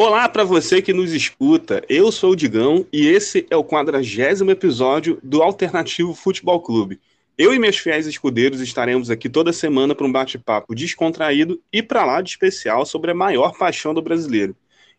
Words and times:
Olá 0.00 0.28
para 0.28 0.44
você 0.44 0.80
que 0.80 0.92
nos 0.92 1.12
escuta. 1.12 1.82
Eu 1.88 2.12
sou 2.12 2.30
o 2.30 2.36
Digão 2.36 2.86
e 2.92 3.08
esse 3.08 3.44
é 3.50 3.56
o 3.56 3.64
quadragésimo 3.64 4.48
episódio 4.48 5.18
do 5.24 5.42
Alternativo 5.42 6.14
Futebol 6.14 6.60
Clube. 6.60 7.00
Eu 7.36 7.52
e 7.52 7.58
meus 7.58 7.78
fiéis 7.78 8.06
escudeiros 8.06 8.60
estaremos 8.60 9.10
aqui 9.10 9.28
toda 9.28 9.52
semana 9.52 9.96
para 9.96 10.06
um 10.06 10.12
bate-papo 10.12 10.72
descontraído 10.72 11.60
e 11.72 11.82
para 11.82 12.04
lá 12.04 12.22
de 12.22 12.30
especial 12.30 12.86
sobre 12.86 13.10
a 13.10 13.14
maior 13.14 13.58
paixão 13.58 13.92
do 13.92 14.00
brasileiro. 14.00 14.54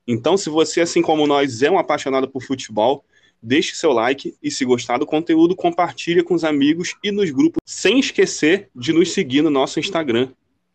Então, 0.06 0.36
se 0.36 0.50
você, 0.50 0.82
assim 0.82 1.02
como 1.02 1.26
nós, 1.26 1.64
é 1.64 1.72
um 1.72 1.80
apaixonado 1.80 2.28
por 2.28 2.44
futebol, 2.44 3.06
deixe 3.42 3.78
seu 3.78 3.94
like 3.94 4.36
e, 4.44 4.52
se 4.52 4.66
gostar 4.66 4.98
do 4.98 5.06
conteúdo, 5.06 5.56
compartilhe 5.56 6.24
com 6.24 6.34
os 6.34 6.44
amigos 6.44 6.98
e 7.02 7.10
nos 7.10 7.30
grupos, 7.30 7.62
sem 7.66 8.00
esquecer 8.00 8.68
de 8.76 8.92
nos 8.92 9.14
seguir 9.14 9.44
no 9.44 9.50
nosso 9.50 9.80
Instagram, 9.80 10.28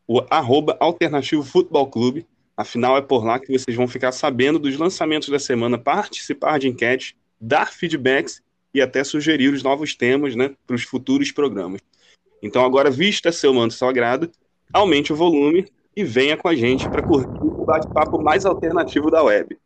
o 0.08 0.22
arroba 0.30 0.78
Alternativo 0.80 1.42
Futebol 1.42 1.86
Clube, 1.88 2.26
Afinal, 2.56 2.96
é 2.96 3.02
por 3.02 3.24
lá 3.24 3.38
que 3.38 3.56
vocês 3.58 3.76
vão 3.76 3.88
ficar 3.88 4.12
sabendo 4.12 4.58
dos 4.58 4.76
lançamentos 4.78 5.28
da 5.28 5.38
semana, 5.38 5.76
participar 5.76 6.58
de 6.58 6.68
enquete, 6.68 7.16
dar 7.40 7.72
feedbacks 7.72 8.40
e 8.72 8.80
até 8.80 9.02
sugerir 9.02 9.52
os 9.52 9.62
novos 9.62 9.94
temas 9.94 10.36
né, 10.36 10.52
para 10.66 10.76
os 10.76 10.82
futuros 10.82 11.32
programas. 11.32 11.80
Então, 12.42 12.64
agora, 12.64 12.90
vista 12.90 13.32
seu 13.32 13.52
manto 13.52 13.74
sagrado, 13.74 14.30
aumente 14.72 15.12
o 15.12 15.16
volume 15.16 15.66
e 15.96 16.04
venha 16.04 16.36
com 16.36 16.48
a 16.48 16.54
gente 16.54 16.88
para 16.88 17.02
curtir 17.02 17.28
o 17.42 17.64
bate-papo 17.64 18.22
mais 18.22 18.44
alternativo 18.44 19.10
da 19.10 19.22
web. 19.22 19.56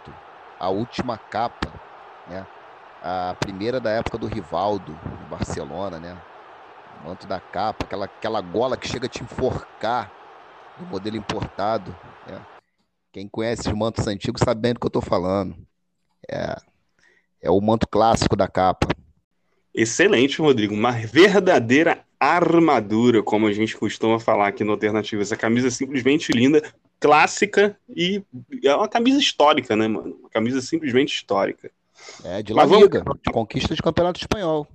a 0.58 0.68
última 0.68 1.18
capa, 1.18 1.72
né? 2.28 2.44
A 3.02 3.34
primeira 3.40 3.80
da 3.80 3.90
época 3.90 4.18
do 4.18 4.26
Rivaldo, 4.26 4.92
do 4.92 5.30
Barcelona, 5.30 5.98
né? 5.98 6.20
O 7.00 7.04
manto 7.08 7.26
da 7.26 7.40
capa, 7.40 7.84
aquela, 7.84 8.04
aquela 8.04 8.42
gola 8.42 8.76
que 8.76 8.86
chega 8.86 9.06
a 9.06 9.08
te 9.08 9.22
enforcar, 9.22 10.12
do 10.78 10.86
modelo 10.86 11.16
importado, 11.16 11.96
né? 12.26 12.38
Quem 13.12 13.28
conhece 13.28 13.68
os 13.68 13.74
mantos 13.74 14.06
antigos 14.06 14.40
sabe 14.44 14.60
bem 14.60 14.72
do 14.72 14.78
que 14.78 14.86
eu 14.86 14.88
estou 14.88 15.02
falando. 15.02 15.56
É, 16.30 16.56
é 17.42 17.50
o 17.50 17.60
manto 17.60 17.88
clássico 17.88 18.36
da 18.36 18.46
capa. 18.46 18.86
Excelente, 19.74 20.40
Rodrigo. 20.40 20.74
Uma 20.74 20.92
verdadeira 20.92 22.04
armadura, 22.20 23.22
como 23.22 23.46
a 23.46 23.52
gente 23.52 23.76
costuma 23.76 24.20
falar 24.20 24.48
aqui 24.48 24.62
no 24.62 24.72
Alternativo. 24.72 25.22
Essa 25.22 25.36
camisa 25.36 25.68
é 25.68 25.70
simplesmente 25.70 26.30
linda, 26.32 26.62
clássica 27.00 27.76
e 27.88 28.22
é 28.62 28.74
uma 28.74 28.88
camisa 28.88 29.18
histórica, 29.18 29.74
né, 29.74 29.88
mano? 29.88 30.18
Uma 30.20 30.28
camisa 30.28 30.60
simplesmente 30.60 31.14
histórica. 31.14 31.70
É, 32.24 32.42
de 32.42 32.52
La 32.52 32.64
Liga, 32.64 33.02
vamos... 33.02 33.20
conquista 33.32 33.74
de 33.74 33.82
campeonato 33.82 34.20
espanhol. 34.20 34.66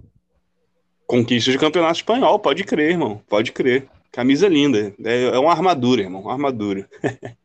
Conquista 1.05 1.51
de 1.51 1.59
campeonato 1.59 1.97
espanhol, 1.97 2.39
pode 2.39 2.63
crer, 2.63 2.91
irmão, 2.91 3.21
pode 3.29 3.51
crer. 3.51 3.87
Camisa 4.11 4.47
linda, 4.47 4.93
é, 5.03 5.23
é 5.25 5.39
uma 5.39 5.51
armadura, 5.51 6.01
irmão, 6.01 6.21
uma 6.21 6.31
armadura. 6.31 6.89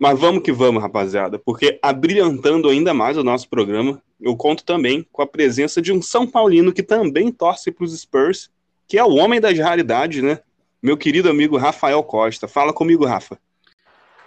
Mas 0.00 0.18
vamos 0.18 0.42
que 0.42 0.50
vamos, 0.50 0.82
rapaziada, 0.82 1.38
porque 1.38 1.78
abrilhantando 1.80 2.68
ainda 2.68 2.92
mais 2.92 3.16
o 3.16 3.22
nosso 3.22 3.48
programa, 3.48 4.02
eu 4.20 4.36
conto 4.36 4.64
também 4.64 5.06
com 5.12 5.22
a 5.22 5.26
presença 5.26 5.80
de 5.80 5.92
um 5.92 6.02
São 6.02 6.26
Paulino 6.26 6.72
que 6.72 6.82
também 6.82 7.30
torce 7.30 7.70
para 7.70 7.84
os 7.84 7.98
Spurs 7.98 8.50
que 8.92 8.98
é 8.98 9.02
o 9.02 9.14
homem 9.14 9.40
das 9.40 9.58
raridades, 9.58 10.22
né? 10.22 10.40
Meu 10.82 10.98
querido 10.98 11.30
amigo 11.30 11.56
Rafael 11.56 12.04
Costa. 12.04 12.46
Fala 12.46 12.74
comigo, 12.74 13.06
Rafa. 13.06 13.38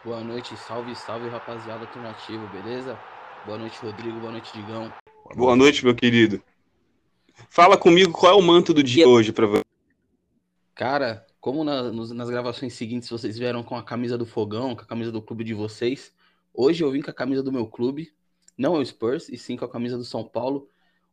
Boa 0.04 0.22
noite, 0.22 0.58
salve, 0.58 0.96
salve, 0.96 1.30
rapaziada 1.30 1.82
alternativa, 1.82 2.48
beleza? 2.48 2.98
Boa 3.46 3.60
noite, 3.60 3.78
Rodrigo, 3.80 4.20
boa 4.20 4.32
noite, 4.32 4.52
Digão. 4.56 4.92
Boa 5.36 5.56
noite, 5.56 5.86
meu 5.86 5.94
querido. 5.94 6.42
Fala 7.48 7.78
comigo 7.78 8.12
qual 8.12 8.32
é 8.32 8.36
o 8.36 8.42
manto 8.42 8.74
do 8.74 8.82
dia 8.82 9.08
hoje 9.08 9.32
para 9.32 9.46
você. 9.46 9.64
Cara, 10.74 11.28
como 11.40 11.64
na, 11.64 11.84
nos, 11.84 12.10
nas 12.10 12.32
gravações 12.32 12.74
seguintes 12.74 13.08
vocês 13.08 13.38
vieram 13.38 13.62
com 13.62 13.76
a 13.76 13.84
camisa 13.84 14.18
do 14.18 14.26
Fogão, 14.26 14.76
com 14.76 14.82
a 14.82 14.88
camisa 14.88 15.12
do 15.12 15.22
clube 15.22 15.44
de 15.44 15.54
vocês, 15.54 16.12
hoje 16.52 16.84
eu 16.84 16.90
vim 16.90 17.04
com 17.04 17.12
a 17.12 17.14
camisa 17.14 17.44
do 17.44 17.52
meu 17.52 17.68
clube, 17.68 18.12
não 18.58 18.76
é 18.76 18.80
o 18.80 18.84
Spurs, 18.84 19.30
e 19.30 19.38
sim 19.38 19.58
com 19.58 19.66
a 19.66 19.70
camisa 19.70 19.96
do 19.96 20.04
São 20.04 20.24
Paulo, 20.24 20.68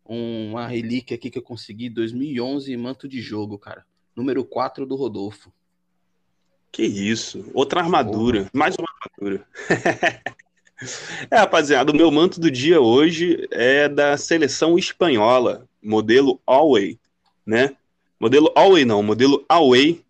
uma 0.04 0.66
relíquia 0.66 1.14
aqui 1.14 1.30
que 1.30 1.38
eu 1.38 1.42
consegui 1.42 1.88
2011, 1.88 2.76
manto 2.76 3.08
de 3.08 3.20
jogo, 3.20 3.58
cara. 3.58 3.84
Número 4.14 4.44
4 4.44 4.84
do 4.84 4.94
Rodolfo. 4.94 5.52
Que 6.70 6.84
isso, 6.84 7.50
outra 7.52 7.80
armadura, 7.80 8.48
mais 8.52 8.74
uma 8.76 8.88
armadura. 8.88 9.46
é, 11.30 11.36
rapaziada, 11.36 11.92
o 11.92 11.96
meu 11.96 12.10
manto 12.10 12.40
do 12.40 12.50
dia 12.50 12.80
hoje 12.80 13.46
é 13.50 13.88
da 13.88 14.16
seleção 14.16 14.78
espanhola, 14.78 15.68
modelo 15.82 16.40
Alway, 16.46 16.98
né? 17.44 17.76
Modelo 18.18 18.50
Alway 18.54 18.84
não, 18.84 19.02
modelo 19.02 19.44
Away 19.48 20.02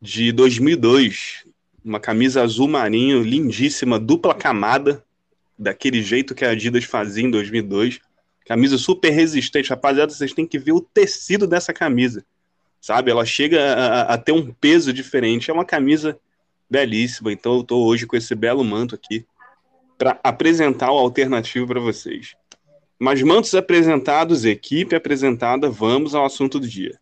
de 0.00 0.32
2002. 0.32 1.44
Uma 1.82 1.98
camisa 1.98 2.42
azul 2.42 2.68
marinho 2.68 3.22
lindíssima, 3.22 3.98
dupla 3.98 4.34
camada, 4.34 5.02
daquele 5.58 6.02
jeito 6.02 6.34
que 6.34 6.44
a 6.44 6.50
Adidas 6.50 6.84
fazia 6.84 7.24
em 7.24 7.30
2002. 7.30 8.00
Camisa 8.46 8.78
super 8.78 9.10
resistente. 9.10 9.70
Rapaziada, 9.70 10.12
vocês 10.12 10.32
têm 10.32 10.46
que 10.46 10.58
ver 10.58 10.72
o 10.72 10.80
tecido 10.80 11.46
dessa 11.46 11.72
camisa. 11.72 12.24
Sabe? 12.80 13.10
Ela 13.10 13.24
chega 13.24 13.60
a, 13.74 14.14
a 14.14 14.18
ter 14.18 14.32
um 14.32 14.52
peso 14.52 14.92
diferente. 14.92 15.50
É 15.50 15.54
uma 15.54 15.64
camisa 15.64 16.18
belíssima. 16.68 17.32
Então 17.32 17.56
eu 17.56 17.64
tô 17.64 17.84
hoje 17.84 18.06
com 18.06 18.16
esse 18.16 18.34
belo 18.34 18.64
manto 18.64 18.94
aqui 18.94 19.26
para 19.98 20.18
apresentar 20.24 20.90
o 20.90 20.98
alternativo 20.98 21.66
para 21.66 21.80
vocês. 21.80 22.34
Mas 22.98 23.22
mantos 23.22 23.54
apresentados, 23.54 24.44
equipe 24.44 24.94
apresentada, 24.94 25.68
vamos 25.68 26.14
ao 26.14 26.24
assunto 26.24 26.60
do 26.60 26.68
dia. 26.68 26.98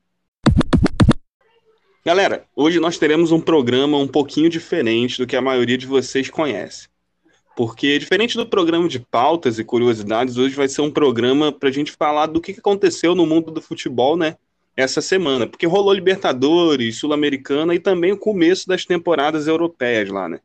Galera, 2.05 2.47
hoje 2.57 2.81
nós 2.81 2.97
teremos 2.97 3.33
um 3.33 3.41
programa 3.41 3.99
um 3.99 4.09
pouquinho 4.09 4.49
diferente 4.49 5.19
do 5.19 5.27
que 5.27 5.37
a 5.37 5.43
maioria 5.43 5.77
de 5.77 5.87
vocês 5.87 6.31
conhece. 6.31 6.89
Porque, 7.59 7.99
diferente 7.99 8.37
do 8.37 8.47
programa 8.47 8.89
de 8.89 9.01
pautas 9.01 9.59
e 9.59 9.65
curiosidades, 9.65 10.37
hoje 10.37 10.55
vai 10.55 10.69
ser 10.69 10.81
um 10.81 10.93
programa 10.93 11.51
para 11.51 11.69
a 11.69 11.73
gente 11.73 11.91
falar 11.91 12.27
do 12.27 12.41
que 12.41 12.53
aconteceu 12.53 13.17
no 13.17 13.27
mundo 13.27 13.51
do 13.51 13.61
futebol, 13.61 14.17
né? 14.17 14.37
Essa 14.77 15.01
semana. 15.01 15.45
Porque 15.45 15.67
rolou 15.67 15.93
Libertadores, 15.93 16.99
Sul-Americana 16.99 17.75
e 17.75 17.81
também 17.81 18.13
o 18.13 18.17
começo 18.17 18.69
das 18.69 18.85
temporadas 18.85 19.49
europeias 19.49 20.09
lá, 20.09 20.29
né? 20.29 20.39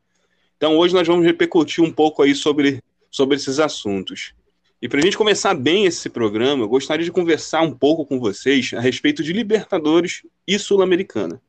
Então, 0.56 0.76
hoje 0.76 0.92
nós 0.92 1.06
vamos 1.06 1.24
repercutir 1.24 1.84
um 1.84 1.92
pouco 1.92 2.20
aí 2.20 2.34
sobre, 2.34 2.82
sobre 3.12 3.36
esses 3.36 3.60
assuntos. 3.60 4.34
E 4.82 4.88
para 4.88 4.98
a 4.98 5.02
gente 5.02 5.16
começar 5.16 5.54
bem 5.54 5.84
esse 5.84 6.10
programa, 6.10 6.64
eu 6.64 6.68
gostaria 6.68 7.04
de 7.04 7.12
conversar 7.12 7.62
um 7.62 7.70
pouco 7.70 8.04
com 8.04 8.18
vocês 8.18 8.72
a 8.74 8.80
respeito 8.80 9.22
de 9.22 9.32
Libertadores 9.32 10.22
e 10.48 10.58
Sul-Americana. 10.58 11.40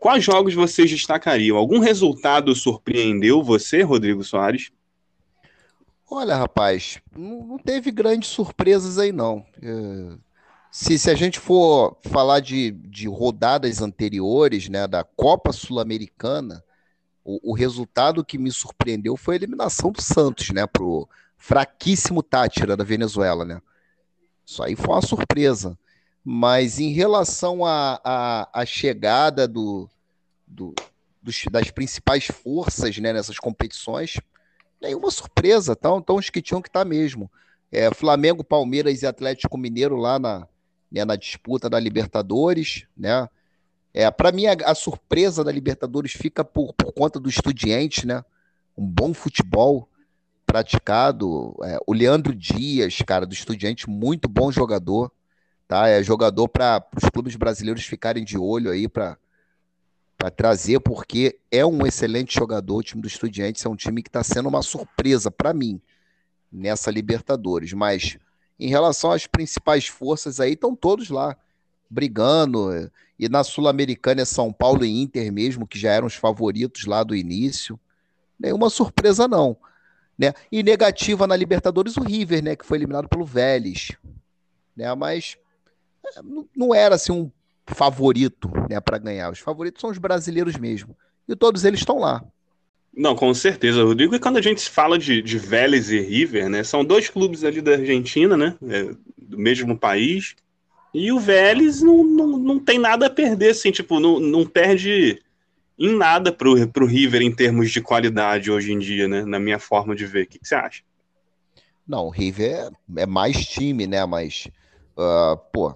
Quais 0.00 0.24
jogos 0.24 0.54
vocês 0.54 0.90
destacariam? 0.90 1.58
Algum 1.58 1.78
resultado 1.78 2.54
surpreendeu 2.54 3.42
você, 3.42 3.82
Rodrigo 3.82 4.24
Soares? 4.24 4.72
Olha, 6.16 6.36
rapaz, 6.36 7.00
não, 7.10 7.58
teve 7.58 7.90
grandes 7.90 8.28
surpresas 8.28 8.98
aí, 9.00 9.10
não. 9.10 9.44
É, 9.60 10.16
se, 10.70 10.96
se 10.96 11.10
a 11.10 11.14
gente 11.16 11.40
for 11.40 11.98
falar 12.04 12.38
de, 12.38 12.70
de 12.70 13.08
rodadas 13.08 13.82
anteriores, 13.82 14.68
né, 14.68 14.86
da 14.86 15.02
Copa 15.02 15.52
Sul-Americana, 15.52 16.62
o, 17.24 17.50
o, 17.50 17.52
resultado 17.52 18.24
que 18.24 18.38
me 18.38 18.52
surpreendeu 18.52 19.16
foi 19.16 19.34
a 19.34 19.38
eliminação 19.38 19.90
do 19.90 20.00
Santos, 20.00 20.50
né, 20.50 20.68
pro 20.68 21.08
fraquíssimo 21.36 22.22
Tátira 22.22 22.76
da 22.76 22.84
Venezuela, 22.84 23.44
né. 23.44 23.60
Isso 24.46 24.62
aí 24.62 24.76
foi 24.76 24.94
uma 24.94 25.02
surpresa. 25.02 25.76
Mas 26.22 26.78
em 26.78 26.92
relação 26.92 27.62
à 27.66 28.64
chegada 28.64 29.48
do, 29.48 29.90
do, 30.46 30.76
dos, 31.20 31.42
das 31.50 31.72
principais 31.72 32.26
forças 32.26 32.96
né, 32.98 33.12
nessas 33.12 33.36
competições, 33.36 34.20
nenhuma 34.84 35.10
surpresa, 35.10 35.74
tão, 35.74 36.00
tão 36.00 36.16
os 36.16 36.30
que 36.30 36.42
tinham 36.42 36.62
que 36.62 36.70
tá 36.70 36.84
mesmo. 36.84 37.30
É, 37.72 37.92
Flamengo, 37.92 38.44
Palmeiras 38.44 39.02
e 39.02 39.06
Atlético 39.06 39.58
Mineiro 39.58 39.96
lá 39.96 40.18
na, 40.18 40.46
né, 40.92 41.04
na 41.04 41.16
disputa 41.16 41.68
da 41.68 41.80
Libertadores, 41.80 42.86
né? 42.96 43.28
É, 43.92 44.10
para 44.10 44.32
mim, 44.32 44.46
a, 44.46 44.52
a, 44.64 44.74
surpresa 44.74 45.44
da 45.44 45.52
Libertadores 45.52 46.12
fica 46.12 46.44
por, 46.44 46.72
por 46.74 46.92
conta 46.92 47.20
do 47.20 47.28
Estudiante, 47.28 48.06
né? 48.06 48.24
Um 48.76 48.86
bom 48.86 49.14
futebol. 49.14 49.88
praticado. 50.46 51.56
É, 51.64 51.78
o 51.86 51.92
Leandro 51.92 52.34
Dias, 52.34 52.98
cara, 53.06 53.26
do 53.26 53.32
Estudiante, 53.32 53.88
muito 53.88 54.28
bom 54.28 54.52
jogador, 54.52 55.10
tá? 55.66 55.88
É 55.88 56.02
jogador 56.02 56.48
para 56.48 56.84
os 57.02 57.08
clubes 57.10 57.36
brasileiros 57.36 57.84
ficarem 57.84 58.24
de 58.24 58.36
olho 58.36 58.70
aí 58.70 58.88
para 58.88 59.16
para 60.16 60.30
trazer, 60.30 60.80
porque 60.80 61.38
é 61.50 61.64
um 61.64 61.86
excelente 61.86 62.34
jogador. 62.34 62.76
O 62.76 62.82
time 62.82 63.02
do 63.02 63.08
Estudiantes 63.08 63.64
é 63.64 63.68
um 63.68 63.76
time 63.76 64.02
que 64.02 64.08
está 64.08 64.22
sendo 64.22 64.48
uma 64.48 64.62
surpresa 64.62 65.30
para 65.30 65.52
mim 65.52 65.80
nessa 66.50 66.90
Libertadores. 66.90 67.72
Mas 67.72 68.16
em 68.58 68.68
relação 68.68 69.10
às 69.12 69.26
principais 69.26 69.86
forças 69.86 70.40
aí, 70.40 70.52
estão 70.52 70.74
todos 70.74 71.10
lá 71.10 71.36
brigando. 71.90 72.90
E 73.18 73.28
na 73.28 73.44
Sul-Americana 73.44 74.22
é 74.22 74.24
São 74.24 74.52
Paulo 74.52 74.84
e 74.84 75.02
Inter 75.02 75.32
mesmo, 75.32 75.66
que 75.66 75.78
já 75.78 75.90
eram 75.92 76.06
os 76.06 76.14
favoritos 76.14 76.86
lá 76.86 77.02
do 77.02 77.14
início. 77.14 77.78
Nenhuma 78.38 78.70
surpresa, 78.70 79.28
não. 79.28 79.56
Né? 80.16 80.32
E 80.50 80.62
negativa 80.62 81.26
na 81.26 81.36
Libertadores, 81.36 81.96
o 81.96 82.02
River, 82.02 82.42
né? 82.42 82.56
Que 82.56 82.64
foi 82.64 82.78
eliminado 82.78 83.08
pelo 83.08 83.24
Vélez. 83.24 83.92
Né? 84.76 84.92
Mas 84.94 85.36
é, 86.06 86.20
não 86.54 86.74
era 86.74 86.94
assim 86.94 87.12
um 87.12 87.30
favorito 87.66 88.50
né, 88.68 88.80
para 88.80 88.98
ganhar. 88.98 89.30
Os 89.30 89.38
favoritos 89.38 89.80
são 89.80 89.90
os 89.90 89.98
brasileiros 89.98 90.56
mesmo. 90.56 90.96
E 91.28 91.34
todos 91.34 91.64
eles 91.64 91.80
estão 91.80 91.98
lá. 91.98 92.22
Não, 92.96 93.16
com 93.16 93.32
certeza, 93.34 93.82
Rodrigo. 93.82 94.14
E 94.14 94.20
quando 94.20 94.36
a 94.36 94.42
gente 94.42 94.68
fala 94.68 94.98
de, 94.98 95.20
de 95.20 95.38
Vélez 95.38 95.90
e 95.90 95.98
River, 95.98 96.48
né? 96.48 96.62
São 96.62 96.84
dois 96.84 97.08
clubes 97.08 97.42
ali 97.42 97.60
da 97.60 97.72
Argentina, 97.72 98.36
né? 98.36 98.56
É, 98.68 98.94
do 99.18 99.38
mesmo 99.38 99.76
país. 99.76 100.36
E 100.92 101.10
o 101.10 101.18
Vélez 101.18 101.82
não, 101.82 102.04
não, 102.04 102.26
não 102.38 102.58
tem 102.60 102.78
nada 102.78 103.06
a 103.06 103.10
perder, 103.10 103.50
assim, 103.50 103.72
tipo, 103.72 103.98
não, 103.98 104.20
não 104.20 104.46
perde 104.46 105.20
em 105.76 105.96
nada 105.96 106.30
pro, 106.30 106.68
pro 106.68 106.86
River 106.86 107.20
em 107.20 107.34
termos 107.34 107.72
de 107.72 107.80
qualidade 107.80 108.48
hoje 108.48 108.72
em 108.72 108.78
dia, 108.78 109.08
né? 109.08 109.24
Na 109.24 109.40
minha 109.40 109.58
forma 109.58 109.96
de 109.96 110.06
ver. 110.06 110.24
O 110.24 110.26
que, 110.28 110.38
que 110.38 110.46
você 110.46 110.54
acha? 110.54 110.82
Não, 111.86 112.06
o 112.06 112.10
River 112.10 112.70
é, 112.96 113.02
é 113.02 113.06
mais 113.06 113.44
time, 113.44 113.88
né? 113.88 114.06
Mas, 114.06 114.46
uh, 114.96 115.36
pô, 115.52 115.74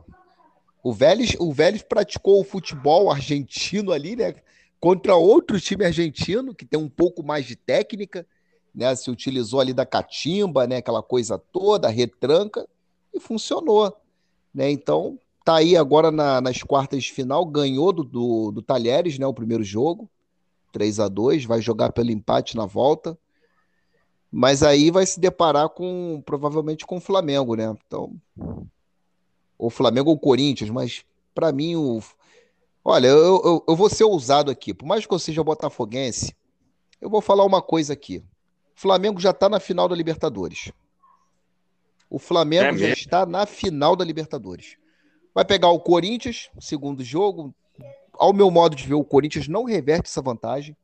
o 0.88 0.93
Vélez, 0.93 1.37
o 1.38 1.52
Vélez 1.52 1.82
praticou 1.82 2.40
o 2.40 2.44
futebol 2.44 3.11
argentino 3.11 3.93
ali, 3.93 4.17
né? 4.17 4.35
Contra 4.81 5.14
outro 5.14 5.61
time 5.61 5.85
argentino 5.85 6.55
que 6.55 6.64
tem 6.64 6.81
um 6.81 6.88
pouco 6.88 7.23
mais 7.23 7.44
de 7.44 7.56
técnica, 7.56 8.26
né? 8.75 8.94
Se 8.94 9.11
utilizou 9.11 9.61
ali 9.61 9.75
da 9.75 9.85
catimba, 9.85 10.67
né? 10.67 10.76
Aquela 10.76 11.02
coisa 11.02 11.37
toda, 11.37 11.90
retranca, 11.90 12.67
e 13.12 13.20
funcionou, 13.20 13.94
né? 14.55 14.70
Então, 14.70 15.19
tá 15.44 15.56
aí 15.56 15.76
agora 15.76 16.11
na, 16.11 16.40
nas 16.40 16.62
quartas 16.62 17.05
de 17.05 17.12
final, 17.12 17.44
ganhou 17.44 17.93
do, 17.93 18.02
do, 18.02 18.50
do 18.50 18.62
Talheres, 18.62 19.19
né? 19.19 19.26
O 19.26 19.35
primeiro 19.35 19.62
jogo, 19.62 20.08
3 20.73 21.00
a 21.00 21.08
2 21.08 21.44
vai 21.44 21.61
jogar 21.61 21.93
pelo 21.93 22.11
empate 22.11 22.56
na 22.56 22.64
volta. 22.64 23.19
Mas 24.32 24.62
aí 24.62 24.90
vai 24.90 25.05
se 25.05 25.20
deparar 25.20 25.69
com 25.69 26.23
provavelmente 26.25 26.87
com 26.87 26.96
o 26.96 27.00
Flamengo, 27.00 27.55
né? 27.55 27.76
Então, 27.87 28.19
ou 29.59 29.69
Flamengo 29.69 30.11
ou 30.11 30.19
Corinthians, 30.19 30.71
mas 30.71 31.05
para 31.35 31.53
mim 31.53 31.75
o. 31.75 32.01
Olha, 32.85 33.09
eu, 33.09 33.43
eu, 33.45 33.65
eu, 33.69 33.77
vou 33.77 33.91
ser 33.91 34.05
ousado 34.05 34.51
aqui. 34.51 34.73
Por 34.73 34.87
mais 34.87 35.05
que 35.05 35.13
eu 35.13 35.19
seja 35.19 35.45
botafoguense, 35.45 36.35
eu 37.01 37.11
vou 37.11 37.21
falar 37.21 37.45
uma 37.45 37.61
coisa 37.61 37.93
aqui. 37.93 38.25
O 38.75 38.81
Flamengo 38.81 39.21
já 39.21 39.31
está 39.31 39.49
na 39.49 39.61
final 39.61 39.89
da 39.89 39.97
Libertadores. 39.97 40.73
O 42.09 42.19
Flamengo 42.19 42.77
é 42.77 42.79
já 42.79 42.89
está 42.89 43.27
na 43.27 43.45
final 43.45 43.95
da 43.95 44.05
Libertadores. 44.05 44.77
Vai 45.35 45.45
pegar 45.45 45.69
o 45.69 45.81
Corinthians, 45.81 46.49
segundo 46.59 47.05
jogo. 47.05 47.55
Ao 48.15 48.33
meu 48.33 48.51
modo 48.51 48.75
de 48.75 48.87
ver, 48.87 48.95
o 48.95 49.05
Corinthians 49.05 49.49
não 49.49 49.65
reverte 49.65 50.09
essa 50.09 50.23
vantagem 50.23 50.77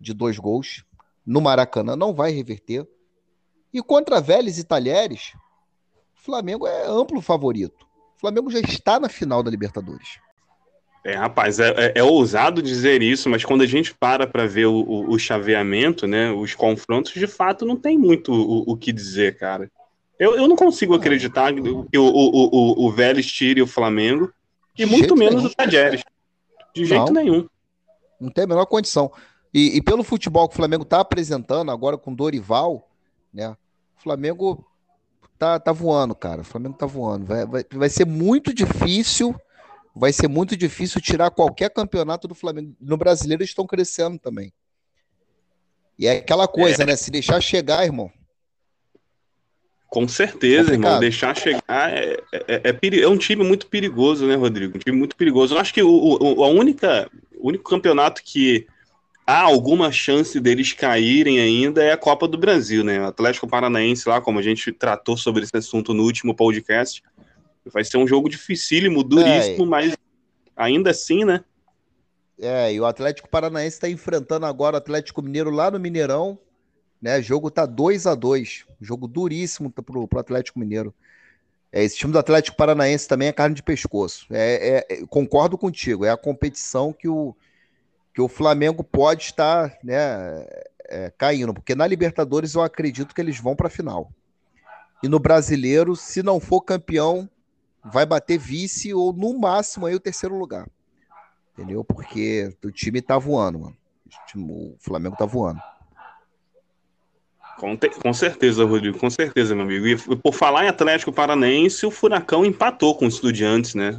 de 0.00 0.12
dois 0.12 0.38
gols. 0.38 0.84
No 1.24 1.40
Maracanã 1.40 1.94
não 1.94 2.12
vai 2.12 2.32
reverter. 2.32 2.86
E 3.72 3.82
contra 3.82 4.20
Vélez 4.20 4.58
e 4.58 4.64
Talheres, 4.64 5.32
o 6.16 6.20
Flamengo 6.20 6.66
é 6.66 6.86
amplo 6.86 7.20
favorito. 7.20 7.83
O 8.24 8.26
Flamengo 8.26 8.50
já 8.50 8.60
está 8.60 8.98
na 8.98 9.10
final 9.10 9.42
da 9.42 9.50
Libertadores. 9.50 10.18
É, 11.04 11.14
rapaz, 11.14 11.60
é, 11.60 11.68
é, 11.76 11.92
é 11.96 12.02
ousado 12.02 12.62
dizer 12.62 13.02
isso, 13.02 13.28
mas 13.28 13.44
quando 13.44 13.60
a 13.60 13.66
gente 13.66 13.94
para 13.94 14.26
para 14.26 14.46
ver 14.46 14.64
o, 14.64 14.80
o, 14.80 15.10
o, 15.10 15.18
chaveamento, 15.18 16.06
né, 16.06 16.32
os 16.32 16.54
confrontos, 16.54 17.12
de 17.12 17.26
fato 17.26 17.66
não 17.66 17.76
tem 17.76 17.98
muito 17.98 18.32
o, 18.32 18.72
o 18.72 18.76
que 18.78 18.90
dizer, 18.94 19.36
cara. 19.36 19.70
Eu, 20.18 20.36
eu 20.36 20.48
não 20.48 20.56
consigo 20.56 20.94
acreditar 20.94 21.52
que 21.52 21.60
o, 21.60 21.86
o, 22.02 22.06
o, 22.06 22.86
o 22.86 22.90
Vélez 22.90 23.26
tire 23.26 23.60
o 23.60 23.66
Flamengo, 23.66 24.32
e 24.78 24.86
muito 24.86 25.14
menos 25.14 25.42
nenhum. 25.42 25.48
o 25.48 25.54
Tajeres. 25.54 26.02
De 26.74 26.86
jeito 26.86 27.12
não, 27.12 27.22
nenhum. 27.22 27.46
Não 28.18 28.30
tem 28.30 28.44
a 28.44 28.46
menor 28.46 28.64
condição. 28.64 29.12
E, 29.52 29.76
e 29.76 29.82
pelo 29.82 30.02
futebol 30.02 30.48
que 30.48 30.54
o 30.54 30.56
Flamengo 30.56 30.84
está 30.84 31.00
apresentando 31.00 31.70
agora 31.70 31.98
com 31.98 32.14
Dorival, 32.14 32.88
né, 33.34 33.50
o 33.98 34.02
Flamengo 34.02 34.64
tá, 35.38 35.58
tá 35.58 35.72
voando, 35.72 36.14
cara. 36.14 36.42
O 36.42 36.44
Flamengo 36.44 36.76
tá 36.76 36.86
voando. 36.86 37.26
Vai, 37.26 37.46
vai, 37.46 37.64
vai 37.72 37.88
ser 37.88 38.06
muito 38.06 38.52
difícil. 38.54 39.34
Vai 39.94 40.12
ser 40.12 40.28
muito 40.28 40.56
difícil 40.56 41.00
tirar 41.00 41.30
qualquer 41.30 41.70
campeonato 41.70 42.26
do 42.26 42.34
Flamengo. 42.34 42.74
No 42.80 42.96
brasileiro 42.96 43.42
eles 43.42 43.50
estão 43.50 43.66
crescendo 43.66 44.18
também. 44.18 44.52
E 45.98 46.06
é 46.06 46.18
aquela 46.18 46.48
coisa, 46.48 46.82
é. 46.82 46.86
né? 46.86 46.96
Se 46.96 47.10
deixar 47.10 47.40
chegar, 47.40 47.84
irmão. 47.84 48.10
Com 49.88 50.08
certeza, 50.08 50.72
Complicado. 50.72 50.86
irmão. 50.86 51.00
Deixar 51.00 51.36
chegar 51.36 51.62
é, 51.70 52.20
é, 52.32 52.62
é, 52.64 53.00
é, 53.00 53.08
um 53.08 53.16
time 53.16 53.44
muito 53.44 53.68
perigoso, 53.68 54.26
né, 54.26 54.34
Rodrigo? 54.34 54.76
Um 54.76 54.80
time 54.80 54.98
muito 54.98 55.14
perigoso. 55.14 55.54
Eu 55.54 55.60
acho 55.60 55.72
que 55.72 55.82
o, 55.82 55.88
o, 55.88 56.42
a 56.42 56.48
única, 56.48 57.08
o 57.38 57.48
único 57.48 57.70
campeonato 57.70 58.20
que 58.24 58.66
há 59.26 59.40
alguma 59.40 59.90
chance 59.90 60.38
deles 60.38 60.72
caírem 60.72 61.40
ainda 61.40 61.82
é 61.82 61.92
a 61.92 61.96
Copa 61.96 62.28
do 62.28 62.36
Brasil, 62.36 62.84
né? 62.84 63.00
O 63.00 63.06
Atlético 63.06 63.46
Paranaense 63.46 64.08
lá, 64.08 64.20
como 64.20 64.38
a 64.38 64.42
gente 64.42 64.72
tratou 64.72 65.16
sobre 65.16 65.44
esse 65.44 65.56
assunto 65.56 65.94
no 65.94 66.02
último 66.02 66.34
podcast, 66.34 67.02
vai 67.72 67.84
ser 67.84 67.96
um 67.96 68.06
jogo 68.06 68.28
dificílimo, 68.28 69.02
duríssimo, 69.02 69.64
é. 69.64 69.68
mas 69.68 69.96
ainda 70.56 70.90
assim, 70.90 71.24
né? 71.24 71.42
É, 72.38 72.72
e 72.72 72.80
o 72.80 72.86
Atlético 72.86 73.28
Paranaense 73.28 73.76
está 73.76 73.88
enfrentando 73.88 74.44
agora 74.44 74.74
o 74.74 74.78
Atlético 74.78 75.22
Mineiro 75.22 75.50
lá 75.50 75.70
no 75.70 75.78
Mineirão, 75.78 76.38
né? 77.00 77.18
O 77.18 77.22
jogo 77.22 77.50
tá 77.50 77.64
2 77.64 78.06
a 78.06 78.14
2 78.14 78.66
jogo 78.80 79.06
duríssimo 79.06 79.70
pro, 79.70 80.06
pro 80.06 80.18
Atlético 80.18 80.58
Mineiro. 80.58 80.92
É, 81.72 81.82
esse 81.82 81.96
time 81.96 82.12
do 82.12 82.18
Atlético 82.18 82.56
Paranaense 82.56 83.08
também 83.08 83.28
é 83.28 83.32
carne 83.32 83.54
de 83.54 83.62
pescoço. 83.62 84.26
É, 84.30 84.84
é, 84.88 85.06
concordo 85.06 85.56
contigo, 85.56 86.04
é 86.04 86.10
a 86.10 86.16
competição 86.16 86.92
que 86.92 87.08
o, 87.08 87.34
que 88.14 88.22
o 88.22 88.28
Flamengo 88.28 88.84
pode 88.84 89.24
estar 89.24 89.76
né, 89.82 90.46
é, 90.88 91.12
caindo, 91.18 91.52
porque 91.52 91.74
na 91.74 91.84
Libertadores 91.84 92.54
eu 92.54 92.62
acredito 92.62 93.12
que 93.12 93.20
eles 93.20 93.38
vão 93.40 93.56
para 93.56 93.66
a 93.66 93.70
final. 93.70 94.08
E 95.02 95.08
no 95.08 95.18
Brasileiro, 95.18 95.96
se 95.96 96.22
não 96.22 96.38
for 96.38 96.62
campeão, 96.62 97.28
vai 97.84 98.06
bater 98.06 98.38
vice 98.38 98.94
ou 98.94 99.12
no 99.12 99.36
máximo 99.36 99.86
aí 99.86 99.94
o 99.94 100.00
terceiro 100.00 100.38
lugar. 100.38 100.68
Entendeu? 101.52 101.84
Porque 101.84 102.56
o 102.64 102.70
time 102.70 103.02
tá 103.02 103.18
voando, 103.18 103.58
mano. 103.58 103.76
O 104.36 104.76
Flamengo 104.78 105.16
tá 105.16 105.26
voando. 105.26 105.60
Com, 107.58 107.76
te, 107.76 107.88
com, 107.90 108.12
certeza, 108.12 108.64
Rodrigo, 108.64 108.98
com 108.98 109.10
certeza, 109.10 109.54
meu 109.54 109.64
amigo. 109.64 109.86
E 109.86 109.96
por 110.16 110.32
falar 110.32 110.64
em 110.64 110.68
Atlético 110.68 111.12
Paranaense, 111.12 111.84
o 111.84 111.90
Furacão 111.90 112.44
empatou 112.44 112.96
com 112.96 113.06
os 113.06 113.14
Estudiantes, 113.14 113.74
né? 113.74 113.96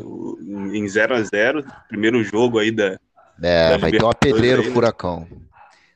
Em 0.73 0.87
0 0.87 1.15
a 1.15 1.21
0 1.21 1.65
primeiro 1.87 2.23
jogo 2.23 2.59
aí 2.59 2.71
da, 2.71 2.99
é, 3.41 3.77
vai 3.77 3.91
ter 3.91 4.03
uma 4.03 4.13
pedreira 4.13 4.61
o 4.61 4.71
Furacão. 4.71 5.27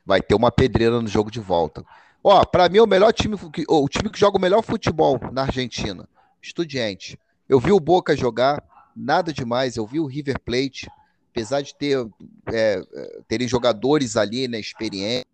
Vai 0.04 0.20
ter 0.20 0.34
uma 0.34 0.50
pedreira 0.50 1.00
no 1.00 1.08
jogo 1.08 1.30
de 1.30 1.40
volta. 1.40 1.84
Ó, 2.22 2.44
para 2.44 2.68
mim, 2.68 2.80
o 2.80 2.86
melhor 2.86 3.12
time, 3.12 3.36
o 3.68 3.88
time 3.88 4.10
que 4.10 4.18
joga 4.18 4.36
o 4.36 4.40
melhor 4.40 4.62
futebol 4.62 5.18
na 5.32 5.42
Argentina, 5.42 6.08
Estudiante. 6.42 7.18
Eu 7.48 7.58
vi 7.58 7.72
o 7.72 7.80
Boca 7.80 8.16
jogar, 8.16 8.62
nada 8.94 9.32
demais. 9.32 9.76
Eu 9.76 9.86
vi 9.86 10.00
o 10.00 10.06
River 10.06 10.38
Plate, 10.40 10.88
apesar 11.30 11.62
de 11.62 11.74
ter 11.74 12.06
é, 12.52 12.82
terem 13.26 13.48
jogadores 13.48 14.16
ali, 14.16 14.46
né, 14.48 14.58
experientes. 14.58 15.30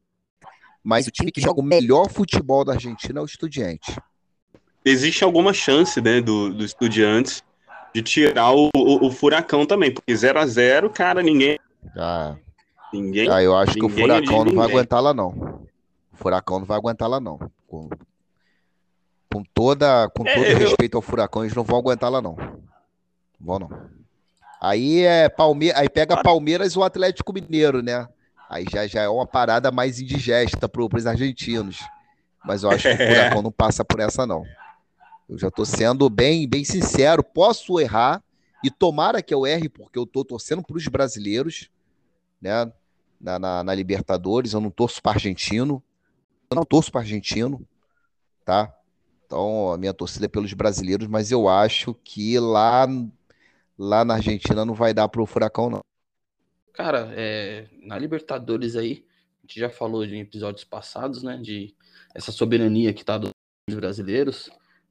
Mas 0.82 1.06
o 1.08 1.10
time 1.10 1.32
que 1.32 1.40
joga 1.40 1.60
o 1.60 1.64
melhor 1.64 2.08
futebol 2.08 2.64
da 2.64 2.74
Argentina 2.74 3.18
é 3.18 3.22
o 3.22 3.26
Estudiante. 3.26 3.96
Existe 4.84 5.24
alguma 5.24 5.52
chance, 5.52 6.00
né, 6.00 6.20
do, 6.20 6.54
do 6.54 6.64
Estudiantes 6.64 7.42
de 7.92 8.02
tirar 8.02 8.52
o, 8.52 8.70
o, 8.76 9.06
o 9.06 9.10
Furacão 9.10 9.64
também, 9.64 9.90
porque 9.90 10.14
0 10.14 10.38
a 10.38 10.46
0 10.46 10.90
cara, 10.90 11.22
ninguém 11.22 11.58
ah, 11.96 12.36
ninguém, 12.92 13.30
ah, 13.30 13.42
eu 13.42 13.56
acho 13.56 13.74
que 13.74 13.84
o 13.84 13.88
Furacão 13.88 14.44
não 14.44 14.54
vai 14.54 14.68
aguentar 14.68 15.02
lá, 15.02 15.14
não. 15.14 15.28
O 16.12 16.16
Furacão 16.16 16.58
não 16.58 16.66
vai 16.66 16.76
aguentar 16.76 17.08
lá, 17.08 17.20
não. 17.20 17.38
Com, 17.66 17.88
com 19.32 19.44
toda, 19.54 20.08
com 20.10 20.26
é, 20.26 20.34
todo 20.34 20.46
eu... 20.46 20.58
respeito 20.58 20.96
ao 20.96 21.02
Furacão, 21.02 21.44
eles 21.44 21.54
não 21.54 21.64
vão 21.64 21.78
aguentar 21.78 22.10
lá, 22.10 22.20
não. 22.20 22.36
Não 22.36 22.58
vão, 23.40 23.58
não. 23.58 23.70
Aí 24.60 25.02
é 25.02 25.28
Palme... 25.28 25.72
aí 25.72 25.88
pega 25.88 26.22
Palmeiras 26.22 26.72
e 26.72 26.78
o 26.78 26.84
Atlético 26.84 27.32
Mineiro, 27.32 27.82
né? 27.82 28.08
Aí 28.48 28.64
já, 28.70 28.86
já 28.86 29.02
é 29.02 29.08
uma 29.08 29.26
parada 29.26 29.70
mais 29.70 30.00
indigesta 30.00 30.68
para 30.68 30.82
os 30.82 31.06
argentinos. 31.06 31.80
Mas 32.44 32.62
eu 32.62 32.70
acho 32.70 32.82
que 32.82 32.94
o 32.94 32.96
Furacão 33.08 33.42
não 33.42 33.52
passa 33.52 33.84
por 33.84 34.00
essa, 34.00 34.26
não. 34.26 34.44
Eu 35.28 35.36
já 35.38 35.48
estou 35.48 35.66
sendo 35.66 36.08
bem, 36.08 36.48
bem 36.48 36.64
sincero. 36.64 37.22
Posso 37.22 37.80
errar, 37.80 38.22
e 38.62 38.70
tomara 38.70 39.22
que 39.22 39.34
eu 39.34 39.46
erre, 39.46 39.68
porque 39.68 39.98
eu 39.98 40.04
estou 40.04 40.24
torcendo 40.24 40.62
para 40.62 40.76
os 40.76 40.86
brasileiros 40.88 41.70
né? 42.40 42.72
Na, 43.20 43.38
na, 43.38 43.64
na 43.64 43.74
Libertadores, 43.74 44.52
eu 44.52 44.60
não 44.60 44.70
torço 44.70 45.02
para 45.02 45.12
argentino. 45.12 45.82
Eu 46.50 46.56
não 46.56 46.64
torço 46.64 46.92
para 46.92 47.00
argentino. 47.00 47.66
tá? 48.44 48.72
Então, 49.24 49.72
a 49.72 49.78
minha 49.78 49.92
torcida 49.92 50.26
é 50.26 50.28
pelos 50.28 50.52
brasileiros, 50.52 51.08
mas 51.08 51.32
eu 51.32 51.48
acho 51.48 51.94
que 52.04 52.38
lá, 52.38 52.86
lá 53.76 54.04
na 54.04 54.14
Argentina 54.14 54.64
não 54.64 54.74
vai 54.74 54.94
dar 54.94 55.08
pro 55.08 55.26
Furacão, 55.26 55.68
não. 55.68 55.80
Cara, 56.72 57.08
é, 57.16 57.66
na 57.82 57.98
Libertadores 57.98 58.76
aí, 58.76 59.04
a 59.38 59.46
gente 59.46 59.58
já 59.58 59.70
falou 59.70 60.06
de 60.06 60.16
episódios 60.16 60.64
passados, 60.64 61.22
né? 61.22 61.38
De 61.38 61.74
essa 62.14 62.30
soberania 62.30 62.92
que 62.92 63.04
tá 63.04 63.18
dos 63.18 63.30
brasileiros. 63.70 64.50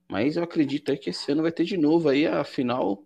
Mas 0.09 0.35
eu 0.35 0.43
acredito 0.43 0.91
aí 0.91 0.97
que 0.97 1.09
esse 1.09 1.31
ano 1.31 1.41
vai 1.41 1.51
ter 1.51 1.63
de 1.63 1.77
novo 1.77 2.09
aí 2.09 2.27
a 2.27 2.43
final 2.43 3.03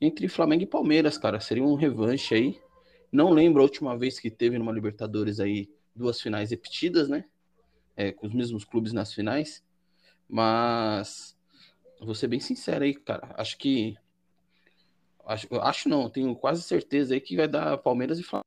entre 0.00 0.28
Flamengo 0.28 0.62
e 0.62 0.66
Palmeiras, 0.66 1.18
cara. 1.18 1.40
Seria 1.40 1.64
um 1.64 1.74
revanche 1.74 2.34
aí. 2.34 2.60
Não 3.12 3.30
lembro 3.30 3.60
a 3.60 3.64
última 3.64 3.96
vez 3.98 4.20
que 4.20 4.30
teve 4.30 4.58
numa 4.58 4.72
Libertadores 4.72 5.40
aí 5.40 5.68
duas 5.94 6.20
finais 6.20 6.50
repetidas, 6.50 7.08
né? 7.08 7.24
É, 7.96 8.12
com 8.12 8.26
os 8.26 8.32
mesmos 8.32 8.64
clubes 8.64 8.92
nas 8.92 9.12
finais. 9.12 9.64
Mas 10.28 11.36
vou 12.00 12.14
ser 12.14 12.28
bem 12.28 12.40
sincero 12.40 12.84
aí, 12.84 12.94
cara. 12.94 13.34
Acho 13.36 13.58
que. 13.58 13.96
Acho, 15.26 15.46
acho 15.60 15.88
não, 15.88 16.08
tenho 16.08 16.34
quase 16.34 16.62
certeza 16.62 17.14
aí 17.14 17.20
que 17.20 17.36
vai 17.36 17.48
dar 17.48 17.76
Palmeiras 17.78 18.18
e 18.18 18.22
Flamengo. 18.22 18.46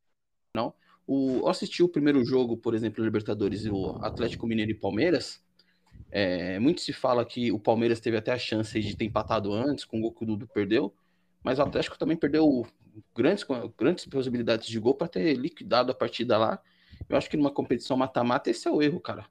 Não. 0.55 0.73
O, 1.05 1.39
eu 1.39 1.49
assisti 1.49 1.83
o 1.83 1.89
primeiro 1.89 2.23
jogo, 2.25 2.57
por 2.57 2.73
exemplo, 2.73 3.03
Libertadores, 3.03 3.65
o 3.65 3.97
Atlético 4.01 4.47
Mineiro 4.47 4.71
e 4.71 4.75
Palmeiras. 4.75 5.43
É, 6.09 6.59
muito 6.59 6.81
se 6.81 6.93
fala 6.93 7.25
que 7.25 7.51
o 7.51 7.59
Palmeiras 7.59 7.99
teve 7.99 8.17
até 8.17 8.31
a 8.31 8.37
chance 8.37 8.79
de 8.79 8.95
ter 8.95 9.05
empatado 9.05 9.51
antes, 9.51 9.83
com 9.83 10.01
o 10.01 10.07
o 10.07 10.25
Dudu 10.25 10.47
perdeu, 10.47 10.93
mas 11.43 11.59
o 11.59 11.63
Atlético 11.63 11.97
também 11.97 12.15
perdeu 12.15 12.65
grandes, 13.15 13.45
grandes 13.77 14.05
possibilidades 14.05 14.67
de 14.67 14.79
gol 14.79 14.95
para 14.95 15.07
ter 15.07 15.33
liquidado 15.35 15.91
a 15.91 15.95
partida 15.95 16.37
lá. 16.37 16.61
Eu 17.09 17.17
acho 17.17 17.29
que 17.29 17.37
numa 17.37 17.51
competição 17.51 17.97
mata-mata 17.97 18.49
esse 18.49 18.67
é 18.67 18.71
o 18.71 18.81
erro, 18.81 18.99
cara. 18.99 19.25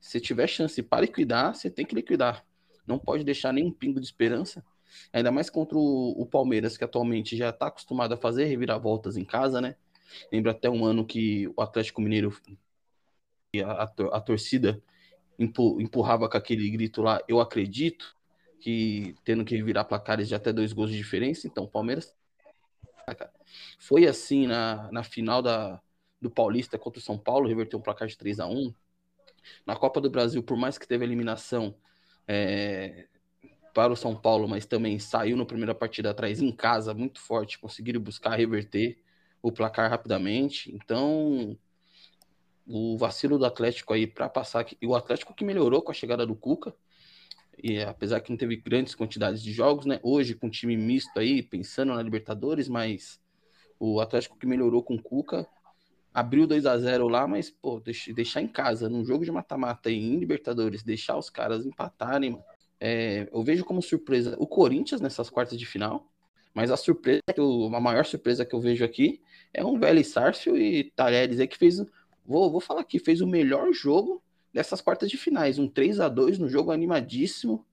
Se 0.00 0.20
tiver 0.20 0.46
chance 0.46 0.82
para 0.82 1.02
liquidar, 1.02 1.54
você 1.54 1.70
tem 1.70 1.84
que 1.84 1.94
liquidar. 1.94 2.44
Não 2.86 2.98
pode 2.98 3.24
deixar 3.24 3.52
nenhum 3.52 3.72
pingo 3.72 4.00
de 4.00 4.06
esperança. 4.06 4.64
Ainda 5.12 5.30
mais 5.30 5.50
contra 5.50 5.76
o, 5.76 6.20
o 6.20 6.24
Palmeiras, 6.24 6.76
que 6.76 6.84
atualmente 6.84 7.36
já 7.36 7.50
está 7.50 7.66
acostumado 7.66 8.14
a 8.14 8.16
fazer 8.16 8.44
reviravoltas 8.44 9.16
em 9.16 9.24
casa, 9.24 9.60
né? 9.60 9.76
Lembra 10.32 10.52
até 10.52 10.70
um 10.70 10.84
ano 10.84 11.04
que 11.04 11.48
o 11.56 11.60
Atlético 11.60 12.00
Mineiro, 12.00 12.34
a, 13.64 13.84
a, 13.84 14.16
a 14.16 14.20
torcida 14.20 14.82
empurrava 15.38 16.28
com 16.28 16.36
aquele 16.36 16.68
grito 16.70 17.02
lá, 17.02 17.22
eu 17.28 17.40
acredito, 17.40 18.16
que 18.60 19.14
tendo 19.24 19.44
que 19.44 19.62
virar 19.62 19.84
placares 19.84 20.26
de 20.28 20.34
até 20.34 20.52
dois 20.52 20.72
gols 20.72 20.90
de 20.90 20.96
diferença. 20.96 21.46
Então, 21.46 21.64
o 21.64 21.68
Palmeiras 21.68 22.14
foi 23.78 24.06
assim 24.06 24.46
na, 24.46 24.90
na 24.90 25.02
final 25.02 25.42
da, 25.42 25.80
do 26.20 26.30
Paulista 26.30 26.78
contra 26.78 26.98
o 26.98 27.02
São 27.02 27.18
Paulo, 27.18 27.48
reverteu 27.48 27.78
um 27.78 27.82
placar 27.82 28.08
de 28.08 28.16
3 28.16 28.40
a 28.40 28.46
1 28.46 28.72
Na 29.66 29.76
Copa 29.76 30.00
do 30.00 30.10
Brasil, 30.10 30.42
por 30.42 30.56
mais 30.56 30.78
que 30.78 30.86
teve 30.86 31.04
eliminação 31.04 31.74
é, 32.26 33.06
para 33.72 33.92
o 33.92 33.96
São 33.96 34.14
Paulo, 34.14 34.48
mas 34.48 34.66
também 34.66 34.98
saiu 34.98 35.36
na 35.36 35.46
primeira 35.46 35.74
partida 35.74 36.10
atrás 36.10 36.42
em 36.42 36.52
casa, 36.52 36.92
muito 36.94 37.20
forte, 37.20 37.58
conseguiram 37.58 38.00
buscar 38.00 38.36
reverter 38.36 38.98
o 39.40 39.52
placar 39.52 39.88
rapidamente. 39.90 40.74
Então, 40.74 41.56
o 42.66 42.98
vacilo 42.98 43.38
do 43.38 43.46
Atlético 43.46 43.94
aí 43.94 44.06
para 44.06 44.28
passar 44.28 44.60
aqui, 44.60 44.76
o 44.84 44.94
Atlético 44.94 45.34
que 45.34 45.44
melhorou 45.44 45.80
com 45.80 45.90
a 45.90 45.94
chegada 45.94 46.26
do 46.26 46.34
Cuca, 46.34 46.74
e 47.62 47.80
apesar 47.80 48.20
que 48.20 48.30
não 48.30 48.36
teve 48.36 48.56
grandes 48.56 48.94
quantidades 48.94 49.42
de 49.42 49.52
jogos, 49.52 49.86
né? 49.86 49.98
Hoje 50.02 50.34
com 50.34 50.48
time 50.48 50.76
misto 50.76 51.18
aí, 51.18 51.42
pensando 51.42 51.94
na 51.94 52.02
Libertadores, 52.02 52.68
mas 52.68 53.20
o 53.78 54.00
Atlético 54.00 54.38
que 54.38 54.46
melhorou 54.46 54.82
com 54.82 54.94
o 54.94 55.02
Cuca 55.02 55.46
abriu 56.12 56.46
2 56.46 56.66
a 56.66 56.76
0 56.78 57.08
lá, 57.08 57.26
mas 57.26 57.50
pô, 57.50 57.80
deixar 58.14 58.42
em 58.42 58.48
casa, 58.48 58.88
num 58.88 59.04
jogo 59.04 59.24
de 59.24 59.30
mata-mata 59.30 59.90
em 59.90 60.16
Libertadores, 60.16 60.82
deixar 60.82 61.16
os 61.16 61.30
caras 61.30 61.64
empatarem, 61.64 62.38
é, 62.80 63.28
eu 63.32 63.42
vejo 63.42 63.64
como 63.64 63.82
surpresa 63.82 64.36
o 64.38 64.46
Corinthians 64.46 65.00
nessas 65.00 65.28
quartas 65.30 65.58
de 65.58 65.66
final, 65.66 66.10
mas 66.54 66.70
a 66.70 66.76
surpresa, 66.76 67.22
a 67.36 67.80
maior 67.80 68.04
surpresa 68.04 68.44
que 68.44 68.54
eu 68.54 68.60
vejo 68.60 68.84
aqui 68.84 69.20
é 69.52 69.64
um 69.64 69.78
velho 69.78 70.04
Sárcio 70.04 70.56
e 70.56 70.90
Talheres 70.90 71.38
aí 71.40 71.46
que 71.46 71.58
fez, 71.58 71.78
vou, 72.24 72.50
vou 72.50 72.60
falar 72.60 72.80
aqui, 72.80 72.98
fez 72.98 73.20
o 73.20 73.26
melhor 73.26 73.72
jogo 73.72 74.22
dessas 74.58 74.80
quartas 74.80 75.08
de 75.08 75.16
finais, 75.16 75.56
um 75.56 75.68
3 75.68 76.00
a 76.00 76.08
2 76.08 76.36
no 76.36 76.48
jogo 76.48 76.72
animadíssimo, 76.72 77.64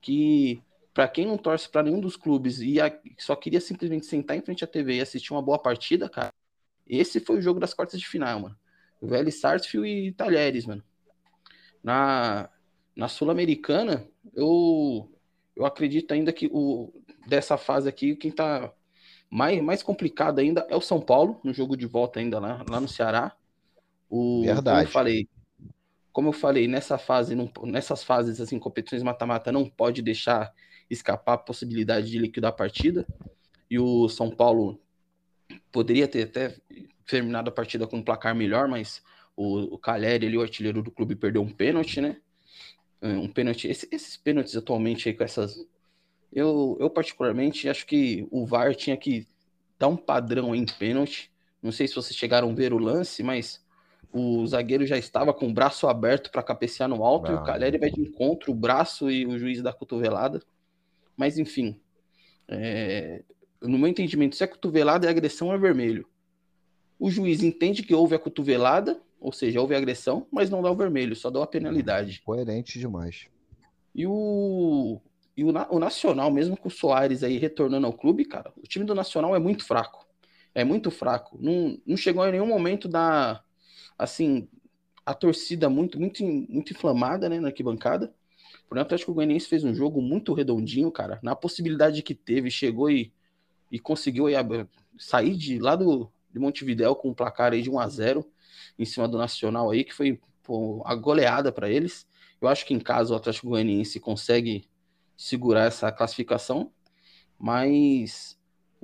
que 0.00 0.60
para 0.92 1.06
quem 1.06 1.24
não 1.24 1.38
torce 1.38 1.68
para 1.68 1.84
nenhum 1.84 2.00
dos 2.00 2.16
clubes 2.16 2.58
e 2.58 2.78
só 3.16 3.36
queria 3.36 3.60
simplesmente 3.60 4.06
sentar 4.06 4.36
em 4.36 4.40
frente 4.40 4.64
à 4.64 4.66
TV 4.66 4.96
e 4.96 5.00
assistir 5.00 5.32
uma 5.32 5.40
boa 5.40 5.56
partida, 5.56 6.08
cara, 6.08 6.32
esse 6.84 7.20
foi 7.20 7.38
o 7.38 7.40
jogo 7.40 7.60
das 7.60 7.72
quartas 7.72 8.00
de 8.00 8.08
final, 8.08 8.40
mano. 8.40 8.56
O 9.00 9.06
velho 9.06 9.30
Sarsfield 9.30 9.88
e 9.88 10.10
Talheres, 10.10 10.66
mano. 10.66 10.82
Na, 11.80 12.50
na 12.96 13.06
Sul-Americana, 13.06 14.04
eu, 14.34 15.08
eu 15.54 15.64
acredito 15.64 16.12
ainda 16.12 16.32
que 16.32 16.50
o, 16.52 16.92
dessa 17.24 17.56
fase 17.56 17.88
aqui, 17.88 18.16
quem 18.16 18.32
tá 18.32 18.72
mais, 19.30 19.62
mais 19.62 19.80
complicado 19.80 20.40
ainda 20.40 20.66
é 20.68 20.74
o 20.74 20.80
São 20.80 21.00
Paulo, 21.00 21.40
no 21.44 21.54
jogo 21.54 21.76
de 21.76 21.86
volta 21.86 22.18
ainda 22.18 22.40
lá, 22.40 22.64
lá 22.68 22.80
no 22.80 22.88
Ceará. 22.88 23.32
O, 24.10 24.42
Verdade. 24.42 24.78
Como 24.78 24.88
eu 24.88 24.92
falei, 24.92 25.28
como 26.16 26.30
eu 26.30 26.32
falei, 26.32 26.66
nessa 26.66 26.96
fase, 26.96 27.34
não, 27.34 27.52
nessas 27.64 28.02
fases, 28.02 28.40
assim, 28.40 28.58
competições 28.58 29.02
mata-mata, 29.02 29.52
não 29.52 29.68
pode 29.68 30.00
deixar 30.00 30.50
escapar 30.88 31.34
a 31.34 31.38
possibilidade 31.38 32.10
de 32.10 32.18
liquidar 32.18 32.48
a 32.48 32.56
partida. 32.56 33.06
E 33.70 33.78
o 33.78 34.08
São 34.08 34.30
Paulo 34.30 34.80
poderia 35.70 36.08
ter 36.08 36.22
até 36.22 36.56
terminado 37.06 37.50
a 37.50 37.52
partida 37.52 37.86
com 37.86 37.98
um 37.98 38.02
placar 38.02 38.34
melhor, 38.34 38.66
mas 38.66 39.02
o, 39.36 39.74
o 39.74 39.78
Caleri, 39.78 40.24
ele, 40.24 40.38
o 40.38 40.40
artilheiro 40.40 40.82
do 40.82 40.90
clube, 40.90 41.14
perdeu 41.14 41.42
um 41.42 41.52
pênalti, 41.52 42.00
né? 42.00 42.16
É, 43.02 43.08
um 43.08 43.28
pênalti. 43.28 43.68
Esse, 43.68 43.86
esses 43.92 44.16
pênaltis 44.16 44.56
atualmente 44.56 45.10
aí 45.10 45.14
com 45.14 45.22
essas. 45.22 45.66
Eu, 46.32 46.78
eu, 46.80 46.88
particularmente, 46.88 47.68
acho 47.68 47.84
que 47.84 48.26
o 48.30 48.46
VAR 48.46 48.74
tinha 48.74 48.96
que 48.96 49.26
dar 49.78 49.88
um 49.88 49.98
padrão 49.98 50.54
em 50.54 50.64
pênalti. 50.64 51.30
Não 51.62 51.70
sei 51.70 51.86
se 51.86 51.94
vocês 51.94 52.16
chegaram 52.16 52.48
a 52.50 52.54
ver 52.54 52.72
o 52.72 52.78
lance, 52.78 53.22
mas 53.22 53.62
o 54.12 54.46
zagueiro 54.46 54.86
já 54.86 54.96
estava 54.96 55.32
com 55.34 55.48
o 55.48 55.52
braço 55.52 55.86
aberto 55.86 56.30
para 56.30 56.42
cabecear 56.42 56.88
no 56.88 57.04
alto, 57.04 57.30
e 57.30 57.34
o 57.34 57.42
Caleri 57.42 57.78
vai 57.78 57.90
de 57.90 58.00
encontro, 58.00 58.52
o 58.52 58.54
braço 58.54 59.10
e 59.10 59.26
o 59.26 59.38
juiz 59.38 59.62
da 59.62 59.72
cotovelada. 59.72 60.40
Mas 61.16 61.38
enfim, 61.38 61.80
é, 62.48 63.22
no 63.60 63.78
meu 63.78 63.88
entendimento, 63.88 64.36
se 64.36 64.44
é 64.44 64.46
cotovelada 64.46 65.06
e 65.06 65.08
agressão 65.08 65.52
é 65.52 65.58
vermelho. 65.58 66.06
O 66.98 67.10
juiz 67.10 67.42
entende 67.42 67.82
que 67.82 67.94
houve 67.94 68.14
a 68.14 68.18
cotovelada, 68.18 69.00
ou 69.20 69.32
seja, 69.32 69.60
houve 69.60 69.74
agressão, 69.74 70.26
mas 70.30 70.48
não 70.48 70.62
dá 70.62 70.70
o 70.70 70.76
vermelho, 70.76 71.16
só 71.16 71.30
dá 71.30 71.42
a 71.42 71.46
penalidade. 71.46 72.22
Coerente 72.24 72.78
demais. 72.78 73.26
E 73.94 74.06
o, 74.06 75.00
e 75.36 75.44
o, 75.44 75.48
o 75.48 75.78
Nacional, 75.78 76.30
mesmo 76.30 76.56
com 76.56 76.68
o 76.68 76.70
Soares 76.70 77.22
aí 77.22 77.38
retornando 77.38 77.86
ao 77.86 77.92
clube, 77.92 78.24
cara, 78.24 78.52
o 78.56 78.62
time 78.62 78.84
do 78.84 78.94
Nacional 78.94 79.34
é 79.34 79.38
muito 79.38 79.64
fraco. 79.64 80.06
É 80.54 80.64
muito 80.64 80.90
fraco. 80.90 81.38
Não, 81.40 81.78
não 81.86 81.96
chegou 81.96 82.26
em 82.26 82.32
nenhum 82.32 82.46
momento 82.46 82.88
da. 82.88 83.42
Assim, 83.98 84.48
a 85.04 85.14
torcida 85.14 85.68
muito, 85.68 85.98
muito, 85.98 86.24
muito 86.24 86.72
inflamada, 86.72 87.28
né, 87.28 87.40
na 87.40 87.48
arquibancada. 87.48 88.14
O 88.70 88.78
Atlético 88.78 89.14
Goianiense 89.14 89.48
fez 89.48 89.64
um 89.64 89.74
jogo 89.74 90.02
muito 90.02 90.34
redondinho, 90.34 90.90
cara. 90.90 91.20
Na 91.22 91.36
possibilidade 91.36 92.02
que 92.02 92.14
teve, 92.14 92.50
chegou 92.50 92.90
e 92.90 93.12
e 93.70 93.78
conseguiu 93.78 94.26
aí, 94.26 94.34
sair 94.98 95.36
de 95.36 95.58
lá 95.58 95.76
do, 95.76 96.10
de 96.32 96.38
Montevidéu 96.38 96.94
com 96.94 97.10
um 97.10 97.14
placar 97.14 97.52
aí 97.52 97.62
de 97.62 97.70
1 97.70 97.78
a 97.78 97.88
0 97.88 98.26
em 98.78 98.84
cima 98.84 99.08
do 99.08 99.18
Nacional 99.18 99.70
aí, 99.70 99.84
que 99.84 99.94
foi 99.94 100.20
pô, 100.42 100.82
a 100.86 100.94
goleada 100.94 101.50
para 101.50 101.70
eles. 101.70 102.06
Eu 102.40 102.48
acho 102.48 102.64
que 102.66 102.74
em 102.74 102.80
casa 102.80 103.12
o 103.12 103.16
Atlético 103.16 103.48
Goianiense 103.48 103.98
consegue 103.98 104.68
segurar 105.16 105.64
essa 105.64 105.90
classificação, 105.90 106.72
mas 107.38 108.35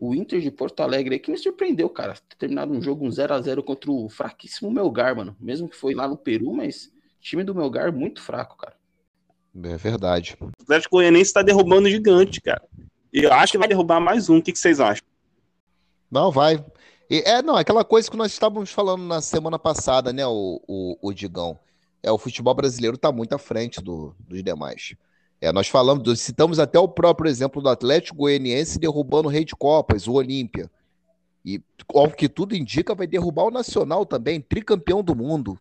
o 0.04 0.16
Inter 0.16 0.40
de 0.40 0.50
Porto 0.50 0.80
Alegre 0.80 1.20
que 1.20 1.30
me 1.30 1.38
surpreendeu, 1.38 1.88
cara, 1.88 2.14
ter 2.28 2.34
terminado 2.36 2.72
um 2.72 2.82
jogo 2.82 3.06
um 3.06 3.10
0 3.12 3.34
a 3.34 3.40
0 3.40 3.62
contra 3.62 3.88
o 3.88 4.08
fraquíssimo 4.08 4.68
Melgar, 4.68 5.14
mano. 5.14 5.36
Mesmo 5.38 5.68
que 5.68 5.76
foi 5.76 5.94
lá 5.94 6.08
no 6.08 6.16
Peru, 6.16 6.52
mas 6.52 6.90
time 7.20 7.44
do 7.44 7.54
Melgar 7.54 7.92
muito 7.92 8.20
fraco, 8.20 8.56
cara. 8.56 8.74
É 9.62 9.76
verdade. 9.76 10.36
O 10.40 10.50
Atlético 10.60 10.96
Goianiense 10.96 11.30
está 11.30 11.40
derrubando 11.40 11.88
gigante, 11.88 12.40
cara. 12.40 12.60
E 13.12 13.22
eu 13.22 13.32
acho 13.32 13.52
que 13.52 13.58
vai 13.58 13.68
derrubar 13.68 14.00
mais 14.00 14.28
um. 14.28 14.38
O 14.38 14.42
que, 14.42 14.50
que 14.50 14.58
vocês 14.58 14.80
acham? 14.80 15.06
Não, 16.10 16.32
vai. 16.32 16.64
E, 17.08 17.22
é, 17.24 17.40
não, 17.40 17.54
aquela 17.54 17.84
coisa 17.84 18.10
que 18.10 18.16
nós 18.16 18.32
estávamos 18.32 18.72
falando 18.72 19.04
na 19.04 19.20
semana 19.20 19.56
passada, 19.56 20.12
né, 20.12 20.26
o, 20.26 20.60
o, 20.66 20.98
o 21.00 21.12
Digão. 21.12 21.56
É, 22.02 22.10
o 22.10 22.18
futebol 22.18 22.54
brasileiro 22.54 22.96
está 22.96 23.12
muito 23.12 23.34
à 23.34 23.38
frente 23.38 23.80
do, 23.80 24.16
dos 24.18 24.42
demais. 24.42 24.96
É, 25.42 25.50
nós 25.50 25.66
falamos, 25.66 26.20
citamos 26.20 26.60
até 26.60 26.78
o 26.78 26.86
próprio 26.86 27.28
exemplo 27.28 27.60
do 27.60 27.68
Atlético 27.68 28.18
Goianiense 28.18 28.78
derrubando 28.78 29.26
o 29.26 29.30
Rei 29.30 29.44
de 29.44 29.56
Copas, 29.56 30.06
o 30.06 30.12
Olímpia. 30.12 30.70
E, 31.44 31.60
ao 31.92 32.08
que 32.12 32.28
tudo 32.28 32.54
indica, 32.54 32.94
vai 32.94 33.08
derrubar 33.08 33.46
o 33.46 33.50
Nacional 33.50 34.06
também, 34.06 34.40
tricampeão 34.40 35.02
do 35.02 35.16
mundo. 35.16 35.58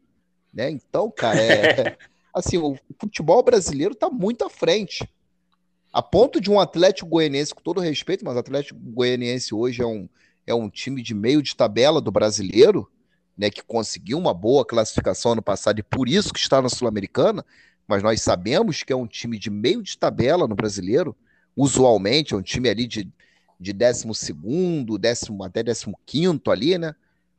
Né? 0.53 0.69
Então, 0.69 1.09
cara, 1.09 1.41
é, 1.41 1.97
assim, 2.31 2.59
o 2.59 2.77
futebol 2.99 3.41
brasileiro 3.41 3.93
está 3.93 4.07
muito 4.07 4.45
à 4.45 4.51
frente. 4.51 5.09
A 5.91 6.03
ponto 6.03 6.39
de 6.39 6.51
um 6.51 6.59
Atlético 6.59 7.09
Goianiense, 7.09 7.55
com 7.55 7.61
todo 7.63 7.81
respeito, 7.81 8.23
mas 8.23 8.35
o 8.35 8.39
Atlético 8.39 8.79
Goianiense 8.79 9.55
hoje 9.55 9.81
é 9.81 9.87
um, 9.87 10.07
é 10.45 10.53
um 10.53 10.69
time 10.69 11.01
de 11.01 11.15
meio 11.15 11.41
de 11.41 11.55
tabela 11.55 11.99
do 11.99 12.11
brasileiro, 12.11 12.87
né, 13.35 13.49
que 13.49 13.63
conseguiu 13.63 14.19
uma 14.19 14.31
boa 14.33 14.63
classificação 14.63 15.31
ano 15.31 15.41
passado 15.41 15.79
e 15.79 15.83
por 15.83 16.07
isso 16.07 16.31
que 16.31 16.39
está 16.39 16.61
na 16.61 16.69
Sul-Americana, 16.69 17.43
mas 17.91 18.01
nós 18.01 18.21
sabemos 18.21 18.83
que 18.83 18.93
é 18.93 18.95
um 18.95 19.05
time 19.05 19.37
de 19.37 19.49
meio 19.49 19.83
de 19.83 19.97
tabela 19.97 20.47
no 20.47 20.55
brasileiro. 20.55 21.13
Usualmente 21.57 22.33
é 22.33 22.37
um 22.37 22.41
time 22.41 22.69
ali 22.69 22.87
de, 22.87 23.11
de 23.59 23.73
12, 23.73 24.07
décimo, 24.97 25.43
até 25.43 25.61
15 25.61 26.39
ali, 26.47 26.77
né? 26.77 26.95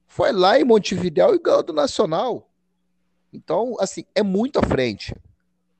Foi 0.07 0.31
lá 0.31 0.61
em 0.61 0.65
Montevidéu 0.65 1.35
e 1.35 1.39
ganhou 1.39 1.63
do 1.63 1.73
Nacional. 1.73 2.51
Então, 3.33 3.77
assim, 3.81 4.05
é 4.15 4.23
muito 4.23 4.59
à 4.59 4.63
frente. 4.63 5.17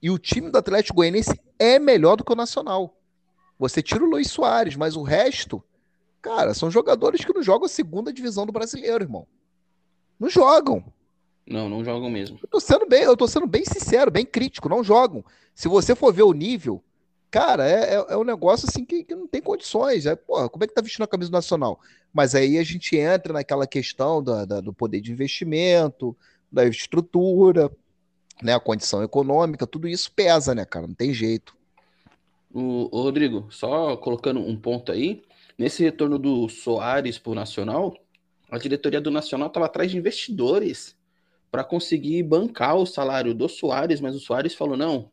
E 0.01 0.11
o 0.11 0.19
time 0.19 0.51
do 0.51 0.57
Atlético 0.57 0.97
Goianiense 0.97 1.39
é 1.59 1.79
melhor 1.79 2.17
do 2.17 2.25
que 2.25 2.33
o 2.33 2.37
Nacional. 2.37 2.97
Você 3.59 3.83
tira 3.83 4.03
o 4.03 4.09
Luiz 4.09 4.31
Soares, 4.31 4.75
mas 4.75 4.97
o 4.97 5.03
resto, 5.03 5.63
cara, 6.23 6.55
são 6.55 6.71
jogadores 6.71 7.23
que 7.27 7.35
não 7.35 7.43
jogam 7.43 7.67
a 7.67 7.69
segunda 7.69 8.11
divisão 8.11 8.47
do 8.47 8.53
brasileiro, 8.53 9.05
irmão. 9.05 9.27
Não 10.19 10.31
jogam. 10.31 10.83
Não, 11.53 11.69
não 11.69 11.85
jogam 11.85 12.09
mesmo. 12.09 12.39
Eu 12.43 12.49
tô 12.49 12.59
sendo 12.59 12.87
bem, 12.87 13.03
eu 13.03 13.17
tô 13.17 13.29
sendo 13.29 13.47
bem 13.47 13.65
sincero, 13.65 14.11
bem 14.11 14.25
crítico, 14.25 14.71
não 14.71 14.83
jogam. 14.83 15.23
Se 15.55 15.69
você 15.69 15.95
for 15.95 16.13
ver 16.13 16.23
o 16.23 16.33
nível, 16.33 16.83
cara, 17.31 17.69
é, 17.69 17.95
é, 17.95 18.07
é 18.09 18.17
um 18.17 18.25
negócio 18.25 18.67
assim 18.67 18.87
que, 18.87 19.05
que, 19.05 19.15
não 19.15 19.29
tem 19.29 19.43
condições. 19.43 20.07
É, 20.07 20.17
porra, 20.17 20.49
como 20.49 20.65
é 20.65 20.67
que 20.67 20.73
tá 20.73 20.81
vestindo 20.81 21.05
a 21.05 21.09
camisa 21.09 21.31
nacional? 21.31 21.79
Mas 22.13 22.35
aí 22.35 22.57
a 22.57 22.65
gente 22.65 22.97
entra 22.97 23.35
naquela 23.35 23.67
questão 23.67 24.23
da, 24.23 24.47
da, 24.47 24.61
do 24.61 24.73
poder 24.73 25.03
de 25.03 25.13
investimento, 25.13 26.17
da 26.51 26.65
estrutura, 26.65 27.71
né, 28.43 28.55
a 28.55 28.61
condição 28.61 29.03
econômica, 29.03 29.67
tudo 29.67 29.87
isso 29.87 30.11
pesa, 30.11 30.55
né, 30.55 30.65
cara? 30.65 30.87
Não 30.87 30.95
tem 30.95 31.13
jeito. 31.13 31.55
O, 32.51 32.89
o 32.91 33.03
Rodrigo, 33.03 33.47
só 33.51 33.95
colocando 33.97 34.41
um 34.41 34.57
ponto 34.57 34.91
aí, 34.91 35.23
nesse 35.59 35.83
retorno 35.83 36.19
do 36.19 36.49
Soares 36.49 37.19
pro 37.19 37.35
Nacional, 37.35 37.95
a 38.51 38.57
diretoria 38.57 39.01
do 39.01 39.11
Nacional 39.11 39.49
estava 39.49 39.67
atrás 39.67 39.91
de 39.91 39.99
investidores 39.99 40.97
para 41.53 41.63
conseguir 41.63 42.23
bancar 42.23 42.77
o 42.77 42.87
salário 42.87 43.35
do 43.35 43.47
Soares, 43.47 44.01
mas 44.01 44.17
o 44.17 44.19
Soares 44.19 44.55
falou: 44.55 44.75
não, 44.75 45.11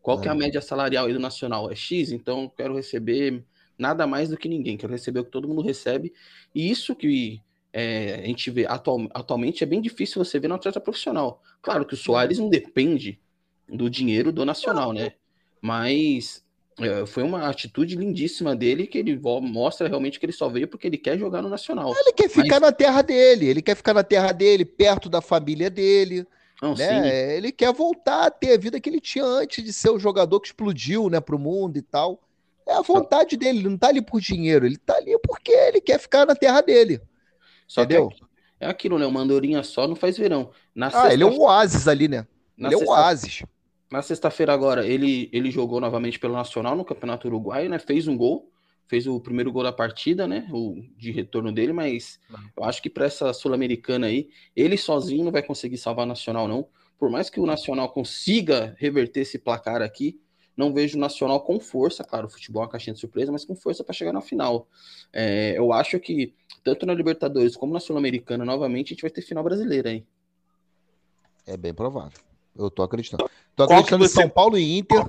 qual 0.00 0.20
é. 0.20 0.22
que 0.22 0.28
é 0.28 0.30
a 0.30 0.34
média 0.34 0.62
salarial 0.62 1.06
aí 1.06 1.12
do 1.12 1.18
Nacional? 1.18 1.70
É 1.70 1.74
X, 1.74 2.12
então 2.12 2.44
eu 2.44 2.50
quero 2.50 2.76
receber 2.76 3.44
nada 3.76 4.06
mais 4.06 4.28
do 4.28 4.36
que 4.36 4.48
ninguém, 4.48 4.76
quero 4.76 4.92
receber 4.92 5.18
o 5.18 5.24
que 5.24 5.30
todo 5.30 5.48
mundo 5.48 5.60
recebe. 5.60 6.14
E 6.54 6.70
isso 6.70 6.94
que 6.94 7.42
é, 7.72 8.20
a 8.22 8.26
gente 8.26 8.48
vê 8.48 8.64
atual, 8.64 9.08
atualmente 9.12 9.64
é 9.64 9.66
bem 9.66 9.80
difícil 9.80 10.24
você 10.24 10.38
ver 10.38 10.46
no 10.46 10.54
atleta 10.54 10.80
profissional. 10.80 11.42
Claro 11.60 11.84
que 11.84 11.94
o 11.94 11.96
Soares 11.96 12.38
não 12.38 12.48
depende 12.48 13.18
do 13.68 13.90
dinheiro 13.90 14.32
do 14.32 14.44
Nacional, 14.44 14.92
né? 14.92 15.14
Mas 15.60 16.44
foi 17.06 17.22
uma 17.22 17.48
atitude 17.48 17.96
lindíssima 17.96 18.56
dele 18.56 18.86
que 18.86 18.98
ele 18.98 19.18
mostra 19.18 19.88
realmente 19.88 20.18
que 20.18 20.24
ele 20.24 20.32
só 20.32 20.48
veio 20.48 20.66
porque 20.66 20.86
ele 20.86 20.96
quer 20.96 21.18
jogar 21.18 21.42
no 21.42 21.48
Nacional. 21.48 21.94
Ele 21.96 22.12
quer 22.12 22.28
ficar 22.28 22.60
Mas... 22.60 22.70
na 22.70 22.72
terra 22.72 23.02
dele, 23.02 23.46
ele 23.46 23.62
quer 23.62 23.74
ficar 23.74 23.92
na 23.92 24.02
terra 24.02 24.32
dele, 24.32 24.64
perto 24.64 25.08
da 25.08 25.20
família 25.20 25.68
dele. 25.68 26.26
Não, 26.62 26.74
né? 26.74 27.36
Ele 27.36 27.52
quer 27.52 27.72
voltar 27.72 28.26
a 28.26 28.30
ter 28.30 28.54
a 28.54 28.58
vida 28.58 28.80
que 28.80 28.88
ele 28.88 29.00
tinha 29.00 29.24
antes 29.24 29.64
de 29.64 29.72
ser 29.72 29.90
o 29.90 29.98
jogador 29.98 30.40
que 30.40 30.48
explodiu 30.48 31.08
né, 31.08 31.20
para 31.20 31.36
o 31.36 31.38
mundo 31.38 31.76
e 31.76 31.82
tal. 31.82 32.20
É 32.66 32.74
a 32.74 32.82
vontade 32.82 33.36
dele, 33.36 33.58
ele 33.58 33.68
não 33.68 33.78
tá 33.78 33.88
ali 33.88 34.02
por 34.02 34.20
dinheiro, 34.20 34.64
ele 34.64 34.76
tá 34.76 34.94
ali 34.94 35.18
porque 35.26 35.50
ele 35.50 35.80
quer 35.80 35.98
ficar 35.98 36.26
na 36.26 36.34
terra 36.34 36.60
dele. 36.60 37.00
Só 37.66 37.82
entendeu? 37.82 38.12
é 38.60 38.66
aquilo, 38.68 38.98
né? 38.98 39.06
Uma 39.06 39.20
andorinha 39.20 39.62
só 39.62 39.88
não 39.88 39.96
faz 39.96 40.18
verão. 40.18 40.50
Na 40.74 40.90
ah, 40.92 41.12
ele 41.12 41.22
é 41.22 41.26
um 41.26 41.40
oásis 41.40 41.88
ali, 41.88 42.06
né? 42.08 42.26
Ele 42.58 42.74
é 42.74 42.76
um 42.76 42.88
oásis. 42.88 43.42
Na 43.90 44.02
sexta-feira 44.02 44.52
agora, 44.54 44.86
ele, 44.86 45.28
ele 45.32 45.50
jogou 45.50 45.80
novamente 45.80 46.18
pelo 46.18 46.34
Nacional 46.34 46.76
no 46.76 46.84
Campeonato 46.84 47.26
Uruguaio, 47.26 47.68
né? 47.68 47.78
Fez 47.78 48.06
um 48.06 48.16
gol, 48.16 48.48
fez 48.86 49.06
o 49.06 49.18
primeiro 49.18 49.50
gol 49.50 49.64
da 49.64 49.72
partida, 49.72 50.28
né? 50.28 50.48
O 50.52 50.80
de 50.96 51.10
retorno 51.10 51.50
dele, 51.52 51.72
mas 51.72 52.20
eu 52.56 52.62
acho 52.62 52.80
que 52.80 52.88
para 52.88 53.06
essa 53.06 53.32
Sul-Americana 53.32 54.06
aí, 54.06 54.28
ele 54.54 54.76
sozinho 54.76 55.24
não 55.24 55.32
vai 55.32 55.42
conseguir 55.42 55.76
salvar 55.76 56.04
o 56.04 56.08
Nacional, 56.08 56.46
não. 56.46 56.68
Por 56.96 57.10
mais 57.10 57.28
que 57.28 57.40
o 57.40 57.46
Nacional 57.46 57.88
consiga 57.88 58.76
reverter 58.78 59.22
esse 59.22 59.38
placar 59.38 59.82
aqui, 59.82 60.20
não 60.56 60.72
vejo 60.72 60.96
o 60.96 61.00
Nacional 61.00 61.40
com 61.40 61.58
força, 61.58 62.04
claro, 62.04 62.28
o 62.28 62.30
futebol 62.30 62.62
é 62.62 62.66
uma 62.66 62.70
caixinha 62.70 62.94
de 62.94 63.00
surpresa, 63.00 63.32
mas 63.32 63.44
com 63.44 63.56
força 63.56 63.82
para 63.82 63.94
chegar 63.94 64.12
na 64.12 64.20
final. 64.20 64.68
É, 65.12 65.58
eu 65.58 65.72
acho 65.72 65.98
que 65.98 66.32
tanto 66.62 66.86
na 66.86 66.94
Libertadores 66.94 67.56
como 67.56 67.72
na 67.72 67.80
Sul-Americana, 67.80 68.44
novamente, 68.44 68.88
a 68.88 68.90
gente 68.90 69.02
vai 69.02 69.10
ter 69.10 69.22
final 69.22 69.42
brasileira 69.42 69.90
aí. 69.90 70.04
É 71.44 71.56
bem 71.56 71.74
provável. 71.74 72.29
Eu 72.60 72.70
tô 72.70 72.82
acreditando. 72.82 73.28
Tô 73.56 73.64
acreditando 73.64 74.06
você... 74.06 74.18
em 74.18 74.22
São 74.22 74.28
Paulo 74.28 74.58
e 74.58 74.78
Inter. 74.78 75.06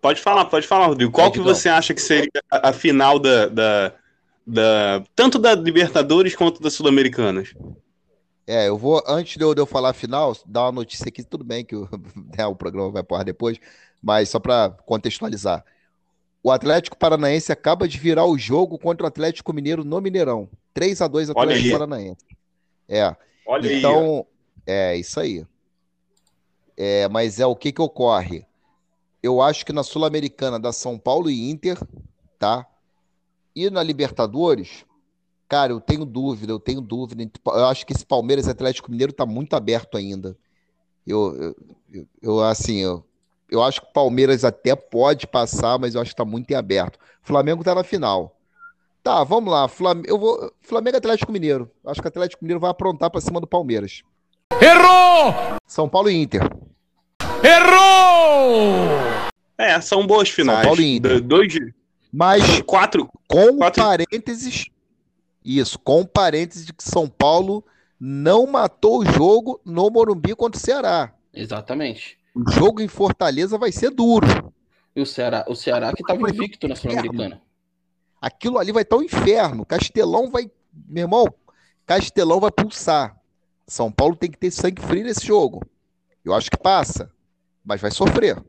Pode 0.00 0.20
falar, 0.20 0.46
pode 0.46 0.66
falar, 0.66 0.86
Rodrigo. 0.86 1.12
Qual 1.12 1.30
que 1.30 1.40
você 1.40 1.68
acha 1.68 1.92
que 1.92 2.00
seria 2.00 2.30
a 2.50 2.72
final 2.72 3.18
da, 3.18 3.46
da, 3.46 3.92
da 4.46 5.04
tanto 5.14 5.38
da 5.38 5.54
Libertadores 5.54 6.34
quanto 6.34 6.62
da 6.62 6.70
Sul-Americanas? 6.70 7.54
É, 8.46 8.66
eu 8.66 8.78
vou, 8.78 9.02
antes 9.06 9.36
de 9.36 9.44
eu, 9.44 9.54
de 9.54 9.60
eu 9.60 9.66
falar 9.66 9.90
a 9.90 9.94
final, 9.94 10.34
dar 10.46 10.62
uma 10.62 10.72
notícia 10.72 11.06
aqui, 11.06 11.22
tudo 11.22 11.44
bem 11.44 11.64
que 11.64 11.76
o, 11.76 11.88
né, 12.36 12.46
o 12.46 12.56
programa 12.56 12.90
vai 12.90 13.02
por 13.02 13.22
depois, 13.22 13.58
mas 14.02 14.30
só 14.30 14.40
para 14.40 14.70
contextualizar. 14.86 15.64
O 16.42 16.50
Atlético 16.50 16.96
Paranaense 16.96 17.52
acaba 17.52 17.86
de 17.86 17.98
virar 17.98 18.24
o 18.24 18.38
jogo 18.38 18.78
contra 18.78 19.04
o 19.04 19.06
Atlético 19.06 19.52
Mineiro 19.52 19.84
no 19.84 20.00
Mineirão. 20.00 20.48
3 20.72 21.02
a 21.02 21.06
2 21.06 21.30
Atlético 21.30 21.70
Paranaense. 21.70 22.24
É. 22.88 23.14
Olha 23.46 23.72
então, 23.72 24.26
aí. 24.66 24.74
é 24.74 24.96
isso 24.96 25.20
aí. 25.20 25.44
É, 26.82 27.06
mas 27.10 27.38
é 27.38 27.44
o 27.44 27.54
que 27.54 27.72
que 27.72 27.82
ocorre? 27.82 28.46
Eu 29.22 29.42
acho 29.42 29.66
que 29.66 29.72
na 29.72 29.82
Sul-Americana 29.82 30.58
da 30.58 30.72
São 30.72 30.98
Paulo 30.98 31.28
e 31.28 31.50
Inter, 31.50 31.78
tá? 32.38 32.66
E 33.54 33.68
na 33.68 33.82
Libertadores, 33.82 34.86
cara, 35.46 35.72
eu 35.72 35.78
tenho 35.78 36.06
dúvida, 36.06 36.50
eu 36.50 36.58
tenho 36.58 36.80
dúvida. 36.80 37.30
Eu 37.48 37.66
acho 37.66 37.84
que 37.84 37.92
esse 37.92 38.06
Palmeiras 38.06 38.48
Atlético 38.48 38.90
Mineiro 38.90 39.12
tá 39.12 39.26
muito 39.26 39.54
aberto 39.54 39.98
ainda. 39.98 40.34
Eu, 41.06 41.36
eu, 41.36 41.56
eu, 41.92 42.06
eu 42.22 42.40
assim, 42.40 42.78
eu, 42.78 43.04
eu 43.50 43.62
acho 43.62 43.82
que 43.82 43.88
o 43.88 43.92
Palmeiras 43.92 44.42
até 44.42 44.74
pode 44.74 45.26
passar, 45.26 45.78
mas 45.78 45.94
eu 45.94 46.00
acho 46.00 46.12
que 46.12 46.16
tá 46.16 46.24
muito 46.24 46.50
em 46.50 46.54
aberto. 46.54 46.96
O 47.22 47.26
Flamengo 47.26 47.62
tá 47.62 47.74
na 47.74 47.84
final. 47.84 48.34
Tá, 49.02 49.22
vamos 49.22 49.52
lá. 49.52 49.68
Flam... 49.68 50.00
Eu 50.06 50.18
vou... 50.18 50.50
Flamengo 50.62 50.96
Atlético 50.96 51.30
Mineiro. 51.30 51.70
Acho 51.84 52.00
que 52.00 52.06
o 52.06 52.08
Atlético 52.08 52.42
Mineiro 52.42 52.58
vai 52.58 52.70
aprontar 52.70 53.10
para 53.10 53.20
cima 53.20 53.38
do 53.38 53.46
Palmeiras. 53.46 54.02
Errou! 54.62 55.58
São 55.66 55.86
Paulo 55.86 56.08
e 56.08 56.14
Inter. 56.14 56.40
Errou! 57.42 59.00
É, 59.56 59.80
são 59.80 60.06
boas 60.06 60.28
finais. 60.28 60.58
São 60.58 60.66
Paulo 60.68 60.82
Inter. 60.82 61.20
Dois, 61.22 61.54
Mas 62.12 62.60
quatro, 62.62 63.08
com 63.26 63.56
quatro... 63.58 63.82
parênteses, 63.82 64.66
isso, 65.44 65.78
com 65.78 66.04
parênteses 66.04 66.66
de 66.66 66.72
que 66.72 66.84
São 66.84 67.08
Paulo 67.08 67.64
não 67.98 68.46
matou 68.46 69.00
o 69.00 69.06
jogo 69.06 69.60
no 69.64 69.90
Morumbi 69.90 70.34
contra 70.34 70.58
o 70.58 70.62
Ceará. 70.62 71.14
Exatamente. 71.32 72.18
O 72.34 72.50
jogo 72.50 72.80
em 72.82 72.88
Fortaleza 72.88 73.56
vai 73.56 73.72
ser 73.72 73.90
duro. 73.90 74.52
E 74.94 75.00
o 75.00 75.06
Ceará, 75.06 75.44
o 75.48 75.54
Ceará 75.54 75.92
que 75.92 76.02
estava 76.02 76.28
invicto 76.30 76.68
na 76.68 76.76
Sul-Americana. 76.76 77.40
Aquilo 78.20 78.58
ali 78.58 78.70
vai 78.70 78.82
estar 78.82 78.96
um 78.96 79.02
inferno. 79.02 79.64
Castelão 79.64 80.30
vai, 80.30 80.50
meu 80.88 81.04
irmão, 81.04 81.26
Castelão 81.86 82.38
vai 82.38 82.50
pulsar. 82.50 83.16
São 83.66 83.90
Paulo 83.90 84.14
tem 84.14 84.30
que 84.30 84.38
ter 84.38 84.50
sangue 84.50 84.82
frio 84.82 85.04
nesse 85.04 85.26
jogo. 85.26 85.62
Eu 86.24 86.34
acho 86.34 86.50
que 86.50 86.58
passa 86.58 87.10
mas 87.64 87.80
vai 87.80 87.90
sofrer. 87.90 88.42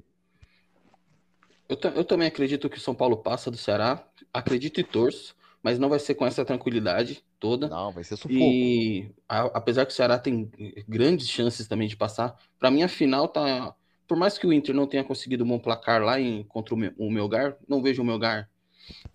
Eu, 1.68 1.78
eu 1.96 2.04
também 2.04 2.28
acredito 2.28 2.70
que 2.70 2.78
o 2.78 2.82
São 2.82 2.94
Paulo 2.94 3.18
passa 3.18 3.50
do 3.50 3.58
Ceará. 3.58 4.06
Acredito 4.34 4.80
e 4.80 4.84
torço, 4.84 5.36
mas 5.64 5.80
não 5.80 5.90
vai 5.90 6.00
ser 6.00 6.16
com 6.16 6.26
essa 6.26 6.44
tranquilidade 6.44 7.24
toda. 7.40 7.70
Não, 7.70 7.92
vai 7.92 8.04
ser 8.04 8.18
sufoco. 8.18 8.34
E 8.34 9.10
a, 9.28 9.44
apesar 9.46 9.86
que 9.86 9.94
o 9.94 9.96
Ceará 9.96 10.20
tem 10.20 10.52
grandes 10.88 11.30
chances 11.30 11.68
também 11.68 11.88
de 11.88 11.96
passar, 11.96 12.36
para 12.60 12.72
mim 12.72 12.84
a 12.84 12.88
final 12.88 13.28
tá. 13.28 13.74
Por 14.08 14.18
mais 14.18 14.38
que 14.38 14.46
o 14.46 14.52
Inter 14.52 14.76
não 14.76 14.86
tenha 14.86 15.06
conseguido 15.06 15.46
um 15.46 15.48
bom 15.48 15.60
placar 15.60 16.04
lá 16.04 16.20
em, 16.20 16.44
contra 16.44 16.74
o, 16.76 16.78
meu, 16.78 16.92
o 16.98 17.10
Melgar, 17.10 17.56
não 17.66 17.82
vejo 17.82 18.02
o 18.02 18.06
Melgar 18.06 18.50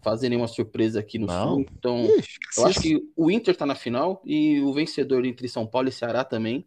fazer 0.00 0.30
nenhuma 0.30 0.48
surpresa 0.48 1.00
aqui 1.00 1.18
no 1.18 1.26
não. 1.26 1.48
Sul. 1.48 1.66
Então, 1.78 2.04
Ixi, 2.18 2.38
eu 2.56 2.66
acho 2.66 2.80
que 2.80 3.12
o 3.14 3.30
Inter 3.30 3.54
tá 3.54 3.66
na 3.66 3.74
final 3.74 4.22
e 4.24 4.60
o 4.60 4.72
vencedor 4.72 5.26
entre 5.26 5.48
São 5.48 5.66
Paulo 5.66 5.88
e 5.88 5.92
Ceará 5.92 6.24
também. 6.24 6.66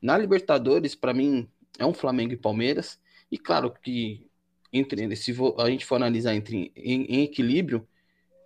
Na 0.00 0.16
Libertadores, 0.16 0.94
para 0.94 1.12
mim, 1.12 1.48
é 1.78 1.86
um 1.86 1.94
Flamengo 1.94 2.32
e 2.32 2.36
Palmeiras. 2.36 2.98
E 3.30 3.38
claro 3.38 3.70
que 3.70 4.26
entre 4.72 5.16
se 5.16 5.34
a 5.58 5.70
gente 5.70 5.84
for 5.84 5.96
analisar 5.96 6.34
entre 6.34 6.72
em, 6.76 7.04
em 7.04 7.22
equilíbrio, 7.22 7.86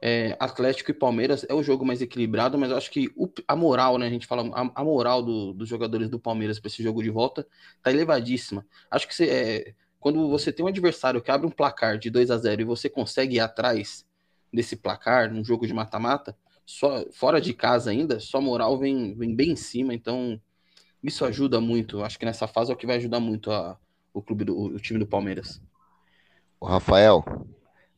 é, 0.03 0.35
Atlético 0.41 0.91
e 0.91 0.95
Palmeiras 0.95 1.45
é 1.49 1.53
o 1.53 1.63
jogo 1.63 1.85
mais 1.85 2.01
equilibrado, 2.01 2.57
mas 2.57 2.71
eu 2.71 2.77
acho 2.77 2.91
que 2.91 3.11
o, 3.15 3.29
a 3.47 3.55
moral, 3.55 3.99
né? 3.99 4.07
A 4.07 4.11
gente 4.11 4.27
fala 4.27 4.49
a, 4.55 4.81
a 4.81 4.85
moral 4.85 5.23
do, 5.23 5.53
dos 5.53 5.69
jogadores 5.69 6.09
do 6.09 6.19
Palmeiras 6.19 6.59
para 6.59 6.69
esse 6.69 6.83
jogo 6.83 7.03
de 7.03 7.11
volta 7.11 7.47
tá 7.83 7.91
elevadíssima. 7.91 8.67
Acho 8.91 9.07
que 9.07 9.15
você, 9.15 9.29
é, 9.29 9.75
quando 9.99 10.29
você 10.29 10.51
tem 10.53 10.65
um 10.65 10.69
adversário 10.69 11.21
que 11.21 11.31
abre 11.31 11.47
um 11.47 11.51
placar 11.51 11.99
de 11.99 12.09
2 12.09 12.31
a 12.31 12.39
0 12.39 12.63
e 12.63 12.65
você 12.65 12.89
consegue 12.89 13.37
ir 13.37 13.41
atrás 13.41 14.07
desse 14.53 14.75
placar 14.75 15.33
num 15.33 15.45
jogo 15.45 15.67
de 15.67 15.75
mata-mata, 15.75 16.37
só 16.65 17.05
fora 17.13 17.41
de 17.41 17.53
casa 17.53 17.91
ainda, 17.91 18.19
sua 18.21 18.41
moral 18.41 18.79
vem, 18.79 19.15
vem 19.15 19.35
bem 19.35 19.51
em 19.51 19.57
cima, 19.57 19.93
então 19.93 20.41
isso 21.03 21.25
ajuda 21.25 21.61
muito. 21.61 22.03
Acho 22.03 22.19
que 22.19 22.27
nessa 22.27 22.47
fase 22.47 22.71
é 22.71 22.75
o 22.75 22.77
que 22.77 22.87
vai 22.87 22.97
ajudar 22.97 23.21
muito 23.21 23.51
a, 23.51 23.79
o 24.13 24.23
clube 24.23 24.45
do 24.45 24.57
o 24.59 24.79
time 24.79 24.99
do 24.99 25.07
Palmeiras. 25.07 25.61
O 26.61 26.67
Rafael, 26.67 27.25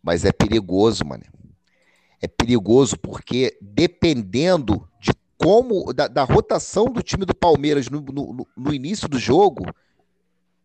mas 0.02 0.24
é 0.24 0.32
perigoso, 0.32 1.04
mano. 1.04 1.24
É 2.20 2.28
perigoso 2.28 2.96
porque 2.96 3.58
dependendo 3.60 4.88
de 5.00 5.10
como 5.36 5.92
da, 5.92 6.06
da 6.06 6.22
rotação 6.22 6.86
do 6.86 7.02
time 7.02 7.24
do 7.24 7.34
Palmeiras 7.34 7.88
no, 7.90 8.00
no, 8.00 8.46
no, 8.56 8.72
início 8.72 9.08
do 9.08 9.18
jogo, 9.18 9.64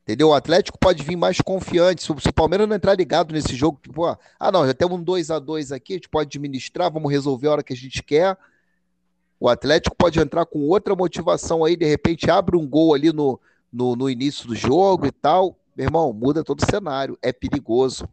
Entendeu? 0.03 0.29
O 0.29 0.33
Atlético 0.33 0.79
pode 0.79 1.03
vir 1.03 1.17
mais 1.17 1.41
confiante. 1.41 2.01
Se 2.01 2.09
o, 2.13 2.17
se 2.17 2.29
o 2.29 2.33
Palmeiras 2.33 2.65
não 2.65 2.77
entrar 2.77 2.95
ligado 2.95 3.33
nesse 3.33 3.53
jogo, 3.53 3.77
tipo, 3.83 4.05
ah, 4.05 4.51
não, 4.53 4.65
já 4.65 4.73
temos 4.73 4.97
um 4.97 5.03
2 5.03 5.29
a 5.31 5.37
2 5.37 5.73
aqui, 5.73 5.91
a 5.91 5.95
gente 5.97 6.07
pode 6.07 6.29
administrar, 6.29 6.89
vamos 6.89 7.11
resolver 7.11 7.47
a 7.49 7.51
hora 7.51 7.63
que 7.63 7.73
a 7.73 7.75
gente 7.75 8.01
quer. 8.01 8.37
O 9.39 9.47
Atlético 9.47 9.95
pode 9.95 10.19
entrar 10.19 10.45
com 10.45 10.59
outra 10.67 10.95
motivação 10.95 11.63
aí, 11.63 11.75
de 11.75 11.85
repente 11.85 12.29
abre 12.29 12.57
um 12.57 12.67
gol 12.67 12.93
ali 12.93 13.13
no, 13.13 13.39
no, 13.71 13.95
no 13.95 14.09
início 14.09 14.47
do 14.47 14.55
jogo 14.55 15.05
e 15.05 15.11
tal. 15.11 15.57
Meu 15.75 15.85
irmão, 15.85 16.11
muda 16.11 16.43
todo 16.43 16.61
o 16.61 16.65
cenário. 16.65 17.17
É 17.21 17.31
perigoso. 17.31 18.09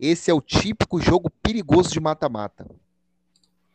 Esse 0.00 0.30
é 0.30 0.34
o 0.34 0.40
típico 0.40 1.00
jogo 1.00 1.30
perigoso 1.42 1.90
de 1.90 2.00
mata-mata. 2.00 2.66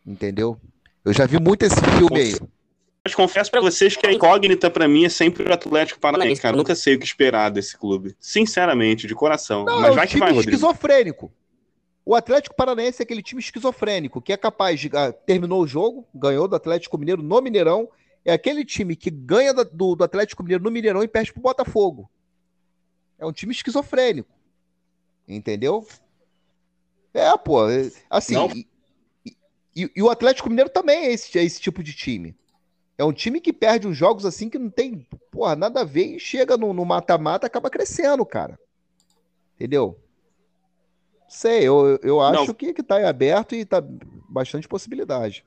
Entendeu? 0.04 0.58
Eu 1.04 1.12
já 1.12 1.26
vi 1.26 1.38
muito 1.38 1.62
esse 1.62 1.80
filme 1.80 2.20
aí. 2.20 2.34
Mas 3.04 3.14
confesso 3.14 3.50
para 3.50 3.60
vocês 3.60 3.96
que 3.96 4.06
a 4.06 4.12
incógnita 4.12 4.70
para 4.70 4.86
mim 4.86 5.04
é 5.04 5.08
sempre 5.08 5.48
o 5.48 5.52
Atlético 5.52 5.98
Paranaense, 5.98 6.40
cara. 6.40 6.54
Eu 6.54 6.58
nunca 6.58 6.74
sei 6.74 6.94
o 6.94 6.98
que 6.98 7.04
esperar 7.04 7.50
desse 7.50 7.76
clube. 7.76 8.14
Sinceramente, 8.20 9.08
de 9.08 9.14
coração. 9.14 9.64
Não, 9.64 9.80
Mas 9.80 9.88
é 9.88 9.92
um 9.92 9.94
vai 9.94 10.06
que 10.06 10.18
vai, 10.18 10.32
Rodrigo. 10.32 10.50
esquizofrênico. 10.50 11.32
O 12.04 12.14
Atlético 12.14 12.56
Paranaense 12.56 13.00
é 13.00 13.04
aquele 13.04 13.22
time 13.22 13.40
esquizofrênico 13.40 14.20
que 14.20 14.32
é 14.32 14.36
capaz 14.36 14.80
de. 14.80 14.90
ah, 14.96 15.12
terminou 15.12 15.62
o 15.62 15.66
jogo, 15.66 16.06
ganhou 16.14 16.48
do 16.48 16.56
Atlético 16.56 16.98
Mineiro 16.98 17.22
no 17.22 17.40
Mineirão. 17.40 17.88
É 18.24 18.32
aquele 18.32 18.64
time 18.64 18.94
que 18.96 19.10
ganha 19.10 19.52
do, 19.52 19.94
do 19.96 20.04
Atlético 20.04 20.42
Mineiro 20.42 20.62
no 20.64 20.70
Mineirão 20.70 21.02
e 21.02 21.08
perde 21.08 21.32
pro 21.32 21.42
Botafogo. 21.42 22.10
É 23.18 23.26
um 23.26 23.32
time 23.32 23.52
esquizofrênico. 23.52 24.30
Entendeu? 25.28 25.86
É, 27.14 27.36
pô. 27.36 27.68
é- 27.68 27.90
Assim. 28.10 28.34
E, 29.24 29.36
e- 29.76 29.90
e 29.96 30.02
o 30.02 30.10
Atlético 30.10 30.48
Mineiro 30.48 30.70
também 30.70 31.06
é 31.06 31.12
esse, 31.12 31.38
é 31.38 31.44
esse 31.44 31.60
tipo 31.60 31.82
de 31.82 31.92
time. 31.94 32.36
É 32.98 33.04
um 33.04 33.12
time 33.12 33.40
que 33.40 33.52
perde 33.52 33.86
uns 33.88 33.96
jogos 33.96 34.24
assim 34.26 34.48
que 34.48 34.58
não 34.58 34.70
tem, 34.70 35.06
porra, 35.30 35.56
nada 35.56 35.80
a 35.80 35.84
ver 35.84 36.16
e 36.16 36.20
chega 36.20 36.56
no 36.56 36.72
no 36.74 36.84
mata-mata 36.84 37.46
acaba 37.46 37.70
crescendo, 37.70 38.24
cara. 38.24 38.58
Entendeu? 39.56 39.98
Sei, 41.32 41.66
eu, 41.66 41.98
eu 42.02 42.20
acho 42.20 42.46
Não. 42.48 42.54
que, 42.54 42.74
que 42.74 42.82
tá 42.82 43.00
em 43.00 43.04
aberto 43.04 43.54
e 43.54 43.64
tá 43.64 43.82
bastante 44.28 44.68
possibilidade. 44.68 45.42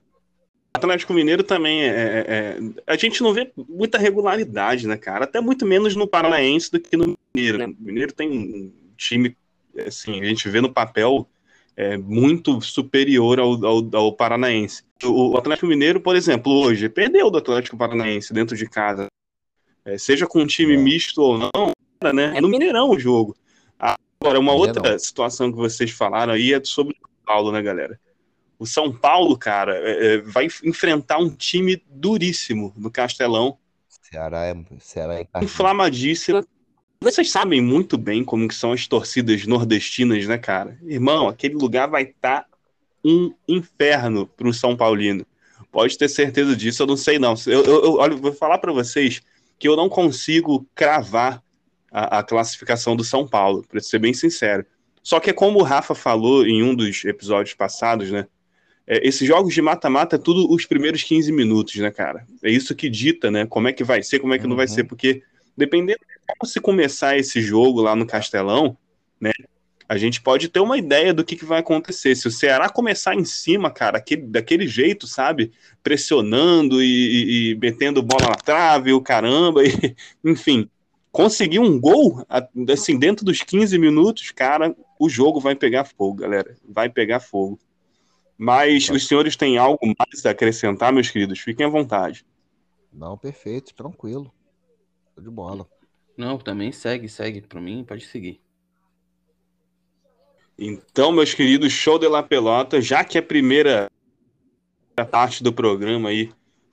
Atlético 0.74 1.14
Mineiro 1.14 1.44
também 1.44 1.84
é, 1.84 1.88
é- 1.88 2.26
é- 2.28 2.60
A 2.88 2.98
gente 2.98 3.22
não 3.22 3.32
vê 3.32 3.52
muita 3.70 4.00
regularidade, 4.00 4.88
né, 4.88 4.98
cara? 4.98 5.26
Até 5.26 5.40
muito 5.40 5.64
menos 5.64 5.96
no 5.96 6.08
Paranaense 6.08 6.72
do 6.72 6.80
que 6.80 6.98
no 6.98 7.16
Mineiro. 7.36 7.60
né? 7.60 7.66
O 7.68 7.76
Mineiro 7.84 8.12
tem 8.12 8.30
um 8.30 8.72
time, 8.98 9.38
assim, 9.86 10.20
a 10.20 10.26
gente 10.26 10.50
vê 10.50 10.60
no 10.60 10.74
papel 10.74 11.30
é, 11.78 11.98
muito 11.98 12.60
superior 12.62 13.40
ao, 13.40 13.64
ao, 13.64 13.90
ao 13.94 14.12
Paranaense. 14.14 14.84
O, 15.04 15.34
o 15.34 15.38
Atlético 15.38 15.68
Mineiro, 15.68 16.00
por 16.02 16.16
exemplo, 16.16 16.52
hoje 16.52 16.90
perdeu 16.90 17.30
do 17.30 17.38
Atlético 17.38 17.78
Paranaense 17.78 18.34
dentro 18.34 18.58
de 18.58 18.68
casa. 18.68 19.06
É, 19.86 20.00
seja 20.00 20.26
com 20.26 20.40
um 20.42 20.48
time 20.48 20.74
É. 20.74 20.78
misto 20.78 21.22
ou 21.22 21.38
não, 21.38 22.12
né? 22.12 22.34
É 22.36 22.42
no 22.42 22.50
Mineirão 22.50 22.90
o 22.90 23.00
jogo. 23.00 23.36
Agora, 24.26 24.40
uma 24.40 24.54
Mineirão. 24.54 24.76
outra 24.84 25.00
situação 25.00 25.52
que 25.52 25.58
vocês 25.58 25.92
falaram 25.92 26.34
aí 26.34 26.54
é 26.54 26.62
sobre 26.64 26.94
o 26.94 26.98
São 26.98 27.10
Paulo, 27.26 27.52
né, 27.52 27.62
galera? 27.62 28.00
O 28.58 28.66
São 28.66 28.92
Paulo, 28.92 29.38
cara, 29.38 29.76
é, 29.78 30.16
é, 30.16 30.18
vai 30.22 30.48
enfrentar 30.64 31.18
um 31.18 31.30
time 31.30 31.82
duríssimo 31.90 32.74
no 32.78 32.90
Castelão, 32.90 33.58
Ceará 34.02 34.46
é, 34.46 34.56
Ceará 34.80 35.20
é 35.20 35.28
inflamadíssimo. 35.44 36.46
Vocês 37.02 37.30
sabem 37.30 37.60
muito 37.62 37.98
bem 37.98 38.24
como 38.24 38.48
que 38.48 38.56
são 38.56 38.72
as 38.72 38.88
torcidas 38.88 39.46
nordestinas, 39.46 40.26
né, 40.26 40.38
cara? 40.38 40.78
Irmão, 40.84 41.28
aquele 41.28 41.56
lugar 41.56 41.90
vai 41.90 42.04
estar 42.04 42.46
um 43.04 43.34
inferno 43.48 44.26
pro 44.26 44.54
São 44.54 44.76
Paulino. 44.76 45.26
Pode 45.72 45.98
ter 45.98 46.08
certeza 46.08 46.56
disso, 46.56 46.82
eu 46.84 46.88
não 46.88 46.96
sei 46.96 47.20
não. 47.20 47.36
Eu, 47.46 47.64
eu, 47.64 47.84
eu- 47.84 47.94
olha, 47.96 48.16
vou 48.16 48.32
falar 48.32 48.58
para 48.60 48.72
vocês 48.72 49.22
que 49.60 49.68
eu 49.68 49.76
não 49.76 49.90
consigo 49.90 50.66
cravar 50.74 51.44
a, 51.98 52.20
a 52.20 52.24
classificação 52.24 52.96
do 52.96 53.04
São 53.04 53.26
Paulo, 53.28 53.64
para 53.70 53.80
ser 53.80 54.00
bem 54.00 54.14
sincero. 54.14 54.66
Só 55.02 55.20
que 55.20 55.30
é 55.30 55.34
como 55.34 55.60
o 55.60 55.64
Rafa 55.64 55.96
falou 55.96 56.46
em 56.46 56.62
um 56.64 56.76
dos 56.76 57.06
episódios 57.06 57.54
passados, 57.56 58.12
né? 58.12 58.28
É, 58.88 59.08
esses 59.08 59.28
jogos 59.28 59.54
de 59.54 59.62
mata-mata 59.62 60.16
é 60.16 60.20
tudo 60.20 60.52
os 60.54 60.66
primeiros 60.66 61.04
15 61.04 61.32
minutos, 61.32 61.76
né, 61.76 61.92
cara? 61.92 62.26
É 62.44 62.50
isso 62.52 62.76
que 62.76 62.90
dita, 62.90 63.32
né? 63.32 63.46
Como 63.46 63.68
é 63.68 63.74
que 63.74 63.84
vai 63.84 64.04
ser, 64.04 64.20
como 64.20 64.34
é 64.34 64.40
que 64.40 64.48
não 64.48 64.56
vai 64.56 64.66
Uhum. 64.66 64.74
ser, 64.74 64.84
porque 64.84 65.24
dependendo 65.56 66.00
de 66.00 66.20
como 66.28 66.52
se 66.52 66.60
começar 66.60 67.18
esse 67.18 67.42
jogo 67.42 67.82
lá 67.82 67.96
no 67.96 68.06
Castelão, 68.06 68.78
né? 69.22 69.32
A 69.88 69.98
gente 69.98 70.20
pode 70.20 70.50
ter 70.50 70.60
uma 70.60 70.78
ideia 70.80 71.14
do 71.14 71.24
que, 71.24 71.36
que 71.36 71.46
vai 71.46 71.60
acontecer. 71.60 72.16
Se 72.16 72.28
o 72.28 72.32
Ceará 72.32 72.68
começar 72.70 73.14
em 73.16 73.24
cima, 73.24 73.70
cara, 73.70 74.00
aquele, 74.00 74.24
daquele 74.24 74.68
jeito, 74.68 75.06
sabe? 75.06 75.52
Pressionando 75.84 76.82
e, 76.82 76.88
e- 76.88 77.52
e 77.52 77.56
metendo 77.56 78.02
bola 78.02 78.30
na 78.30 78.36
trave, 78.36 78.92
o 78.92 79.00
caramba, 79.02 79.62
e, 79.64 79.96
enfim, 80.24 80.68
conseguir 81.16 81.60
um 81.60 81.80
gol, 81.80 82.26
a- 82.28 82.46
assim, 82.74 83.00
dentro 83.00 83.24
dos 83.24 83.42
15 83.42 83.78
minutos, 83.78 84.32
cara, 84.32 84.76
o 85.00 85.08
jogo 85.08 85.40
vai 85.40 85.56
pegar 85.56 85.86
fogo, 85.86 86.16
galera. 86.16 86.58
Vai 86.68 86.90
pegar 86.90 87.22
fogo. 87.22 87.58
Mas 88.38 88.90
os 88.90 89.08
senhores 89.08 89.38
têm 89.38 89.58
algo 89.58 89.80
mais 89.98 90.26
a 90.26 90.32
acrescentar, 90.32 90.92
meus 90.92 91.10
queridos? 91.10 91.40
Fiquem 91.40 91.66
à 91.66 91.70
vontade. 91.70 92.26
Não, 92.92 93.18
perfeito, 93.18 93.74
tranquilo. 93.74 94.30
Tô 95.16 95.22
de 95.22 95.30
bola. 95.30 95.66
Não, 96.18 96.38
também 96.38 96.74
segue, 96.74 97.08
segue. 97.08 97.40
Pra 97.40 97.62
mim, 97.62 97.86
pode 97.88 98.06
seguir. 98.06 98.42
Então, 100.60 101.14
meus 101.14 101.34
queridos, 101.34 101.72
show 101.72 101.98
de 101.98 102.10
la 102.10 102.24
pelota, 102.24 102.82
já 102.82 103.06
que 103.06 103.18
a 103.18 103.24
primeira 103.24 103.90
parte 105.10 105.42
do 105.42 105.54
programa 105.54 106.10
aí 106.10 106.30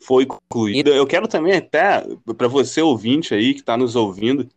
foi 0.06 0.26
concluída, 0.26 0.90
eu 0.90 1.06
quero 1.06 1.28
também 1.28 1.54
até 1.54 2.04
para 2.36 2.48
você 2.48 2.80
ouvinte 2.80 3.34
aí 3.34 3.54
que 3.54 3.60
está 3.60 3.76
nos 3.76 3.94
ouvindo, 3.96 4.48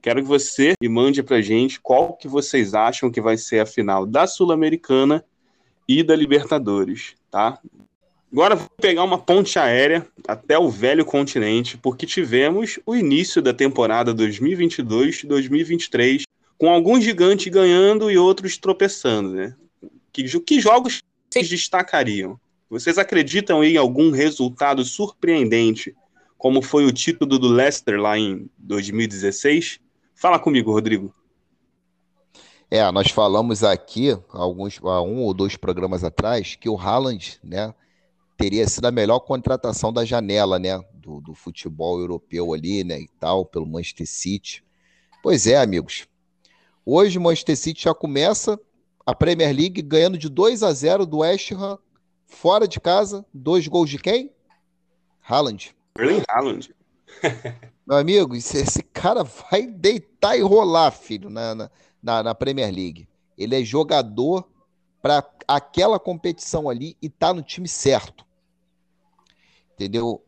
quero 0.00 0.22
que 0.22 0.28
você 0.28 0.74
me 0.80 0.88
mande 0.88 1.22
para 1.22 1.40
gente 1.40 1.80
qual 1.80 2.14
que 2.14 2.28
vocês 2.28 2.74
acham 2.74 3.10
que 3.10 3.20
vai 3.20 3.36
ser 3.36 3.60
a 3.60 3.66
final 3.66 4.06
da 4.06 4.26
Sul-Americana 4.26 5.24
e 5.88 6.02
da 6.02 6.16
Libertadores, 6.16 7.14
tá? 7.30 7.60
Agora 8.32 8.56
vou 8.56 8.68
pegar 8.80 9.04
uma 9.04 9.18
ponte 9.18 9.56
aérea 9.58 10.06
até 10.26 10.58
o 10.58 10.68
velho 10.68 11.04
continente, 11.04 11.78
porque 11.78 12.06
tivemos 12.06 12.80
o 12.84 12.96
início 12.96 13.40
da 13.40 13.54
temporada 13.54 14.12
2022-2023 14.14 16.22
com 16.58 16.70
alguns 16.70 17.04
gigantes 17.04 17.52
ganhando 17.52 18.10
e 18.10 18.18
outros 18.18 18.58
tropeçando, 18.58 19.30
né? 19.30 19.54
Que, 20.12 20.24
que 20.40 20.60
jogos 20.60 21.00
vocês 21.30 21.48
destacariam? 21.48 22.36
Vocês 22.68 22.98
acreditam 22.98 23.62
em 23.62 23.76
algum 23.76 24.10
resultado 24.10 24.84
surpreendente, 24.84 25.94
como 26.36 26.60
foi 26.60 26.84
o 26.84 26.92
título 26.92 27.38
do 27.38 27.48
Leicester 27.48 27.98
lá 28.00 28.18
em 28.18 28.50
2016? 28.58 29.78
Fala 30.14 30.38
comigo, 30.38 30.72
Rodrigo. 30.72 31.14
É, 32.68 32.90
nós 32.90 33.10
falamos 33.12 33.62
aqui, 33.62 34.18
alguns, 34.30 34.80
há 34.82 35.00
um 35.00 35.22
ou 35.22 35.32
dois 35.32 35.56
programas 35.56 36.02
atrás, 36.02 36.56
que 36.56 36.68
o 36.68 36.76
Haaland, 36.76 37.38
né, 37.42 37.72
teria 38.36 38.66
sido 38.66 38.86
a 38.86 38.90
melhor 38.90 39.20
contratação 39.20 39.92
da 39.92 40.04
janela, 40.04 40.58
né, 40.58 40.76
do, 40.94 41.20
do 41.20 41.34
futebol 41.34 42.00
europeu 42.00 42.52
ali, 42.52 42.82
né, 42.82 43.00
e 43.00 43.08
tal, 43.20 43.46
pelo 43.46 43.66
Manchester 43.66 44.08
City. 44.08 44.64
Pois 45.22 45.46
é, 45.46 45.56
amigos. 45.56 46.08
Hoje 46.84 47.18
o 47.18 47.20
Manchester 47.20 47.56
City 47.56 47.84
já 47.84 47.94
começa 47.94 48.58
a 49.04 49.14
Premier 49.14 49.54
League 49.54 49.80
ganhando 49.82 50.18
de 50.18 50.28
2 50.28 50.64
a 50.64 50.72
0 50.72 51.06
do 51.06 51.18
West 51.18 51.52
Ham, 51.52 51.78
fora 52.26 52.66
de 52.66 52.80
casa, 52.80 53.24
dois 53.32 53.66
gols 53.66 53.88
de 53.88 53.98
quem? 53.98 54.32
Haaland. 55.22 55.74
Erling 55.98 56.22
Haaland. 56.28 56.74
Meu 57.86 57.96
amigo, 57.96 58.34
esse, 58.34 58.82
cara 58.82 59.22
vai 59.22 59.66
deitar 59.66 60.36
e 60.36 60.42
rolar, 60.42 60.90
filho, 60.90 61.30
na, 61.30 61.54
na, 62.02 62.22
na, 62.22 62.34
Premier 62.34 62.72
League. 62.72 63.08
Ele 63.38 63.60
é 63.60 63.64
jogador 63.64 64.48
para 65.00 65.24
aquela 65.46 65.98
competição 66.00 66.68
ali 66.68 66.96
e 67.00 67.08
tá 67.08 67.32
no 67.32 67.42
time 67.42 67.68
certo. 67.68 68.26
Entendeu? 69.74 70.24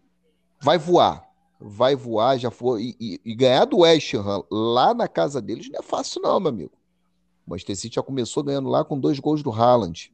Vai 0.60 0.78
voar. 0.78 1.28
Vai 1.60 1.96
voar, 1.96 2.38
já 2.38 2.50
foi. 2.50 2.82
E, 2.82 2.96
e- 3.00 3.20
e 3.24 3.34
ganhar 3.34 3.64
do 3.64 3.78
West 3.78 4.14
Ham 4.14 4.44
lá 4.50 4.94
na 4.94 5.08
casa 5.08 5.42
deles 5.42 5.68
não 5.68 5.80
é 5.80 5.82
fácil, 5.82 6.22
não, 6.22 6.38
meu 6.38 6.50
amigo. 6.50 6.72
O 7.44 7.50
Manchester 7.50 7.76
City 7.76 7.96
já 7.96 8.02
começou 8.02 8.44
ganhando 8.44 8.68
lá 8.68 8.84
com 8.84 8.98
dois 8.98 9.18
gols 9.18 9.42
do 9.42 9.50
Haaland. 9.50 10.12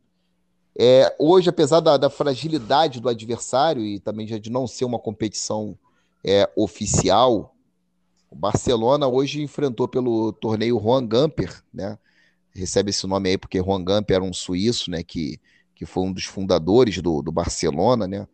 É, 0.78 1.14
hoje, 1.18 1.48
apesar 1.48 1.80
da, 1.80 1.96
da 1.96 2.10
fragilidade 2.10 3.00
do 3.00 3.08
adversário 3.08 3.84
e 3.84 4.00
também 4.00 4.26
já 4.26 4.38
de 4.38 4.50
não 4.50 4.66
ser 4.66 4.84
uma 4.84 4.98
competição 4.98 5.78
é, 6.24 6.50
oficial, 6.56 7.54
o 8.30 8.36
Barcelona 8.36 9.08
hoje 9.08 9.42
enfrentou 9.42 9.88
pelo 9.88 10.32
torneio 10.32 10.80
Juan 10.80 11.06
Gamper, 11.06 11.62
né? 11.72 11.98
Recebe 12.54 12.90
esse 12.90 13.06
nome 13.06 13.30
aí 13.30 13.38
porque 13.38 13.58
Juan 13.62 13.84
Gamper 13.84 14.16
era 14.16 14.24
um 14.24 14.32
suíço, 14.32 14.90
né? 14.90 15.02
Que, 15.02 15.40
que 15.74 15.86
foi 15.86 16.04
um 16.04 16.12
dos 16.12 16.24
fundadores 16.24 17.00
do, 17.02 17.22
do 17.22 17.32
Barcelona, 17.32 18.06
né? 18.08 18.26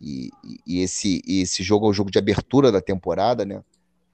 E, 0.00 0.30
e- 0.66 0.80
esse, 0.80 1.22
e 1.26 1.42
esse 1.42 1.62
jogo 1.62 1.86
é 1.86 1.90
o 1.90 1.92
jogo 1.92 2.10
de 2.10 2.18
abertura 2.18 2.72
da 2.72 2.80
temporada, 2.80 3.44
né? 3.44 3.62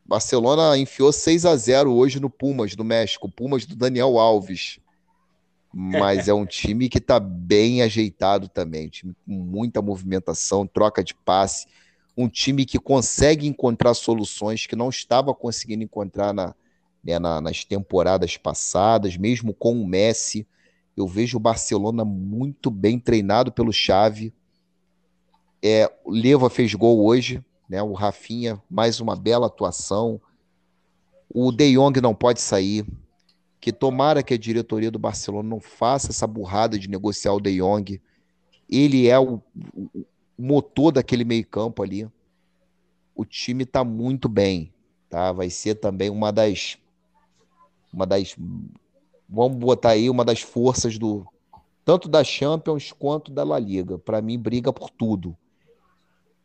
Barcelona 0.06 0.78
enfiou 0.78 1.12
6 1.12 1.46
a 1.46 1.56
0 1.56 1.92
hoje 1.94 2.20
no 2.20 2.30
Pumas 2.30 2.74
do 2.76 2.84
México, 2.84 3.30
Pumas 3.30 3.66
do 3.66 3.76
Daniel 3.76 4.18
Alves. 4.18 4.80
Mas 5.72 6.28
é 6.28 6.34
um 6.34 6.46
time 6.46 6.88
que 6.88 6.98
está 6.98 7.20
bem 7.20 7.82
ajeitado 7.82 8.48
também, 8.48 8.86
um 8.86 8.90
time 8.90 9.14
com 9.26 9.32
muita 9.32 9.82
movimentação, 9.82 10.66
troca 10.66 11.04
de 11.04 11.14
passe, 11.14 11.66
um 12.16 12.28
time 12.28 12.64
que 12.64 12.78
consegue 12.78 13.46
encontrar 13.46 13.94
soluções 13.94 14.66
que 14.66 14.74
não 14.74 14.88
estava 14.88 15.34
conseguindo 15.34 15.84
encontrar 15.84 16.32
na, 16.32 16.54
né, 17.04 17.18
na, 17.18 17.40
nas 17.40 17.64
temporadas 17.64 18.36
passadas, 18.36 19.16
mesmo 19.16 19.54
com 19.54 19.80
o 19.80 19.86
Messi. 19.86 20.46
Eu 20.96 21.06
vejo 21.06 21.36
o 21.36 21.40
Barcelona 21.40 22.04
muito 22.04 22.70
bem 22.70 22.98
treinado 22.98 23.52
pelo 23.52 23.72
Xavi. 23.72 24.32
É, 25.62 25.90
o 26.04 26.10
Leva 26.10 26.50
fez 26.50 26.74
gol 26.74 27.04
hoje, 27.04 27.44
né? 27.68 27.82
O 27.82 27.92
Rafinha, 27.92 28.60
mais 28.68 29.00
uma 29.00 29.14
bela 29.14 29.46
atuação. 29.46 30.20
O 31.32 31.52
De 31.52 31.74
Jong 31.74 32.00
não 32.00 32.14
pode 32.14 32.40
sair. 32.40 32.86
Que 33.60 33.72
tomara 33.72 34.22
que 34.22 34.34
a 34.34 34.38
diretoria 34.38 34.90
do 34.90 34.98
Barcelona 34.98 35.48
não 35.48 35.60
faça 35.60 36.10
essa 36.10 36.26
burrada 36.26 36.78
de 36.78 36.88
negociar 36.88 37.32
o 37.34 37.40
De 37.40 37.58
Jong. 37.58 38.00
Ele 38.68 39.08
é 39.08 39.18
o, 39.18 39.40
o 39.74 40.06
motor 40.38 40.92
daquele 40.92 41.24
meio-campo 41.24 41.82
ali. 41.82 42.08
O 43.14 43.24
time 43.24 43.64
está 43.64 43.82
muito 43.82 44.28
bem, 44.28 44.72
tá? 45.08 45.32
Vai 45.32 45.50
ser 45.50 45.74
também 45.74 46.08
uma 46.08 46.32
das 46.32 46.78
uma 47.92 48.06
das 48.06 48.36
vamos 49.28 49.58
botar 49.58 49.90
aí 49.90 50.08
uma 50.08 50.24
das 50.24 50.40
forças 50.40 50.98
do 50.98 51.26
tanto 51.84 52.08
da 52.08 52.22
Champions 52.22 52.92
quanto 52.92 53.32
da 53.32 53.42
La 53.42 53.58
Liga. 53.58 53.98
Para 53.98 54.22
mim 54.22 54.38
briga 54.38 54.72
por 54.72 54.90
tudo. 54.90 55.36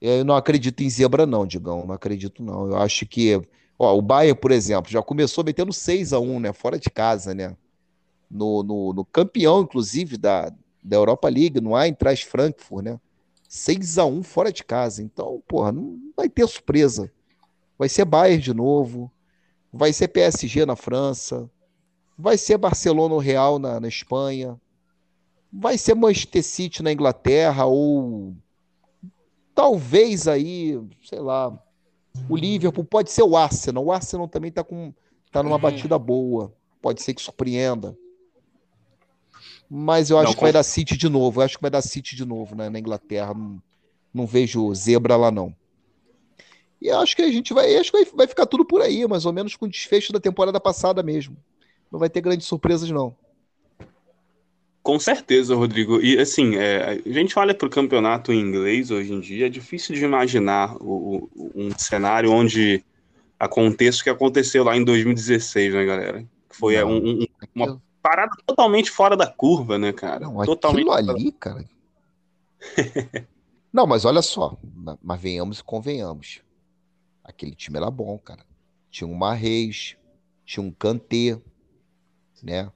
Eu 0.01 0.25
não 0.25 0.35
acredito 0.35 0.81
em 0.81 0.89
zebra 0.89 1.25
não, 1.25 1.45
Digão, 1.45 1.85
não 1.85 1.93
acredito 1.93 2.43
não. 2.43 2.67
Eu 2.67 2.77
acho 2.77 3.05
que 3.05 3.41
ó, 3.83 3.95
o 3.97 4.01
Bayern, 4.01 4.39
por 4.39 4.51
exemplo, 4.51 4.91
já 4.91 5.01
começou 5.01 5.43
metendo 5.43 5.71
6 5.71 6.13
a 6.13 6.19
1, 6.19 6.39
né, 6.39 6.53
fora 6.53 6.79
de 6.79 6.89
casa, 6.89 7.33
né? 7.33 7.55
No, 8.29 8.63
no, 8.63 8.93
no 8.93 9.05
campeão 9.05 9.61
inclusive 9.61 10.17
da, 10.17 10.51
da 10.83 10.97
Europa 10.97 11.29
League, 11.29 11.61
no 11.61 11.77
Eintracht 11.77 12.25
Frankfurt, 12.25 12.83
né? 12.83 12.99
6 13.47 13.97
a 13.99 14.05
1 14.05 14.23
fora 14.23 14.51
de 14.51 14.63
casa. 14.63 15.03
Então, 15.03 15.41
porra, 15.47 15.71
não 15.71 15.99
vai 16.17 16.27
ter 16.27 16.47
surpresa. 16.47 17.11
Vai 17.77 17.87
ser 17.87 18.05
Bayern 18.05 18.41
de 18.41 18.53
novo, 18.53 19.11
vai 19.71 19.93
ser 19.93 20.07
PSG 20.07 20.65
na 20.65 20.75
França, 20.75 21.49
vai 22.17 22.37
ser 22.37 22.57
Barcelona 22.57 23.21
Real 23.21 23.59
na, 23.59 23.79
na 23.79 23.87
Espanha, 23.87 24.59
vai 25.51 25.77
ser 25.77 25.95
Manchester 25.95 26.43
City 26.43 26.83
na 26.83 26.91
Inglaterra 26.91 27.65
ou 27.65 28.35
talvez 29.53 30.27
aí, 30.27 30.79
sei 31.03 31.19
lá, 31.19 31.57
o 32.29 32.35
Liverpool, 32.35 32.83
pode 32.83 33.11
ser 33.11 33.23
o 33.23 33.35
Arsenal. 33.35 33.85
O 33.85 33.91
Arsenal 33.91 34.27
também 34.27 34.51
tá 34.51 34.63
com 34.63 34.93
tá 35.31 35.41
numa 35.41 35.55
uhum. 35.55 35.61
batida 35.61 35.97
boa, 35.97 36.53
pode 36.81 37.01
ser 37.01 37.13
que 37.13 37.21
surpreenda. 37.21 37.97
Mas 39.69 40.09
eu 40.11 40.19
acho 40.19 40.27
não, 40.27 40.35
que 40.35 40.41
vai 40.41 40.51
dar 40.51 40.61
City 40.63 40.95
de 40.95 41.09
novo. 41.09 41.41
Eu 41.41 41.45
acho 41.45 41.57
que 41.57 41.61
vai 41.61 41.71
dar 41.71 41.81
City 41.81 42.15
de 42.15 42.25
novo 42.25 42.55
né, 42.55 42.69
na 42.69 42.77
Inglaterra. 42.77 43.33
Não, 43.33 43.61
não 44.13 44.27
vejo 44.27 44.73
zebra 44.75 45.15
lá, 45.15 45.31
não. 45.31 45.55
E 46.79 46.91
acho 46.91 47.15
que 47.15 47.21
a 47.21 47.31
gente 47.31 47.53
vai. 47.53 47.75
Acho 47.75 47.91
que 47.91 48.15
vai 48.15 48.27
ficar 48.27 48.45
tudo 48.45 48.65
por 48.65 48.81
aí, 48.81 49.07
mais 49.07 49.25
ou 49.25 49.33
menos 49.33 49.55
com 49.55 49.65
o 49.65 49.69
desfecho 49.69 50.13
da 50.13 50.19
temporada 50.19 50.59
passada 50.59 51.01
mesmo. 51.01 51.35
Não 51.91 51.97
vai 51.97 52.09
ter 52.09 52.21
grandes 52.21 52.45
surpresas, 52.45 52.89
não. 52.91 53.15
Com 54.83 54.99
certeza, 54.99 55.55
Rodrigo. 55.55 56.01
E 56.01 56.19
assim, 56.19 56.57
é, 56.57 57.01
a 57.05 57.09
gente 57.09 57.39
olha 57.39 57.55
para 57.55 57.65
o 57.65 57.71
campeonato 57.71 58.33
inglês 58.33 58.91
hoje 58.91 59.13
em 59.13 59.21
dia, 59.21 59.45
é 59.45 59.49
difícil 59.49 59.95
de 59.95 60.03
imaginar 60.03 60.75
o, 60.81 61.29
o, 61.33 61.51
um 61.55 61.71
cenário 61.77 62.29
onde 62.29 62.83
aconteça 63.39 64.01
o 64.01 64.03
que 64.03 64.09
aconteceu 64.09 64.61
lá 64.61 64.75
em 64.75 64.83
2016, 64.83 65.73
né, 65.73 65.85
galera? 65.85 66.25
Que 66.49 66.55
foi 66.57 66.77
não, 66.77 66.91
um, 66.91 67.21
um, 67.21 67.25
uma 67.55 67.81
parada 68.01 68.35
totalmente 68.45 68.91
fora 68.91 69.15
da 69.15 69.25
curva, 69.25 69.77
né, 69.79 69.93
cara? 69.93 70.19
Não, 70.19 70.43
totalmente 70.43 70.89
ali, 70.91 71.31
cara. 71.31 71.63
não, 73.71 73.87
mas 73.87 74.03
olha 74.03 74.21
só, 74.21 74.57
mas 75.01 75.21
venhamos 75.21 75.59
e 75.59 75.63
convenhamos. 75.63 76.41
Aquele 77.23 77.55
time 77.55 77.77
era 77.77 77.89
bom, 77.89 78.17
cara. 78.17 78.45
Tinha 78.91 79.07
um 79.07 79.15
Marreis, 79.15 79.95
tinha 80.45 80.61
um 80.61 80.71
Kanté, 80.71 81.39
né? 82.43 82.69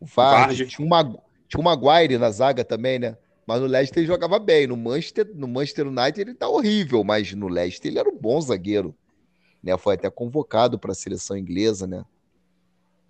O 0.00 0.06
Vardy, 0.06 0.66
tinha, 0.66 0.86
uma, 0.86 1.02
tinha 1.50 1.60
um 1.60 1.64
Maguire 1.64 2.16
na 2.16 2.30
zaga 2.30 2.64
também, 2.64 3.00
né? 3.00 3.16
Mas 3.44 3.60
no 3.60 3.66
Leicester 3.66 3.98
ele 3.98 4.06
jogava 4.06 4.38
bem. 4.38 4.68
No 4.68 4.76
Manchester, 4.76 5.28
no 5.34 5.48
Manchester 5.48 5.88
United 5.88 6.20
ele 6.20 6.34
tá 6.34 6.48
horrível, 6.48 7.02
mas 7.02 7.32
no 7.34 7.48
Leicester 7.48 7.90
ele 7.90 7.98
era 7.98 8.08
um 8.08 8.16
bom 8.16 8.40
zagueiro. 8.40 8.94
Né? 9.60 9.76
Foi 9.76 9.94
até 9.94 10.08
convocado 10.08 10.78
para 10.78 10.92
a 10.92 10.94
seleção 10.94 11.36
inglesa, 11.36 11.88
né? 11.88 12.04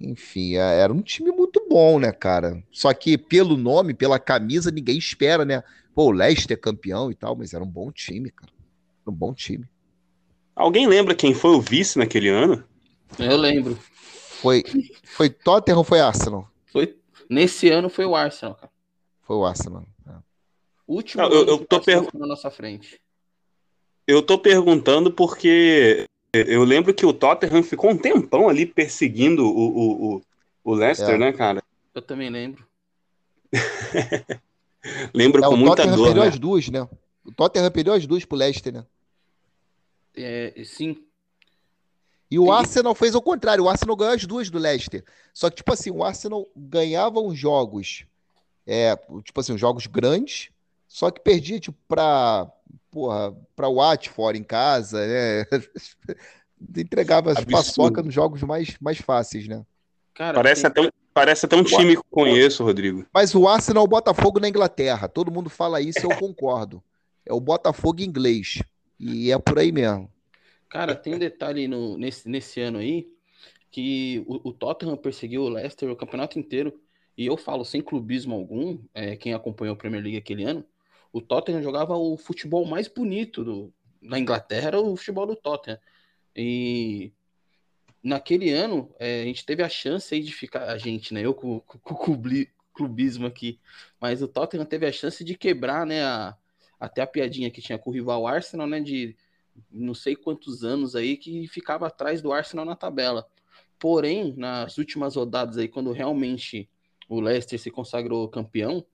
Enfim, 0.01 0.57
é, 0.57 0.81
era 0.81 0.91
um 0.91 1.03
time 1.03 1.31
muito 1.31 1.63
bom, 1.69 1.99
né, 1.99 2.11
cara? 2.11 2.65
Só 2.73 2.93
que 2.95 3.19
pelo 3.19 3.59
nome, 3.59 3.93
pela 3.93 4.19
camisa, 4.19 4.71
ninguém 4.71 4.97
espera, 4.97 5.45
né? 5.45 5.63
Pô, 5.95 6.07
o 6.07 6.11
Leicester 6.11 6.57
é 6.57 6.61
campeão 6.61 7.11
e 7.11 7.15
tal, 7.15 7.37
mas 7.37 7.53
era 7.53 7.63
um 7.63 7.69
bom 7.69 7.93
time, 7.93 8.31
cara. 8.31 8.51
Um 9.07 9.13
bom 9.13 9.35
time. 9.35 9.67
Alguém 10.57 10.87
lembra 10.87 11.15
quem 11.15 11.35
foi 11.35 11.51
o 11.51 11.61
vice 11.61 11.99
naquele 11.99 12.31
ano? 12.31 12.65
Eu 13.19 13.37
lembro. 13.37 13.79
Foi, 14.41 14.65
foi 15.05 15.29
Tottenham 15.29 15.79
ou 15.79 15.85
foi 15.85 16.01
Arsenal? 16.01 16.50
Nesse 17.31 17.69
ano 17.71 17.89
foi 17.89 18.05
o 18.05 18.17
Arsenal, 18.17 18.57
cara. 18.57 18.73
Foi 19.23 19.37
o 19.37 19.45
Arsenal. 19.45 19.85
É. 20.05 20.11
Último 20.89 21.23
Não, 21.23 21.31
eu, 21.31 21.47
eu 21.47 21.65
tô 21.65 21.81
perguntando 21.81 22.19
na 22.19 22.27
nossa 22.27 22.51
frente. 22.51 23.01
Eu 24.05 24.21
tô 24.21 24.37
perguntando 24.37 25.13
porque 25.13 26.07
eu 26.33 26.65
lembro 26.65 26.93
que 26.93 27.07
o 27.07 27.13
Tottenham 27.13 27.63
ficou 27.63 27.91
um 27.91 27.97
tempão 27.97 28.49
ali 28.49 28.67
perseguindo 28.67 29.47
o, 29.47 29.49
o, 29.49 30.15
o, 30.17 30.23
o 30.65 30.75
Leicester, 30.75 31.15
é. 31.15 31.19
né, 31.19 31.33
cara? 31.33 31.63
Eu 31.95 32.03
também 32.03 32.29
lembro. 32.29 32.67
lembro 35.15 35.45
é, 35.45 35.49
com 35.49 35.57
muita 35.57 35.77
Tottenham 35.77 35.97
dor. 35.97 36.07
Perdeu 36.07 36.23
né? 36.25 36.29
as 36.29 36.39
duas, 36.41 36.69
né? 36.69 36.89
O 37.25 37.33
Tottenham 37.33 37.71
perdeu 37.71 37.93
as 37.93 38.07
duas 38.09 38.25
pro 38.25 38.37
Leicester, 38.37 38.73
né? 38.73 38.85
É, 40.17 40.63
sim. 40.65 41.05
E 42.31 42.39
o 42.39 42.53
Arsenal 42.53 42.95
fez 42.95 43.15
o 43.15 43.21
contrário. 43.21 43.65
O 43.65 43.69
Arsenal 43.69 43.97
ganhou 43.97 44.15
as 44.15 44.25
duas 44.25 44.49
do 44.49 44.59
Leicester. 44.59 45.05
Só 45.35 45.51
que, 45.51 45.57
tipo 45.57 45.73
assim, 45.73 45.91
o 45.91 46.05
Arsenal 46.05 46.47
ganhava 46.55 47.19
os 47.21 47.37
jogos, 47.37 48.05
é, 48.67 48.97
tipo 49.25 49.41
assim, 49.41 49.53
os 49.53 49.61
jogos 49.61 49.87
grandes, 49.87 50.49
só 50.87 51.11
que 51.11 51.21
perdia, 51.21 51.59
tipo, 51.59 51.77
pra 51.89 52.49
porra, 52.91 53.35
pra 53.55 53.69
Watford 53.69 54.39
em 54.39 54.45
casa, 54.45 55.07
né? 55.07 55.47
Entregava 56.77 57.33
as 57.33 57.45
paçoca 57.45 58.03
nos 58.03 58.13
jogos 58.13 58.43
mais, 58.43 58.77
mais 58.81 58.99
fáceis, 58.99 59.49
né? 59.49 59.65
Cara, 60.15 60.35
parece, 60.35 60.63
tem... 60.63 60.69
até 60.71 60.81
um, 60.83 60.89
parece 61.15 61.47
até 61.47 61.57
um 61.57 61.65
time 61.65 61.97
que 61.97 62.03
conheço, 62.11 62.63
Rodrigo. 62.63 63.07
Mas 63.15 63.35
o 63.35 63.49
Arsenal 63.49 63.83
é 63.83 63.87
o 63.87 63.89
Botafogo 63.89 64.39
na 64.39 64.49
Inglaterra. 64.49 65.09
Todo 65.09 65.33
mundo 65.33 65.49
fala 65.49 65.81
isso 65.81 66.01
eu 66.01 66.15
concordo. 66.17 66.83
É 67.25 67.33
o 67.33 67.41
Botafogo 67.41 68.03
inglês. 68.03 68.63
E 68.99 69.33
é 69.33 69.39
por 69.39 69.59
aí 69.59 69.73
mesmo. 69.73 70.11
Cara, 70.71 70.95
tem 70.95 71.15
um 71.15 71.19
detalhe 71.19 71.67
no, 71.67 71.99
nesse, 71.99 72.29
nesse 72.29 72.61
ano 72.61 72.79
aí 72.79 73.13
que 73.71 74.25
o, 74.27 74.51
o, 74.51 74.53
Tottenham 74.53 74.97
perseguiu 74.97 75.43
o 75.43 75.49
Leicester 75.49 75.91
o 75.91 75.97
campeonato 75.97 76.39
inteiro. 76.39 76.81
E 77.17 77.27
eu 77.27 77.37
falo 77.37 77.65
sem 77.65 77.83
clubismo 77.83 78.35
algum, 78.35 78.79
é, 78.95 79.17
quem 79.17 79.35
acompanhou 79.35 79.75
a 79.75 79.77
Premier 79.77 80.03
League 80.03 80.17
aquele 80.17 80.45
ano, 80.45 80.65
o 81.13 81.21
Tottenham 81.21 81.63
jogava 81.63 81.97
o 81.97 82.17
futebol 82.17 82.65
mais 82.65 82.89
bonito 82.89 83.45
do, 83.45 83.75
na 84.01 84.19
Inglaterra, 84.19 84.69
era 84.69 84.81
o 84.81 84.97
futebol 84.97 85.27
do 85.27 85.37
Tottenham. 85.37 85.79
E 86.35 87.13
naquele 88.03 88.51
ano, 88.51 88.95
é, 88.99 89.23
a 89.23 89.25
gente 89.25 89.45
teve 89.45 89.63
a 89.63 89.69
chance 89.69 90.19
de 90.21 90.33
ficar, 90.33 90.69
a 90.69 90.79
gente, 90.79 91.13
né? 91.13 91.21
Eu 91.23 91.35
com, 91.35 91.61
com, 91.61 91.95
o 91.95 92.47
clubismo 92.73 93.27
aqui, 93.27 93.61
mas 94.01 94.23
o 94.23 94.29
Tottenham 94.29 94.65
teve 94.65 94.87
a 94.87 94.93
chance 94.93 95.25
de 95.25 95.37
quebrar, 95.37 95.85
né? 95.85 96.03
A, 96.05 96.37
até 96.79 97.03
a 97.03 97.07
piadinha 97.07 97.51
que 97.51 97.61
tinha 97.61 97.79
com 97.79 97.91
o 97.91 97.93
rival 97.93 98.27
Arsenal, 98.27 98.67
né? 98.67 98.81
De 98.81 99.17
não 99.71 99.95
sei 99.95 100.17
quantos 100.17 100.65
anos 100.65 100.97
aí 100.97 101.17
que 101.17 101.47
ficava 101.49 101.87
atrás 101.87 102.21
do 102.23 102.33
Arsenal 102.33 102.65
na 102.65 102.77
tabela. 102.77 103.27
Porém, 103.79 104.35
nas 104.37 104.79
últimas 104.79 105.17
rodadas 105.17 105.57
aí, 105.57 105.69
quando 105.69 105.93
realmente 105.93 106.69
o 107.09 107.21
Leicester 107.21 107.59
se 107.59 107.71
consagrou 107.71 108.29
campeão, 108.29 108.85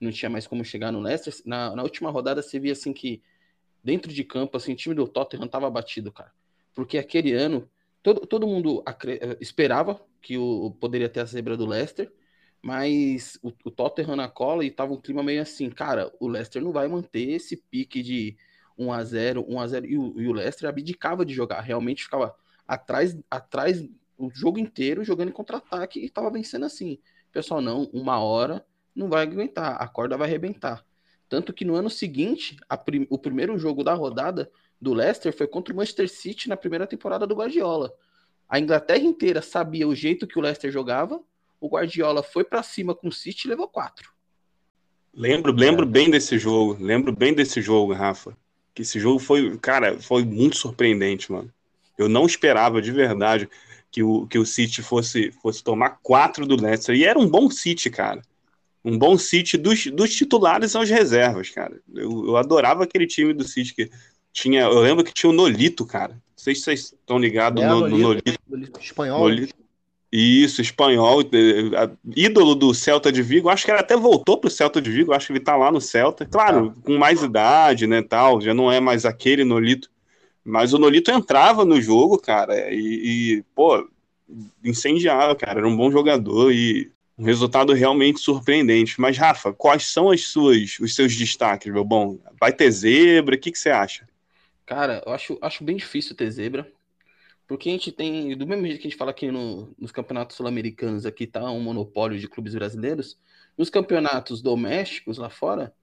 não 0.00 0.10
tinha 0.10 0.30
mais 0.30 0.46
como 0.46 0.64
chegar 0.64 0.90
no 0.90 1.00
Leicester. 1.00 1.34
Na, 1.44 1.74
na 1.76 1.82
última 1.82 2.10
rodada 2.10 2.42
você 2.42 2.58
via 2.58 2.72
assim 2.72 2.92
que 2.92 3.22
dentro 3.82 4.12
de 4.12 4.24
campo, 4.24 4.56
assim, 4.56 4.72
o 4.72 4.76
time 4.76 4.94
do 4.94 5.06
Tottenham 5.06 5.46
tava 5.46 5.70
batido, 5.70 6.10
cara. 6.10 6.32
Porque 6.74 6.98
aquele 6.98 7.32
ano, 7.32 7.68
todo, 8.02 8.26
todo 8.26 8.46
mundo 8.46 8.82
esperava 9.40 10.00
que 10.20 10.38
o, 10.38 10.70
poderia 10.80 11.08
ter 11.08 11.20
a 11.20 11.24
zebra 11.24 11.56
do 11.56 11.66
Leicester, 11.66 12.10
mas 12.62 13.38
o, 13.42 13.52
o 13.64 13.70
Tottenham 13.70 14.16
na 14.16 14.28
cola 14.28 14.64
e 14.64 14.70
tava 14.70 14.94
um 14.94 15.00
clima 15.00 15.22
meio 15.22 15.42
assim, 15.42 15.68
cara, 15.68 16.10
o 16.18 16.26
Leicester 16.26 16.62
não 16.62 16.72
vai 16.72 16.88
manter 16.88 17.30
esse 17.30 17.56
pique 17.56 18.02
de 18.02 18.36
1 18.76 18.92
a 18.92 19.04
0 19.04 19.44
1 19.48 19.60
a 19.60 19.66
0 19.66 19.86
e 19.86 19.98
o, 19.98 20.20
e 20.20 20.28
o 20.28 20.32
Leicester 20.32 20.68
abdicava 20.68 21.24
de 21.24 21.32
jogar, 21.32 21.60
realmente 21.60 22.04
ficava 22.04 22.34
atrás, 22.66 23.16
atrás 23.30 23.86
o 24.16 24.30
jogo 24.30 24.58
inteiro 24.58 25.04
jogando 25.04 25.28
em 25.28 25.32
contra-ataque 25.32 26.00
e 26.00 26.08
tava 26.08 26.30
vencendo 26.30 26.64
assim. 26.64 26.98
Pessoal, 27.32 27.60
não, 27.60 27.84
uma 27.92 28.18
hora 28.20 28.64
não 28.94 29.08
vai 29.08 29.22
aguentar, 29.22 29.76
a 29.80 29.88
corda 29.88 30.16
vai 30.16 30.28
arrebentar. 30.28 30.84
Tanto 31.28 31.52
que 31.52 31.64
no 31.64 31.74
ano 31.74 31.90
seguinte, 31.90 32.56
prim 32.84 33.06
o 33.10 33.18
primeiro 33.18 33.58
jogo 33.58 33.82
da 33.82 33.94
rodada 33.94 34.50
do 34.80 34.92
Leicester 34.92 35.36
foi 35.36 35.46
contra 35.46 35.72
o 35.72 35.76
Manchester 35.76 36.08
City 36.08 36.48
na 36.48 36.56
primeira 36.56 36.86
temporada 36.86 37.26
do 37.26 37.34
Guardiola. 37.34 37.92
A 38.48 38.60
Inglaterra 38.60 39.02
inteira 39.02 39.42
sabia 39.42 39.88
o 39.88 39.94
jeito 39.94 40.26
que 40.26 40.38
o 40.38 40.42
Leicester 40.42 40.70
jogava, 40.70 41.20
o 41.60 41.68
Guardiola 41.68 42.22
foi 42.22 42.44
para 42.44 42.62
cima 42.62 42.94
com 42.94 43.08
o 43.08 43.12
City 43.12 43.46
e 43.46 43.50
levou 43.50 43.68
quatro. 43.68 44.12
Lembro, 45.12 45.52
lembro 45.52 45.86
é. 45.86 45.88
bem 45.88 46.10
desse 46.10 46.38
jogo, 46.38 46.76
lembro 46.80 47.14
bem 47.14 47.32
desse 47.32 47.62
jogo, 47.62 47.92
Rafa. 47.92 48.36
Que 48.74 48.82
esse 48.82 48.98
jogo 48.98 49.18
foi, 49.18 49.56
cara, 49.58 49.98
foi 50.00 50.24
muito 50.24 50.56
surpreendente, 50.56 51.30
mano. 51.30 51.50
Eu 51.96 52.08
não 52.08 52.26
esperava 52.26 52.82
de 52.82 52.90
verdade 52.90 53.48
que 53.90 54.02
o, 54.02 54.26
que 54.26 54.38
o 54.38 54.44
City 54.44 54.82
fosse, 54.82 55.30
fosse 55.40 55.62
tomar 55.62 55.98
quatro 56.02 56.44
do 56.44 56.60
Leicester. 56.60 56.96
E 56.96 57.04
era 57.04 57.18
um 57.18 57.28
bom 57.28 57.48
City, 57.48 57.88
cara. 57.88 58.20
Um 58.84 58.98
bom 58.98 59.16
City 59.16 59.56
dos, 59.56 59.86
dos 59.86 60.12
titulares 60.14 60.74
aos 60.74 60.90
reservas, 60.90 61.48
cara. 61.50 61.80
Eu, 61.94 62.26
eu 62.26 62.36
adorava 62.36 62.82
aquele 62.82 63.06
time 63.06 63.32
do 63.32 63.44
City 63.44 63.72
que 63.74 63.90
tinha. 64.32 64.62
Eu 64.62 64.80
lembro 64.80 65.04
que 65.04 65.14
tinha 65.14 65.30
o 65.30 65.32
Nolito, 65.32 65.86
cara. 65.86 66.14
Não 66.14 66.20
sei 66.36 66.54
se 66.56 66.62
vocês 66.62 66.80
estão 66.92 67.16
ligados 67.16 67.62
É, 67.62 67.66
no, 67.68 67.86
Nolito. 67.88 67.96
no 68.48 68.56
Nolito. 68.56 68.80
Espanhol. 68.80 69.20
Nolito. 69.20 69.54
Isso, 70.16 70.62
espanhol, 70.62 71.22
eh, 71.22 71.90
ídolo 72.14 72.54
do 72.54 72.72
Celta 72.72 73.10
de 73.10 73.20
Vigo. 73.20 73.48
Acho 73.48 73.64
que 73.64 73.72
ele 73.72 73.80
até 73.80 73.96
voltou 73.96 74.38
pro 74.38 74.48
Celta 74.48 74.80
de 74.80 74.88
Vigo. 74.88 75.12
Acho 75.12 75.26
que 75.26 75.32
ele 75.32 75.40
tá 75.40 75.56
lá 75.56 75.72
no 75.72 75.80
Celta. 75.80 76.24
Claro, 76.24 76.72
com 76.84 76.96
mais 76.96 77.20
idade, 77.20 77.84
né, 77.88 78.00
tal. 78.00 78.40
Já 78.40 78.54
não 78.54 78.70
é 78.70 78.78
mais 78.78 79.04
aquele 79.04 79.42
Nolito. 79.42 79.90
Mas 80.44 80.72
o 80.72 80.78
Nolito 80.78 81.10
entrava 81.10 81.64
no 81.64 81.80
jogo, 81.80 82.16
cara, 82.16 82.72
e, 82.72 83.38
e, 83.38 83.44
pô, 83.56 83.88
incendiava, 84.62 85.34
cara. 85.34 85.58
Era 85.58 85.66
um 85.66 85.76
bom 85.76 85.90
jogador 85.90 86.52
e 86.52 86.92
um 87.18 87.24
resultado 87.24 87.72
realmente 87.72 88.20
surpreendente. 88.20 89.00
Mas, 89.00 89.18
Rafa, 89.18 89.52
quais 89.52 89.90
são 89.90 90.12
as 90.12 90.28
suas, 90.28 90.78
os 90.78 90.94
seus 90.94 91.16
destaques, 91.16 91.72
meu 91.72 91.84
bom? 91.84 92.20
Vai 92.38 92.52
ter 92.52 92.70
zebra? 92.70 93.34
O 93.34 93.38
que, 93.38 93.50
que 93.50 93.58
você 93.58 93.70
acha? 93.70 94.06
Cara, 94.64 95.02
eu 95.04 95.12
acho, 95.12 95.36
acho 95.42 95.64
bem 95.64 95.76
difícil 95.76 96.14
ter 96.14 96.30
zebra. 96.30 96.70
Porque 97.46 97.68
a 97.68 97.72
gente 97.72 97.92
tem, 97.92 98.36
do 98.36 98.46
mesmo 98.46 98.66
jeito 98.66 98.80
que 98.80 98.86
a 98.86 98.90
gente 98.90 98.98
fala 98.98 99.10
aqui 99.10 99.30
no- 99.30 99.74
nos 99.78 99.92
campeonatos 99.92 100.36
sul-americanos, 100.36 101.04
aqui 101.04 101.26
tá 101.26 101.50
um 101.50 101.60
monopólio 101.60 102.18
de 102.18 102.28
clubes 102.28 102.54
brasileiros, 102.54 103.18
nos 103.56 103.68
campeonatos 103.68 104.40
domésticos 104.40 105.18
lá 105.18 105.28
fora, 105.28 105.74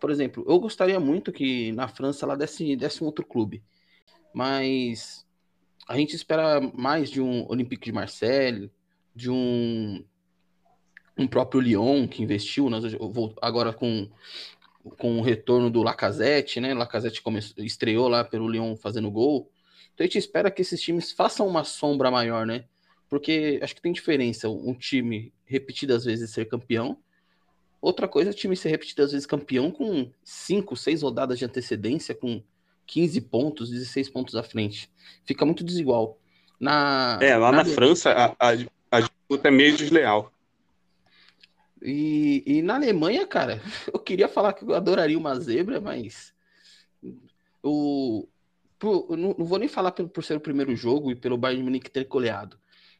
por 0.00 0.10
exemplo, 0.10 0.44
eu 0.48 0.58
gostaria 0.58 0.98
muito 0.98 1.30
que 1.30 1.72
na 1.72 1.86
França 1.86 2.26
lá 2.26 2.34
desse, 2.34 2.74
desse 2.74 3.02
um 3.02 3.06
outro 3.06 3.24
clube. 3.24 3.62
Mas 4.32 5.26
a 5.86 5.96
gente 5.96 6.14
espera 6.16 6.60
mais 6.60 7.10
de 7.10 7.20
um 7.20 7.46
Olympique 7.50 7.86
de 7.86 7.92
Marseille, 7.92 8.70
de 9.14 9.30
um, 9.30 10.02
um 11.18 11.26
próprio 11.26 11.60
Lyon, 11.60 12.08
que 12.08 12.22
investiu 12.22 12.70
nas- 12.70 12.92
vou- 12.94 13.34
agora 13.42 13.72
com, 13.72 14.08
com 14.98 15.18
o 15.18 15.22
retorno 15.22 15.68
do 15.68 15.82
Lacazette, 15.82 16.60
né? 16.60 16.72
Lacazette 16.72 17.22
estreou 17.58 18.08
lá 18.08 18.24
pelo 18.24 18.48
Lyon 18.48 18.76
fazendo 18.76 19.10
gol. 19.10 19.50
Então 20.00 20.06
a 20.06 20.08
gente 20.08 20.16
espera 20.18 20.50
que 20.50 20.62
esses 20.62 20.80
times 20.80 21.12
façam 21.12 21.46
uma 21.46 21.62
sombra 21.62 22.10
maior, 22.10 22.46
né? 22.46 22.64
Porque 23.06 23.60
acho 23.62 23.74
que 23.74 23.82
tem 23.82 23.92
diferença 23.92 24.48
um 24.48 24.72
time 24.72 25.30
repetidas 25.44 26.06
vezes 26.06 26.30
ser 26.30 26.46
campeão. 26.48 26.96
Outra 27.82 28.08
coisa 28.08 28.30
é 28.30 28.32
o 28.32 28.34
time 28.34 28.56
ser 28.56 28.70
repetidas 28.70 29.12
vezes 29.12 29.26
campeão 29.26 29.70
com 29.70 30.10
5, 30.24 30.74
6 30.74 31.02
rodadas 31.02 31.38
de 31.38 31.44
antecedência, 31.44 32.14
com 32.14 32.42
15 32.86 33.20
pontos, 33.20 33.68
16 33.68 34.08
pontos 34.08 34.34
à 34.36 34.42
frente. 34.42 34.90
Fica 35.26 35.44
muito 35.44 35.62
desigual. 35.62 36.18
Na, 36.58 37.18
É, 37.20 37.36
lá 37.36 37.52
na 37.52 37.60
Ale- 37.60 37.74
França 37.74 38.10
a, 38.10 38.26
a, 38.40 38.52
a 38.90 39.00
disputa 39.00 39.48
é 39.48 39.50
meio 39.50 39.76
desleal. 39.76 40.32
E, 41.82 42.42
e 42.46 42.62
na 42.62 42.76
Alemanha, 42.76 43.26
cara, 43.26 43.60
eu 43.92 44.00
queria 44.00 44.28
falar 44.28 44.54
que 44.54 44.64
eu 44.64 44.72
adoraria 44.74 45.18
uma 45.18 45.38
zebra, 45.38 45.78
mas 45.78 46.32
o, 47.62 48.26
eu 48.82 49.16
não, 49.16 49.34
não 49.38 49.44
vou 49.44 49.58
nem 49.58 49.68
falar 49.68 49.92
pelo, 49.92 50.08
por 50.08 50.24
ser 50.24 50.36
o 50.36 50.40
primeiro 50.40 50.74
jogo 50.74 51.10
e 51.10 51.14
pelo 51.14 51.36
Bayern 51.36 51.60
de 51.62 51.64
Munique 51.64 51.90
ter 51.90 52.04
goleado, 52.06 52.58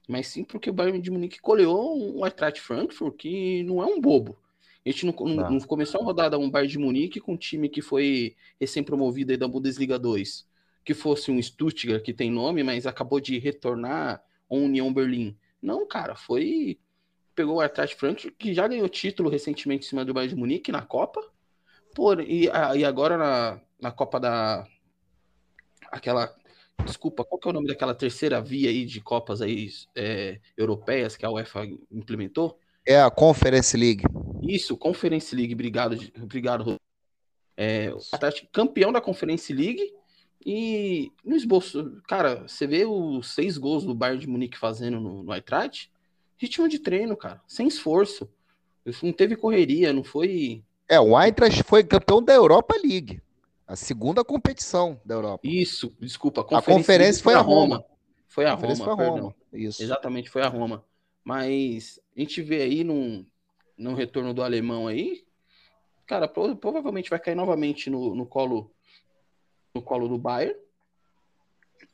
mas 0.08 0.26
sim 0.28 0.44
porque 0.44 0.68
o 0.70 0.72
Bayern 0.72 1.00
de 1.00 1.10
Munique 1.10 1.38
goleou 1.42 1.96
um 1.96 2.24
Eintracht 2.24 2.60
Frankfurt 2.60 3.16
que 3.16 3.62
não 3.64 3.82
é 3.82 3.86
um 3.86 4.00
bobo. 4.00 4.36
A 4.84 4.90
gente 4.90 5.04
não, 5.06 5.12
não- 5.12 5.50
Não. 5.50 5.60
começou 5.60 6.00
a 6.00 6.04
rodada 6.04 6.38
um 6.38 6.50
Bayern 6.50 6.70
de 6.72 6.78
Munique 6.78 7.20
com 7.20 7.32
um 7.34 7.36
time 7.36 7.68
que 7.68 7.82
foi 7.82 8.34
recém-promovido 8.58 9.30
aí 9.32 9.36
da 9.38 9.46
Bundesliga 9.48 9.98
2, 9.98 10.46
que 10.84 10.94
fosse 10.94 11.30
um 11.30 11.40
Stuttgart 11.40 12.02
que 12.02 12.12
tem 12.14 12.30
nome, 12.30 12.62
mas 12.62 12.86
acabou 12.86 13.20
de 13.20 13.38
retornar 13.38 14.22
ao 14.50 14.58
União 14.58 14.92
Berlim. 14.92 15.36
Não, 15.62 15.86
cara, 15.86 16.14
foi 16.16 16.78
pegou 17.34 17.56
o 17.56 17.62
Eintracht 17.62 17.94
Frankfurt, 17.96 18.34
que 18.38 18.52
já 18.52 18.66
ganhou 18.68 18.88
título 18.88 19.30
recentemente 19.30 19.86
em 19.86 19.88
cima 19.88 20.04
do 20.04 20.12
Bayern 20.12 20.34
de 20.34 20.38
Munique 20.40 20.72
na 20.72 20.82
Copa. 20.82 21.22
Por, 21.94 22.20
e, 22.20 22.48
a- 22.50 22.76
e 22.76 22.84
agora 22.84 23.16
na, 23.18 23.60
na 23.80 23.90
Copa 23.92 24.18
da. 24.20 24.66
Aquela. 25.90 26.34
Desculpa, 26.84 27.24
qual 27.24 27.38
que 27.38 27.46
é 27.46 27.50
o 27.50 27.52
nome 27.52 27.68
daquela 27.68 27.94
terceira 27.94 28.40
via 28.40 28.70
aí 28.70 28.86
de 28.86 29.02
Copas 29.02 29.42
aí, 29.42 29.68
é, 29.94 30.40
europeias 30.56 31.14
que 31.14 31.26
a 31.26 31.30
UEFA 31.30 31.66
implementou? 31.90 32.58
É 32.86 33.00
a 33.00 33.10
Conference 33.10 33.76
League. 33.76 34.04
Isso, 34.42 34.76
Conference 34.76 35.34
League, 35.36 35.52
obrigado, 35.52 35.98
obrigado. 36.22 36.60
Rodrigo. 36.60 36.80
É, 37.56 37.92
o 37.92 37.98
Atlético 38.12 38.48
campeão 38.50 38.90
da 38.90 39.02
Conference 39.02 39.52
League 39.52 39.92
e 40.44 41.12
no 41.22 41.36
esboço, 41.36 42.00
cara, 42.08 42.48
você 42.48 42.66
vê 42.66 42.86
os 42.86 43.34
seis 43.34 43.58
gols 43.58 43.84
do 43.84 43.94
Bayern 43.94 44.18
de 44.18 44.26
Munique 44.26 44.56
fazendo 44.56 44.98
no, 44.98 45.22
no 45.22 45.34
Eintracht, 45.34 45.92
ritmo 46.38 46.66
de 46.66 46.78
treino, 46.78 47.14
cara, 47.14 47.42
sem 47.46 47.68
esforço. 47.68 48.26
Não 49.02 49.12
teve 49.12 49.36
correria, 49.36 49.92
não 49.92 50.02
foi 50.02 50.64
É, 50.88 50.98
o 50.98 51.20
Eintracht 51.20 51.62
foi 51.62 51.84
campeão 51.84 52.22
da 52.22 52.32
Europa 52.32 52.74
League. 52.82 53.20
A 53.70 53.76
segunda 53.76 54.24
competição 54.24 55.00
da 55.04 55.14
Europa. 55.14 55.46
isso, 55.46 55.94
desculpa, 56.00 56.40
A 56.40 56.44
conferência 56.44 56.98
League 56.98 57.22
foi 57.22 57.34
a 57.34 57.40
Roma. 57.40 57.84
Foi 58.26 58.44
a 58.44 58.52
A 58.52 58.56
conferência 58.56 58.84
Roma, 58.84 58.96
foi 58.96 59.06
a. 59.06 59.10
Roma. 59.10 59.34
Isso. 59.52 59.80
Exatamente, 59.80 60.28
foi 60.28 60.42
a 60.42 60.48
Roma. 60.48 60.84
Mas 61.22 62.00
a 62.16 62.20
gente 62.20 62.42
vê 62.42 62.62
aí 62.62 62.82
num, 62.82 63.24
num 63.78 63.94
retorno 63.94 64.34
do 64.34 64.42
alemão 64.42 64.88
aí, 64.88 65.24
cara, 66.04 66.26
pro- 66.26 66.56
provavelmente 66.56 67.08
vai 67.10 67.20
cair 67.20 67.36
novamente 67.36 67.88
no, 67.88 68.12
no 68.12 68.26
colo 68.26 68.72
no 69.72 69.80
colo 69.80 70.08
do 70.08 70.18
Bayern. 70.18 70.58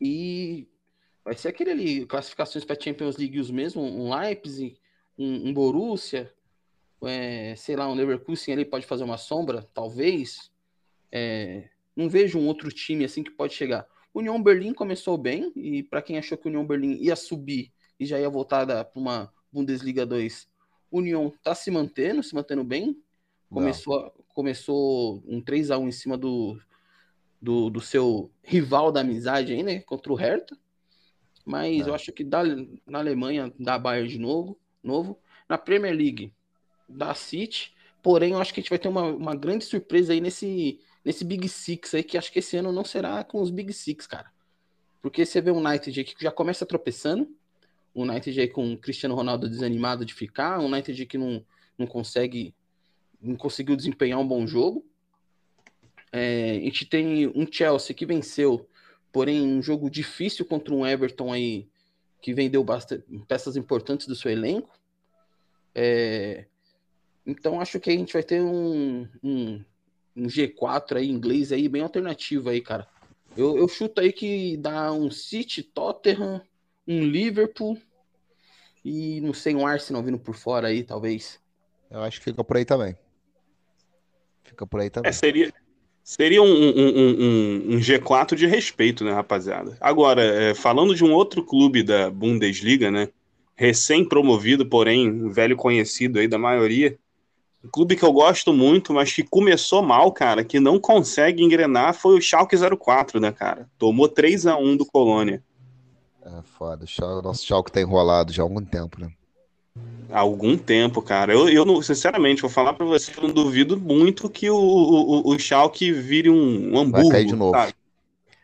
E 0.01 0.67
vai 1.23 1.35
ser 1.35 1.49
aquele 1.49 1.73
ali, 1.73 2.07
classificações 2.07 2.65
para 2.65 2.81
Champions 2.81 3.19
League 3.19 3.39
os 3.39 3.51
mesmos, 3.51 3.85
um 3.85 4.15
Leipzig, 4.15 4.79
um, 5.19 5.49
um 5.49 5.53
Borussia, 5.53 6.33
é, 7.03 7.55
sei 7.55 7.77
lá, 7.77 7.87
um 7.87 7.95
Leverkusen 7.95 8.55
ali 8.55 8.65
pode 8.65 8.87
fazer 8.87 9.05
uma 9.05 9.19
sombra, 9.19 9.69
talvez. 9.75 10.51
É, 11.11 11.69
não 11.95 12.09
vejo 12.09 12.39
um 12.39 12.47
outro 12.47 12.71
time 12.71 13.05
assim 13.05 13.23
que 13.23 13.31
pode 13.31 13.55
chegar. 13.55 13.87
União 14.15 14.43
Berlim 14.43 14.73
começou 14.73 15.19
bem, 15.19 15.53
e 15.55 15.83
para 15.83 16.01
quem 16.01 16.19
achou 16.19 16.39
que 16.39 16.47
o 16.47 16.49
União 16.49 16.67
Berlim 16.67 16.95
ia 17.03 17.15
subir 17.15 17.71
e 17.99 18.07
já 18.07 18.19
ia 18.19 18.31
voltar 18.31 18.67
para 18.67 19.01
uma 19.01 19.33
Bundesliga 19.53 20.07
2, 20.07 20.49
União 20.91 21.33
tá 21.43 21.55
se 21.55 21.71
mantendo, 21.71 22.23
se 22.23 22.35
mantendo 22.35 22.65
bem. 22.65 22.97
Começou, 23.51 24.13
começou 24.29 25.23
um 25.27 25.41
3 25.41 25.71
a 25.71 25.79
1 25.79 25.89
em 25.89 25.93
cima 25.93 26.17
do, 26.17 26.59
do, 27.41 27.71
do 27.71 27.81
seu 27.81 28.31
rival 28.43 28.91
da 28.91 29.01
amizade 29.01 29.53
aí, 29.53 29.63
né? 29.63 29.81
Contra 29.81 30.13
o 30.13 30.17
Hertha. 30.17 30.57
Mas 31.45 31.81
Não. 31.81 31.89
eu 31.89 31.95
acho 31.95 32.13
que 32.13 32.25
na 32.25 32.99
Alemanha 32.99 33.53
dá 33.59 33.79
Bayern 33.79 34.09
de 34.09 34.19
novo, 34.19 34.59
novo. 34.83 35.19
Na 35.49 35.57
Premier 35.57 35.95
League 35.95 36.33
dá 36.89 37.15
City. 37.15 37.75
Porém, 38.03 38.33
eu 38.33 38.41
acho 38.41 38.53
que 38.53 38.61
a 38.61 38.63
gente 38.63 38.71
vai 38.71 38.79
ter 38.79 38.89
uma, 38.89 39.05
uma 39.05 39.35
grande 39.35 39.65
surpresa 39.65 40.13
aí 40.13 40.21
nesse, 40.21 40.81
nesse 41.07 41.25
Big 41.25 41.49
Six 41.49 41.95
aí, 41.95 42.03
que 42.03 42.19
acho 42.19 42.33
que 42.33 42.41
esse 42.41 42.57
ano 42.57 42.73
não 42.73 42.85
será 42.85 43.23
com 43.23 43.41
os 43.41 43.49
Big 43.49 43.73
Six, 43.73 44.09
cara. 44.09 44.29
Porque 45.01 45.25
você 45.25 45.41
vê 45.41 45.53
o 45.53 45.59
United 45.59 46.03
que 46.03 46.25
já 46.25 46.33
começa 46.33 46.67
tropeçando. 46.67 47.33
O 47.95 48.03
United 48.03 48.41
aí 48.41 48.49
com 48.49 48.73
o 48.73 48.77
Cristiano 48.77 49.15
Ronaldo 49.15 49.49
desanimado 49.49 50.05
de 50.05 50.13
ficar. 50.13 50.59
O 50.59 50.65
United 50.65 51.07
que 51.07 51.17
não, 51.17 51.47
não 51.79 51.87
consegue, 51.87 52.53
não 53.23 53.37
conseguiu 53.37 53.77
desempenhar 53.77 54.19
um 54.19 54.27
bom 54.27 54.49
jogo. 54.49 54.85
É, 56.11 56.57
a 56.57 56.65
gente 56.65 56.85
tem 56.85 57.29
um 57.29 57.47
Chelsea 57.49 57.95
que 57.95 58.05
venceu, 58.05 58.69
porém 59.13 59.41
um 59.43 59.63
jogo 59.63 59.89
difícil 59.89 60.45
contra 60.45 60.75
um 60.75 60.85
Everton 60.85 61.33
aí 61.33 61.69
que 62.21 62.35
vendeu 62.35 62.65
bastante, 62.65 63.05
peças 63.29 63.57
importantes 63.57 64.09
do 64.09 64.17
seu 64.17 64.33
elenco. 64.33 64.77
É, 65.73 66.47
então 67.25 67.61
acho 67.61 67.79
que 67.79 67.91
a 67.91 67.93
gente 67.93 68.13
vai 68.13 68.25
ter 68.25 68.43
um, 68.43 69.07
um, 69.23 69.65
um 70.17 70.29
G4 70.29 70.99
aí 70.99 71.09
inglês 71.09 71.53
aí 71.53 71.69
bem 71.69 71.83
alternativo 71.83 72.49
aí, 72.49 72.61
cara. 72.61 72.89
Eu, 73.37 73.57
eu 73.59 73.69
chuto 73.69 74.01
aí 74.01 74.13
que 74.13 74.57
dá 74.57 74.91
um 74.93 75.11
City, 75.11 75.63
Tottenham, 75.63 76.41
um 76.89 77.01
Liverpool 77.05 77.77
e 78.85 79.21
não 79.21 79.35
sei, 79.35 79.55
um 79.55 79.67
Arsenal 79.67 80.03
vindo 80.03 80.19
por 80.19 80.35
fora 80.35 80.69
aí, 80.69 80.83
talvez. 80.83 81.39
Eu 81.91 82.01
acho 82.03 82.19
que 82.19 82.25
fica 82.25 82.43
por 82.43 82.57
aí 82.57 82.65
também. 82.65 82.97
Fica 84.45 84.67
por 84.67 84.81
aí 84.81 84.89
também. 84.89 85.11
É, 85.11 85.13
seria, 85.13 85.53
seria 86.03 86.43
um, 86.43 86.47
um- 86.47 86.79
um- 86.79 87.21
um- 87.21 87.75
um 87.75 87.81
G4 87.81 88.37
de 88.37 88.47
respeito, 88.47 89.05
né, 89.05 89.13
rapaziada? 89.13 89.77
Agora, 89.81 90.23
é, 90.23 90.55
falando 90.55 90.95
de 90.95 91.05
um 91.05 91.13
outro 91.13 91.45
clube 91.45 91.83
da 91.83 92.11
Bundesliga, 92.11 92.91
né? 92.91 93.09
Recém-promovido, 93.55 94.67
porém 94.67 95.29
velho 95.31 95.57
conhecido 95.57 96.19
aí 96.19 96.29
da 96.29 96.39
maioria. 96.39 96.99
Um 97.67 97.69
clube 97.69 97.97
que 97.97 98.05
eu 98.05 98.13
gosto 98.13 98.53
muito, 98.53 98.95
mas 98.95 99.13
que 99.13 99.25
começou 99.25 99.83
mal, 99.83 100.13
cara, 100.13 100.45
que 100.45 100.61
não 100.61 100.79
consegue 100.79 101.43
engrenar, 101.43 101.95
foi 101.95 102.17
o 102.17 102.21
Schalke 102.21 102.57
04, 102.79 103.19
né, 103.19 103.33
cara? 103.33 103.69
Tomou 103.77 104.07
3 104.09 104.47
a 104.47 104.57
1 104.57 104.77
do 104.77 104.87
Colônia. 104.87 105.43
É 106.25 106.43
foda. 106.43 106.85
O 107.03 107.23
nosso 107.23 107.45
Schalke 107.45 107.73
tá 107.73 107.81
enrolado 107.81 108.33
já 108.33 108.43
há 108.43 108.45
algum 108.45 108.65
tempo, 108.65 109.01
né? 109.01 109.11
Há 110.13 110.21
algum 110.21 110.57
tempo, 110.57 111.03
cara. 111.03 111.33
Eu, 111.33 111.49
eu 111.49 111.65
não, 111.65 111.83
sinceramente, 111.83 112.41
vou 112.41 112.51
falar 112.51 112.73
para 112.73 112.87
você, 112.87 113.11
eu 113.17 113.25
não 113.25 113.31
duvido 113.35 113.77
muito 113.77 114.31
que 114.31 114.49
o, 114.49 114.57
o, 114.57 115.29
o 115.35 115.39
Schalke 115.39 115.91
vire 115.91 116.31
um, 116.31 116.73
um 116.73 116.79
hambúrguer. 116.79 117.11
Vai 117.11 117.11
cair 117.11 117.27
de 117.27 117.37
novo. 117.37 117.59
Sabe? 117.59 117.75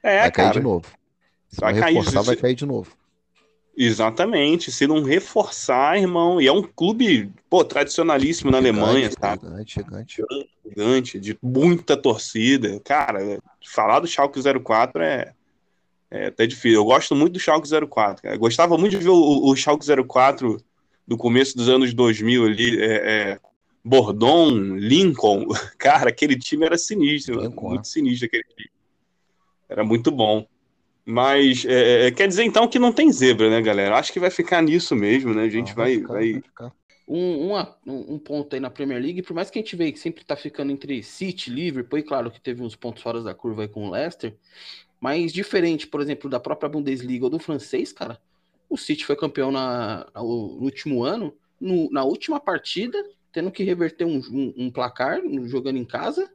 É, 0.03 0.21
vai 0.23 0.31
cara. 0.33 0.33
cair 0.33 0.53
de 0.53 0.61
novo. 0.65 0.87
Se 1.49 1.61
Vai 1.61 1.75
cair, 1.79 1.95
reforçar, 1.95 2.21
se- 2.21 2.27
vai 2.27 2.37
cair 2.37 2.55
de 2.57 2.67
novo. 2.67 2.91
Exatamente. 3.77 4.71
Se 4.71 4.87
não 4.87 5.03
reforçar, 5.03 5.99
irmão, 5.99 6.41
e 6.41 6.47
é 6.47 6.53
um 6.53 6.63
clube, 6.63 7.31
pô, 7.49 7.65
tradicionalíssimo 7.65 8.51
na 8.51 8.59
Alemanha, 8.59 9.11
Gigante, 9.11 9.21
sabe? 9.21 9.43
Gigante, 9.43 9.75
gigante. 9.75 10.49
Gigante, 10.67 11.21
de 11.21 11.39
muita 11.43 11.97
torcida. 11.97 12.81
Cara, 12.81 13.41
falar 13.65 14.01
do 14.01 14.07
Schalke 14.07 14.41
04 14.63 15.03
é, 15.03 15.33
é 16.11 16.27
até 16.27 16.47
difícil. 16.47 16.81
Eu 16.81 16.85
gosto 16.85 17.15
muito 17.15 17.35
do 17.35 17.41
Schalke 17.41 17.69
04, 17.69 18.23
cara. 18.23 18.35
Eu 18.35 18.41
gostava 18.41 18.77
muito 18.77 18.93
de 18.93 19.05
ver 19.05 19.11
o, 19.11 19.47
o 19.47 19.57
Schalke 19.57 19.87
04 20.07 20.59
do 21.07 21.17
começo 21.17 21.57
dos 21.57 21.69
anos 21.69 21.93
2000 21.95 22.45
ali, 22.47 22.81
é, 22.81 22.87
é, 22.87 23.41
Bordon, 23.85 24.77
Lincoln. 24.77 25.47
Cara, 25.79 26.11
aquele 26.11 26.39
time 26.39 26.65
era 26.65 26.79
sinistro, 26.79 27.41
Lincoln, 27.41 27.71
muito 27.71 27.83
é. 27.83 27.85
sinistro 27.85 28.27
aquele 28.27 28.45
time. 28.45 28.71
Era 29.69 29.83
muito 29.83 30.11
bom. 30.11 30.47
Mas 31.05 31.65
é, 31.65 32.07
é, 32.07 32.11
quer 32.13 32.29
dizer 32.29 32.45
então 32.45 32.69
que 32.69 32.79
não 32.79 32.93
tem 32.93 33.11
zebra, 33.11 33.51
né, 33.51 33.61
galera? 33.61 33.97
Acho 33.97 34.13
que 34.13 34.21
vai 34.21 34.31
ficar 34.31 34.63
nisso 34.63 34.95
mesmo, 34.95 35.35
né? 35.35 35.43
A 35.45 35.49
gente 35.49 35.75
vai, 35.75 35.97
ficar, 35.97 36.13
vai... 36.13 36.33
ficar. 36.35 36.73
Um, 37.09 37.53
um, 37.55 38.15
um 38.15 38.19
ponto 38.19 38.55
aí 38.55 38.61
na 38.61 38.71
Premier 38.71 39.03
League, 39.03 39.23
por 39.23 39.35
mais 39.35 39.51
que 39.51 39.59
a 39.59 39.63
gente 39.63 39.75
vê 39.75 39.91
que 39.91 39.99
sempre 39.99 40.25
tá 40.25 40.37
ficando 40.37 40.71
entre 40.71 41.03
City, 41.03 41.51
Liverpool, 41.51 41.99
e 41.99 42.03
claro 42.03 42.31
que 42.31 42.41
teve 42.41 42.63
uns 42.63 42.77
pontos 42.77 43.03
fora 43.03 43.21
da 43.23 43.35
curva 43.35 43.63
aí 43.63 43.69
com 43.69 43.89
o 43.89 43.91
Leicester, 43.91 44.35
mas 45.01 45.33
diferente, 45.33 45.87
por 45.87 46.01
exemplo, 46.01 46.31
da 46.31 46.39
própria 46.39 46.69
Bundesliga 46.69 47.25
ou 47.25 47.31
do 47.31 47.39
francês, 47.39 47.93
cara, 47.93 48.21
o 48.69 48.77
City 48.79 49.05
foi 49.05 49.17
campeão 49.17 49.51
na, 49.51 50.07
no 50.15 50.23
último 50.63 51.05
ano, 51.05 51.35
no- 51.61 51.91
na 51.91 52.05
última 52.05 52.41
partida, 52.41 52.97
tendo 53.33 53.51
que 53.51 53.65
reverter 53.65 54.05
um, 54.05 54.21
um- 54.31 54.71
placar, 54.71 55.21
jogando 55.45 55.79
em 55.79 55.85
casa, 55.85 56.31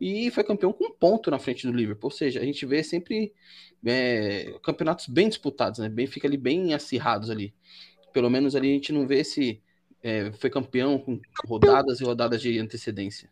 e 0.00 0.30
foi 0.30 0.44
campeão 0.44 0.72
com 0.72 0.84
um 0.84 0.92
ponto 0.92 1.30
na 1.30 1.38
frente 1.38 1.66
do 1.66 1.72
Liverpool. 1.72 2.08
Ou 2.08 2.16
seja, 2.16 2.40
a 2.40 2.44
gente 2.44 2.64
vê 2.64 2.82
sempre 2.82 3.32
é, 3.84 4.54
campeonatos 4.62 5.06
bem 5.06 5.28
disputados, 5.28 5.80
né? 5.80 5.88
Bem, 5.88 6.06
fica 6.06 6.28
ali 6.28 6.36
bem 6.36 6.74
acirrados 6.74 7.30
ali. 7.30 7.54
Pelo 8.12 8.30
menos 8.30 8.54
ali 8.54 8.70
a 8.70 8.74
gente 8.74 8.92
não 8.92 9.06
vê 9.06 9.24
se 9.24 9.60
é, 10.02 10.30
foi 10.32 10.50
campeão 10.50 10.98
com 10.98 11.20
rodadas 11.46 12.00
e 12.00 12.04
rodadas 12.04 12.40
de 12.40 12.58
antecedência. 12.58 13.28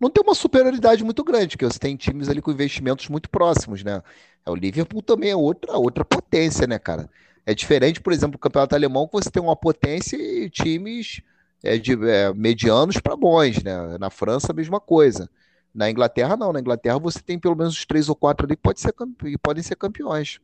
Não 0.00 0.10
tem 0.10 0.22
uma 0.22 0.34
superioridade 0.34 1.02
muito 1.02 1.24
grande, 1.24 1.56
porque 1.56 1.64
você 1.64 1.78
tem 1.78 1.96
times 1.96 2.28
ali 2.28 2.42
com 2.42 2.50
investimentos 2.50 3.08
muito 3.08 3.30
próximos, 3.30 3.82
né? 3.82 4.02
É, 4.44 4.50
O 4.50 4.54
Liverpool 4.54 5.02
também 5.02 5.30
é 5.30 5.36
outra, 5.36 5.76
outra 5.76 6.04
potência, 6.04 6.66
né, 6.66 6.78
cara? 6.78 7.08
É 7.46 7.54
diferente, 7.54 8.00
por 8.00 8.12
exemplo, 8.12 8.32
do 8.32 8.38
campeonato 8.38 8.74
alemão, 8.74 9.06
que 9.06 9.14
você 9.14 9.30
tem 9.30 9.42
uma 9.42 9.56
potência 9.56 10.16
e 10.16 10.50
times 10.50 11.22
é, 11.62 11.78
de 11.78 11.92
é, 12.06 12.32
medianos 12.34 12.98
para 12.98 13.16
bons, 13.16 13.62
né? 13.62 13.96
Na 13.98 14.10
França, 14.10 14.52
a 14.52 14.54
mesma 14.54 14.80
coisa. 14.80 15.30
Na 15.78 15.88
Inglaterra, 15.88 16.36
não. 16.36 16.52
Na 16.52 16.58
Inglaterra, 16.58 16.98
você 16.98 17.20
tem 17.20 17.38
pelo 17.38 17.54
menos 17.54 17.74
os 17.74 17.86
três 17.86 18.08
ou 18.08 18.16
quatro 18.16 18.44
ali 18.44 18.56
que, 18.56 18.62
pode 18.62 18.80
ser 18.80 18.92
podem 19.40 19.62
ser 19.62 19.76
campeões. 19.76 20.40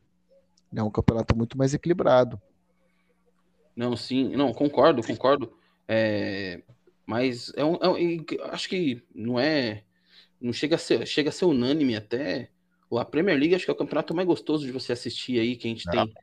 É 0.73 0.81
um 0.81 0.89
campeonato 0.89 1.35
muito 1.35 1.57
mais 1.57 1.73
equilibrado. 1.73 2.41
Não, 3.75 3.97
sim, 3.97 4.29
não, 4.37 4.53
concordo, 4.53 5.05
concordo. 5.05 5.51
É, 5.89 6.63
mas 7.05 7.51
é 7.57 7.65
um, 7.65 7.75
é 7.75 7.89
um- 7.89 8.25
acho 8.45 8.69
que 8.69 9.03
não 9.13 9.37
é, 9.37 9.83
não 10.39 10.53
chega 10.53 10.75
a 10.75 10.79
ser, 10.79 11.05
chega 11.05 11.27
a 11.27 11.33
ser 11.33 11.43
unânime 11.43 11.97
até. 11.97 12.49
A 12.97 13.03
Premier 13.03 13.37
League 13.37 13.53
acho 13.53 13.65
que 13.65 13.71
é 13.71 13.73
o 13.73 13.77
campeonato 13.77 14.15
mais 14.15 14.25
gostoso 14.25 14.65
de 14.65 14.71
você 14.71 14.93
assistir 14.93 15.37
aí 15.37 15.57
que 15.57 15.67
a 15.67 15.69
gente 15.69 15.85
Ah, 15.89 15.91
tem. 15.91 16.13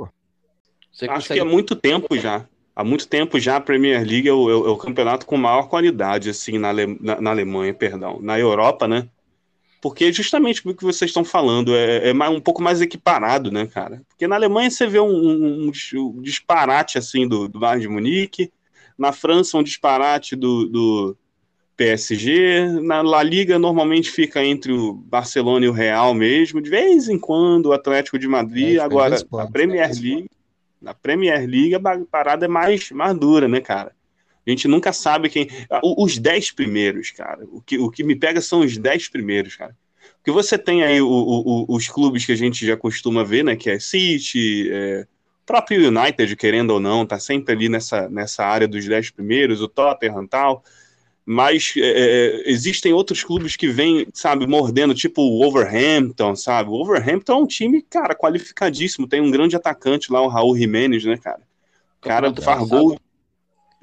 Você 0.91 1.05
Acho 1.05 1.15
consegue 1.17 1.41
que 1.43 1.47
há 1.47 1.51
muito 1.51 1.77
tempo 1.77 2.17
já. 2.17 2.49
Há 2.75 2.83
muito 2.83 3.07
tempo 3.07 3.39
já 3.39 3.57
a 3.57 3.61
Premier 3.61 4.01
League 4.07 4.29
é 4.29 4.33
o, 4.33 4.51
é 4.51 4.55
o- 4.57 4.75
é 4.75 4.79
campeonato 4.79 5.27
com 5.27 5.37
maior 5.37 5.69
qualidade, 5.69 6.31
assim, 6.31 6.59
na, 6.59 6.69
Ale- 6.71 6.99
na- 7.01 7.21
na 7.21 7.31
Alemanha, 7.31 7.75
perdão. 7.75 8.19
Na 8.23 8.39
Europa, 8.39 8.89
né? 8.89 9.09
Porque 9.81 10.13
justamente 10.13 10.67
o 10.67 10.75
que 10.75 10.85
vocês 10.85 11.11
estão 11.11 11.25
falando 11.25 11.75
é, 11.75 12.11
é 12.11 12.13
mais- 12.15 12.33
um 12.33 12.41
pouco 12.41 12.63
mais 12.63 12.81
equiparado, 12.81 13.51
né, 13.51 13.67
cara? 13.67 14.01
Porque 14.09 14.27
na 14.29 14.37
Alemanha 14.37 14.71
você 14.71 14.87
vê 14.87 15.01
um, 15.01 15.07
um- 15.09 15.67
um 15.67 15.71
dis- 15.71 15.93
disparate, 16.23 16.97
assim, 16.99 17.27
do, 17.29 17.49
do 17.49 17.59
Bayern 17.59 17.83
de 17.83 17.89
Munique. 17.89 18.51
Na 18.97 19.11
França, 19.13 19.59
um 19.59 19.63
disparate 19.63 20.37
do, 20.37 20.67
do 20.69 21.17
PSG. 21.77 22.67
Na 22.81 23.03
La 23.03 23.23
Liga, 23.23 23.59
normalmente 23.59 24.11
fica 24.11 24.45
entre 24.45 24.73
o 24.73 24.93
Barcelona 24.95 25.67
e 25.67 25.69
o 25.69 25.73
Real 25.73 26.15
mesmo. 26.15 26.61
De 26.61 26.71
vez 26.71 27.09
em 27.09 27.19
quando, 27.19 27.67
o 27.67 27.73
Atlético 27.73 28.19
de 28.19 28.27
É, 28.27 28.29
Madrid. 28.29 28.65
vez 28.67 28.79
Agora, 28.81 29.17
a 29.39 29.47
Premier 29.51 29.89
League 29.91 30.29
na 30.83 30.95
Premier 30.95 31.47
League 31.49 31.75
a 31.75 31.81
parada 32.11 32.45
é 32.47 32.49
mais, 32.49 32.91
mais 32.91 33.17
dura, 33.19 33.49
né, 33.49 33.61
cara? 33.61 33.93
A 34.47 34.51
gente 34.51 34.67
nunca 34.67 34.93
sabe 34.93 35.29
quem. 35.29 35.49
Os 35.97 36.19
10 36.19 36.51
primeiros, 36.51 37.11
cara. 37.13 37.45
O 37.53 37.61
que, 37.61 37.79
o 37.79 37.91
que 37.91 38.03
me 38.03 38.17
pega 38.17 38.41
são 38.41 38.61
os 38.61 38.77
10 38.77 39.09
primeiros, 39.09 39.55
cara. 39.57 39.77
Porque 40.17 40.33
você 40.33 40.59
tem 40.59 40.83
aí 40.83 41.01
o- 41.01 41.07
o- 41.09 41.67
os 41.77 41.89
clubes 41.89 42.27
que 42.27 42.33
a 42.33 42.37
gente 42.37 42.67
já 42.67 42.77
costuma 42.77 43.25
ver, 43.25 43.45
né? 43.45 43.55
Que 43.57 43.71
é 43.71 43.79
City, 43.79 44.69
é, 44.73 45.07
próprio 45.47 45.89
United, 45.89 46.35
querendo 46.37 46.71
ou 46.71 46.81
não, 46.81 47.07
tá 47.07 47.19
sempre 47.21 47.55
ali 47.55 47.69
nessa, 47.69 48.09
nessa 48.09 48.45
área 48.45 48.67
dos 48.67 48.85
10 48.87 49.11
primeiros, 49.11 49.61
o 49.61 49.69
Tottenham 49.69 50.27
tal. 50.27 50.65
Mas 51.25 51.75
é, 51.77 51.81
é, 51.81 52.51
existem 52.51 52.93
outros 52.93 53.23
clubes 53.23 53.55
que 53.55 53.69
vêm, 53.69 54.09
sabe, 54.13 54.47
mordendo, 54.47 54.93
tipo 54.95 55.23
o 55.23 55.39
Wolverhampton, 55.41 56.35
sabe? 56.35 56.71
O 56.71 56.73
Wolverhampton 56.73 57.33
é 57.33 57.37
um 57.37 57.47
time, 57.47 57.81
cara, 57.83 58.15
qualificadíssimo. 58.15 59.07
Tem 59.07 59.21
um 59.21 59.31
grande 59.31 59.55
atacante 59.55 60.13
lá, 60.13 60.21
o 60.21 60.27
Raul 60.29 60.57
Jimenez, 60.57 61.05
né, 61.05 61.17
cara? 61.17 61.43
Cara, 62.01 62.33
passado- 62.33 62.67
gol, 62.69 62.99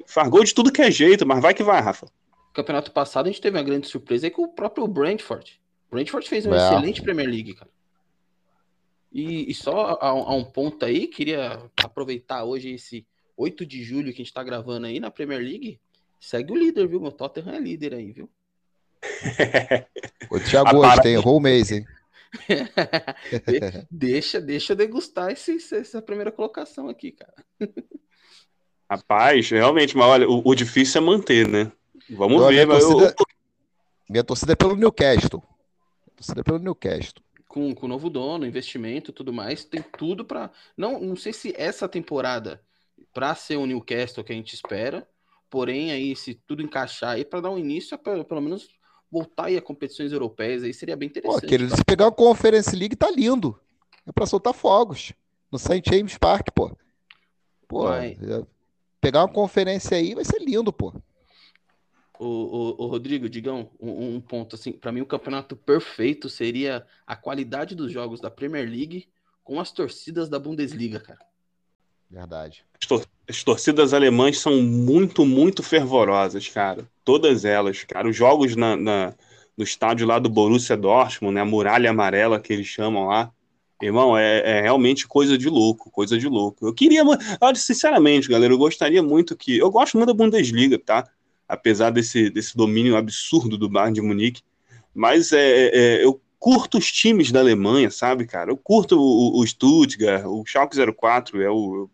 faz 0.05 0.27
gol 0.27 0.43
de 0.43 0.53
tudo 0.53 0.71
que 0.71 0.81
é 0.81 0.91
jeito, 0.91 1.25
mas 1.25 1.41
vai 1.41 1.53
que 1.53 1.63
vai, 1.63 1.81
Rafa. 1.81 2.07
Campeonato 2.53 2.91
passado 2.91 3.27
a 3.27 3.29
gente 3.31 3.41
teve 3.41 3.57
uma 3.57 3.63
grande 3.63 3.87
surpresa 3.87 4.27
aí 4.27 4.31
com 4.31 4.43
o 4.43 4.49
próprio 4.53 4.85
Brentford. 4.85 5.61
O 5.89 5.95
Brentford 5.95 6.27
fez 6.27 6.45
uma 6.45 6.57
É. 6.57 6.59
excelente 6.59 7.01
Premier 7.01 7.29
League, 7.29 7.53
cara. 7.53 7.71
E, 9.11 9.49
e 9.49 9.53
só 9.53 9.97
a, 10.01 10.09
a 10.09 10.35
um 10.35 10.43
ponto 10.43 10.83
aí, 10.85 11.07
queria 11.07 11.63
aproveitar 11.81 12.43
hoje 12.43 12.71
esse 12.73 13.05
8 13.37 13.65
de 13.65 13.81
julho 13.83 14.13
que 14.13 14.21
a 14.21 14.25
gente 14.25 14.33
tá 14.33 14.43
gravando 14.43 14.85
aí 14.87 14.99
na 14.99 15.09
Premier 15.09 15.39
League. 15.39 15.79
Segue 16.19 16.51
o 16.51 16.55
líder, 16.55 16.87
viu? 16.87 16.99
Meu 16.99 17.11
Tottenham 17.11 17.53
é 17.55 17.59
líder 17.59 17.93
aí, 17.93 18.11
viu? 18.11 18.29
O 20.29 20.35
agosto, 20.35 20.81
parada- 20.81 21.07
hein? 21.09 21.15
Errou 21.15 21.37
o 21.37 21.39
mês, 21.39 21.71
hein? 21.71 21.85
De- 23.47 23.87
deixa, 23.89 24.39
deixa 24.39 24.73
eu 24.73 24.77
degustar 24.77 25.31
esse, 25.31 25.57
essa 25.75 26.01
primeira 26.01 26.31
colocação 26.31 26.87
aqui, 26.89 27.11
cara. 27.13 27.33
Rapaz, 28.89 29.49
realmente, 29.49 29.95
mas 29.97 30.07
olha, 30.07 30.27
o, 30.29 30.41
o 30.45 30.55
difícil 30.55 31.01
é 31.01 31.05
manter, 31.05 31.47
né? 31.47 31.71
Vamos 32.09 32.35
Então, 32.37 32.47
ver, 32.47 32.53
minha 32.53 32.67
mas 32.67 32.83
eu- 32.83 32.91
torcida- 32.97 33.15
Minha 34.09 34.23
torcida 34.23 34.53
é 34.53 34.55
pelo 34.55 34.75
Newcastle. 34.75 35.39
Minha 35.41 36.15
torcida 36.15 36.41
é 36.41 36.43
pelo 36.43 36.59
Newcastle. 36.59 37.23
Com, 37.47 37.73
com 37.73 37.85
o 37.85 37.89
novo 37.89 38.09
dono, 38.09 38.45
investimento, 38.45 39.11
tudo 39.11 39.33
mais, 39.33 39.63
tem 39.65 39.81
tudo 39.81 40.23
pra. 40.25 40.51
Não, 40.77 40.99
não 40.99 41.15
sei 41.15 41.33
se 41.33 41.53
essa 41.57 41.87
temporada 41.89 42.61
pra 43.13 43.33
ser 43.33 43.57
o 43.57 43.65
Newcastle 43.65 44.23
que 44.23 44.31
a 44.31 44.35
gente 44.35 44.53
espera, 44.53 45.07
porém 45.49 45.91
aí 45.91 46.15
se 46.15 46.33
tudo 46.33 46.61
encaixar 46.61 47.11
aí 47.11 47.25
pra 47.25 47.41
dar 47.41 47.49
um 47.49 47.57
início, 47.57 47.95
a 47.95 47.97
pelo, 47.97 48.23
pelo 48.23 48.41
menos 48.41 48.69
voltar 49.11 49.45
aí 49.45 49.57
a 49.57 49.61
competições 49.61 50.11
europeias 50.11 50.63
aí 50.63 50.73
seria 50.73 50.95
bem 50.95 51.09
Pô, 51.09 51.17
interessante. 51.17 51.47
querido, 51.47 51.69
cara. 51.69 51.77
se 51.77 51.85
pegar 51.85 52.07
a 52.07 52.11
Conference 52.11 52.75
League, 52.75 52.95
tá 52.95 53.09
lindo. 53.09 53.59
É 54.05 54.11
pra 54.11 54.25
soltar 54.25 54.53
fogos. 54.53 55.13
No 55.51 55.57
St. 55.57 55.81
James 55.85 56.17
Park, 56.17 56.49
pô. 56.53 56.75
Pô, 57.67 57.83
Vai. 57.83 58.17
é- 58.21 58.45
pegar 59.01 59.21
uma 59.21 59.33
conferência 59.33 59.97
aí 59.97 60.13
vai 60.13 60.25
ser 60.25 60.39
lindo, 60.39 60.71
pô. 60.71 60.93
O, 62.19 62.25
o, 62.25 62.83
o 62.83 62.87
Rodrigo, 62.87 63.29
Digão, 63.29 63.69
um, 63.79 64.15
um 64.15 64.21
ponto 64.21 64.55
assim, 64.55 64.73
para 64.73 64.91
mim 64.91 64.99
o 64.99 65.05
campeonato 65.05 65.55
perfeito 65.55 66.27
seria 66.27 66.85
a 67.07 67.15
qualidade 67.15 67.75
dos 67.75 67.91
jogos 67.91 68.19
da 68.19 68.29
Premier 68.29 68.67
League 68.69 69.07
com 69.43 69.59
as 69.59 69.71
torcidas 69.71 70.27
da 70.27 70.37
Bundesliga, 70.37 70.99
cara. 70.99 71.28
Verdade. 72.09 72.63
as, 72.81 72.87
tor- 72.87 73.05
as 73.27 73.43
torcidas 73.43 73.93
alemãs 73.93 74.39
são 74.39 74.61
muito, 74.61 75.25
muito 75.25 75.61
fervorosas, 75.61 76.47
cara. 76.47 76.87
Todas 77.03 77.45
elas, 77.45 77.83
cara. 77.83 78.09
Os 78.09 78.15
jogos 78.15 78.55
na, 78.55 78.75
na- 78.75 79.13
no 79.55 79.63
estádio 79.63 80.07
lá 80.07 80.17
do 80.19 80.29
Borussia 80.29 80.75
Dortmund, 80.77 81.35
né? 81.35 81.41
A 81.41 81.45
muralha 81.45 81.89
amarela 81.89 82.39
que 82.39 82.51
eles 82.53 82.67
chamam 82.67 83.07
lá. 83.07 83.31
Irmão, 83.81 84.17
é, 84.17 84.57
é 84.57 84.61
realmente 84.61 85.07
coisa 85.07 85.37
de 85.37 85.47
louco, 85.49 85.89
coisa 85.91 86.17
de 86.17 86.27
louco. 86.27 86.65
Eu 86.67 86.73
queria, 86.73 87.03
olha, 87.39 87.55
sinceramente, 87.55 88.27
galera, 88.27 88.51
eu 88.53 88.57
gostaria 88.57 89.01
muito 89.01 89.37
que. 89.37 89.57
Eu 89.57 89.69
gosto 89.71 89.95
muito 89.97 90.07
da 90.07 90.13
Bundesliga, 90.13 90.77
tá? 90.79 91.07
Apesar 91.47 91.89
desse, 91.89 92.29
desse 92.29 92.57
domínio 92.57 92.97
absurdo 92.97 93.57
do 93.57 93.69
Bayern 93.69 93.93
de 93.93 94.01
Munique. 94.01 94.41
Mas 94.93 95.31
é, 95.31 95.67
é, 95.99 96.03
eu 96.03 96.19
curto 96.37 96.77
os 96.77 96.91
times 96.91 97.31
da 97.31 97.39
Alemanha, 97.39 97.89
sabe, 97.91 98.25
cara? 98.25 98.51
Eu 98.51 98.57
curto 98.57 98.97
o, 98.99 99.37
o, 99.37 99.41
o 99.41 99.47
Stuttgart, 99.47 100.25
o 100.25 100.43
Schalke 100.45 100.75
04, 100.93 101.41
é 101.41 101.49
o, 101.49 101.89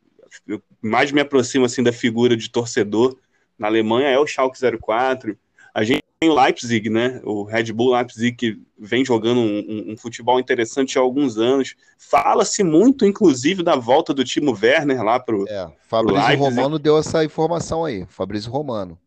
eu 0.47 0.61
mais 0.81 1.11
me 1.11 1.21
aproximo 1.21 1.65
assim 1.65 1.83
da 1.83 1.93
figura 1.93 2.35
de 2.35 2.49
torcedor 2.49 3.17
na 3.57 3.67
Alemanha 3.67 4.09
é 4.09 4.19
o 4.19 4.27
Schalke 4.27 4.59
04. 4.59 5.37
A 5.73 5.83
gente 5.83 6.03
tem 6.19 6.29
o 6.29 6.35
Leipzig, 6.35 6.89
né? 6.89 7.21
O 7.23 7.43
Red 7.43 7.71
Bull 7.73 7.93
Leipzig 7.93 8.35
que 8.35 8.61
vem 8.77 9.03
jogando 9.03 9.39
um, 9.39 9.59
um, 9.59 9.93
um 9.93 9.97
futebol 9.97 10.39
interessante 10.39 10.97
há 10.97 11.01
alguns 11.01 11.37
anos. 11.37 11.75
Fala-se 11.97 12.63
muito, 12.63 13.05
inclusive, 13.05 13.63
da 13.63 13.75
volta 13.75 14.13
do 14.13 14.23
Timo 14.23 14.57
Werner 14.61 15.03
lá 15.03 15.19
pro. 15.19 15.45
É, 15.47 15.69
Fabrício 15.87 16.37
Romano 16.37 16.79
deu 16.79 16.97
essa 16.97 17.23
informação 17.23 17.83
aí. 17.83 18.05
Fabrício 18.07 18.51
Romano. 18.51 18.97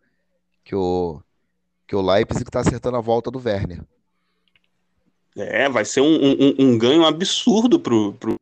Que 0.64 0.74
o, 0.74 1.20
que 1.86 1.96
o 1.96 2.02
Leipzig 2.02 2.44
está 2.46 2.60
acertando 2.60 2.98
a 2.98 3.00
volta 3.00 3.30
do 3.30 3.40
Werner. 3.42 3.80
É, 5.36 5.68
vai 5.68 5.84
ser 5.84 6.00
um, 6.00 6.54
um, 6.58 6.76
ganho 6.76 7.06
absurdo 7.06 7.78
pro, 7.78 8.12
pro, 8.14 8.34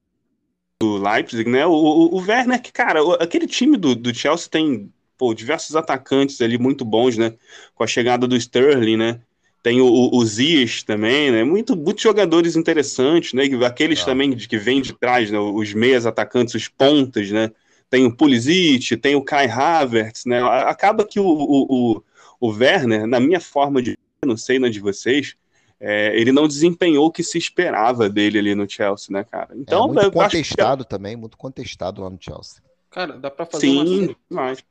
pro 0.78 0.96
Leipzig, 0.98 1.48
né? 1.48 1.66
O, 1.66 1.72
o, 1.72 2.16
o, 2.16 2.20
Werner, 2.20 2.60
que, 2.60 2.72
cara, 2.72 3.00
aquele 3.16 3.46
time 3.46 3.76
do, 3.76 3.94
do 3.94 4.14
Chelsea 4.14 4.48
tem 4.48 4.92
pô, 5.16 5.32
diversos 5.34 5.74
atacantes 5.74 6.40
ali 6.40 6.58
muito 6.58 6.84
bons, 6.84 7.16
né? 7.16 7.34
Com 7.74 7.84
a 7.84 7.86
chegada 7.86 8.26
do 8.26 8.36
Sterling, 8.36 8.96
né? 8.96 9.20
Tem 9.62 9.80
o, 9.80 9.86
o, 9.86 10.18
o 10.18 10.24
Zias 10.24 10.82
também, 10.82 11.30
né? 11.30 11.44
Muito, 11.44 11.74
muitos 11.74 12.02
jogadores 12.02 12.56
interessantes, 12.56 13.32
né? 13.32 13.44
Aqueles 13.66 14.02
ah. 14.02 14.04
também 14.04 14.30
de, 14.30 14.46
que 14.46 14.58
vêm 14.58 14.80
de 14.82 14.92
trás, 14.92 15.30
né? 15.30 15.38
Os 15.38 15.72
meias 15.72 16.06
atacantes, 16.06 16.54
os 16.54 16.68
pontas, 16.68 17.30
né? 17.30 17.50
Tem 17.88 18.04
o 18.04 18.14
Pulisic, 18.14 18.96
tem 18.96 19.14
o 19.14 19.22
Kai 19.22 19.48
Havertz, 19.48 20.24
né? 20.24 20.42
Acaba 20.42 21.04
que 21.04 21.18
o, 21.20 21.26
o, 21.26 22.02
o, 22.40 22.48
Werner, 22.48 23.06
na 23.06 23.20
minha 23.20 23.40
forma 23.40 23.80
de 23.80 23.96
não 24.24 24.36
sei 24.36 24.58
na 24.58 24.68
de 24.68 24.80
vocês, 24.80 25.36
é, 25.80 26.18
ele 26.18 26.32
não 26.32 26.48
desempenhou 26.48 27.06
o 27.06 27.12
que 27.12 27.22
se 27.22 27.38
esperava 27.38 28.08
dele 28.08 28.38
ali 28.38 28.54
no 28.54 28.68
Chelsea, 28.68 29.08
né, 29.10 29.24
cara? 29.24 29.54
Então, 29.54 29.84
é 29.84 29.92
muito 29.92 30.12
contestado 30.12 30.84
que... 30.84 30.90
também, 30.90 31.16
muito 31.16 31.36
contestado 31.36 32.02
lá 32.02 32.10
no 32.10 32.18
Chelsea. 32.20 32.62
Cara, 32.90 33.18
dá 33.18 33.30
para 33.30 33.46
fazer 33.46 33.66
Sim, 33.66 34.06
uma... 34.06 34.16
mas 34.30 34.64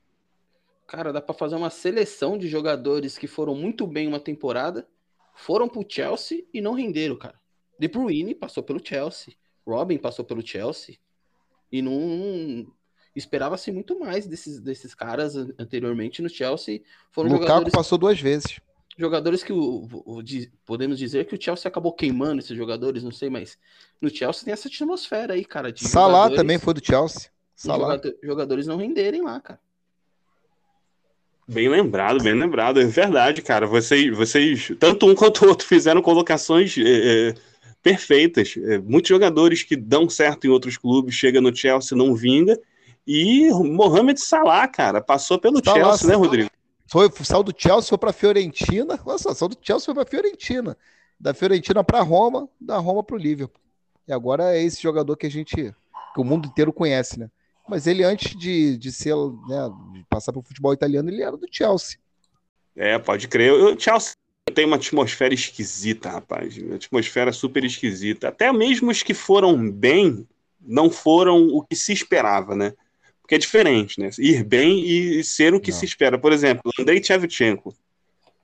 Cara, 0.87 1.11
dá 1.11 1.19
para 1.19 1.33
fazer 1.33 1.55
uma 1.55 1.69
seleção 1.69 2.37
de 2.37 2.47
jogadores 2.47 3.17
que 3.17 3.27
foram 3.27 3.55
muito 3.55 3.87
bem 3.87 4.07
uma 4.07 4.19
temporada, 4.19 4.87
foram 5.33 5.67
pro 5.67 5.85
Chelsea 5.87 6.45
e 6.53 6.61
não 6.61 6.73
renderam, 6.73 7.15
cara. 7.15 7.39
De 7.77 7.87
Bruyne 7.87 8.35
passou 8.35 8.63
pelo 8.63 8.79
Chelsea, 8.83 9.33
Robin 9.65 9.97
passou 9.97 10.23
pelo 10.23 10.45
Chelsea 10.45 10.97
e 11.71 11.81
não 11.81 12.71
esperava-se 13.15 13.71
muito 13.71 13.99
mais 13.99 14.27
desses, 14.27 14.59
desses 14.59 14.93
caras 14.93 15.35
anteriormente 15.35 16.21
no 16.21 16.29
Chelsea. 16.29 16.81
Foram 17.11 17.29
Lukaku 17.29 17.47
jogadores 17.47 17.73
passou 17.73 17.97
duas 17.97 18.19
vezes. 18.19 18.59
Jogadores 18.97 19.43
que 19.43 19.51
o, 19.51 19.89
o, 19.91 20.19
o, 20.19 20.23
podemos 20.65 20.97
dizer 20.97 21.25
que 21.25 21.35
o 21.35 21.41
Chelsea 21.41 21.67
acabou 21.67 21.91
queimando 21.91 22.39
esses 22.39 22.55
jogadores, 22.55 23.03
não 23.03 23.11
sei, 23.11 23.29
mas 23.29 23.57
no 23.99 24.09
Chelsea 24.09 24.45
tem 24.45 24.53
essa 24.53 24.69
atmosfera 24.69 25.33
aí, 25.33 25.43
cara. 25.43 25.71
De 25.71 25.85
Salah 25.85 26.29
também 26.29 26.57
foi 26.57 26.73
do 26.73 26.85
Chelsea. 26.85 27.29
Salah. 27.55 27.99
Jogadores 28.23 28.67
não 28.67 28.77
renderem 28.77 29.21
lá, 29.21 29.39
cara. 29.41 29.59
Bem 31.47 31.69
lembrado, 31.69 32.23
bem 32.23 32.33
lembrado. 32.33 32.81
É 32.81 32.85
verdade, 32.85 33.41
cara. 33.41 33.67
Vocês, 33.67 34.15
vocês 34.15 34.71
tanto 34.79 35.07
um 35.07 35.13
quanto 35.13 35.45
o 35.45 35.49
outro, 35.49 35.67
fizeram 35.67 36.01
colocações 36.01 36.75
é, 36.77 36.81
é, 37.29 37.35
perfeitas. 37.83 38.55
É, 38.57 38.79
muitos 38.79 39.09
jogadores 39.09 39.61
que 39.61 39.75
dão 39.75 40.09
certo 40.09 40.47
em 40.47 40.49
outros 40.49 40.77
clubes, 40.77 41.13
chega 41.13 41.39
no 41.39 41.55
Chelsea, 41.55 41.97
não 41.97 42.15
vinga. 42.15 42.59
E 43.05 43.49
Mohamed 43.51 44.19
Salah, 44.19 44.67
cara, 44.67 45.01
passou 45.01 45.37
pelo 45.37 45.63
Salah, 45.63 45.77
Chelsea, 45.77 46.07
né, 46.09 46.15
Rodrigo? 46.15 46.49
Foi, 46.87 47.09
saiu 47.23 47.43
do 47.43 47.53
Chelsea, 47.55 47.89
foi 47.89 47.97
para 47.97 48.13
Fiorentina. 48.13 48.99
Nossa, 49.05 49.33
saiu 49.33 49.49
do 49.49 49.57
Chelsea, 49.61 49.85
foi 49.85 49.93
para 49.95 50.05
Fiorentina. 50.05 50.77
Da 51.19 51.33
Fiorentina 51.33 51.83
para 51.83 52.01
Roma, 52.01 52.47
da 52.59 52.77
Roma 52.77 53.03
para 53.03 53.15
o 53.15 53.19
Liverpool. 53.19 53.61
E 54.07 54.13
agora 54.13 54.55
é 54.55 54.61
esse 54.61 54.81
jogador 54.81 55.15
que 55.17 55.25
a 55.25 55.31
gente, 55.31 55.55
que 55.55 56.21
o 56.21 56.23
mundo 56.23 56.47
inteiro 56.47 56.71
conhece, 56.71 57.19
né? 57.19 57.29
Mas 57.67 57.87
ele, 57.87 58.03
antes 58.03 58.37
de, 58.37 58.77
de 58.77 58.91
ser, 58.91 59.15
né, 59.15 59.71
de 59.93 60.03
passar 60.03 60.31
para 60.31 60.39
o 60.39 60.43
futebol 60.43 60.71
italiano, 60.73 61.09
ele 61.09 61.23
era 61.23 61.35
do 61.35 61.47
Chelsea. 61.49 61.97
É, 62.75 62.99
pode 62.99 63.27
crer. 63.27 63.51
O 63.51 63.79
Chelsea 63.79 64.13
tem 64.53 64.65
uma 64.65 64.75
atmosfera 64.75 65.33
esquisita, 65.33 66.09
rapaz. 66.09 66.55
Uma 66.57 66.75
atmosfera 66.75 67.31
super 67.31 67.63
esquisita. 67.63 68.27
Até 68.27 68.51
mesmo 68.53 68.91
os 68.91 69.01
que 69.01 69.13
foram 69.13 69.71
bem 69.71 70.27
não 70.61 70.89
foram 70.89 71.47
o 71.47 71.63
que 71.63 71.75
se 71.75 71.91
esperava, 71.93 72.55
né? 72.55 72.73
Porque 73.25 73.33
é 73.33 73.39
diferente, 73.39 73.99
né? 73.99 74.11
Ir 74.19 74.43
bem 74.43 74.85
e 74.85 75.23
ser 75.23 75.55
o 75.55 75.59
que 75.59 75.71
não. 75.71 75.77
se 75.79 75.83
espera. 75.83 76.15
Por 76.15 76.31
exemplo, 76.31 76.71
Andrei 76.79 76.99
Tchevchenko, 76.99 77.73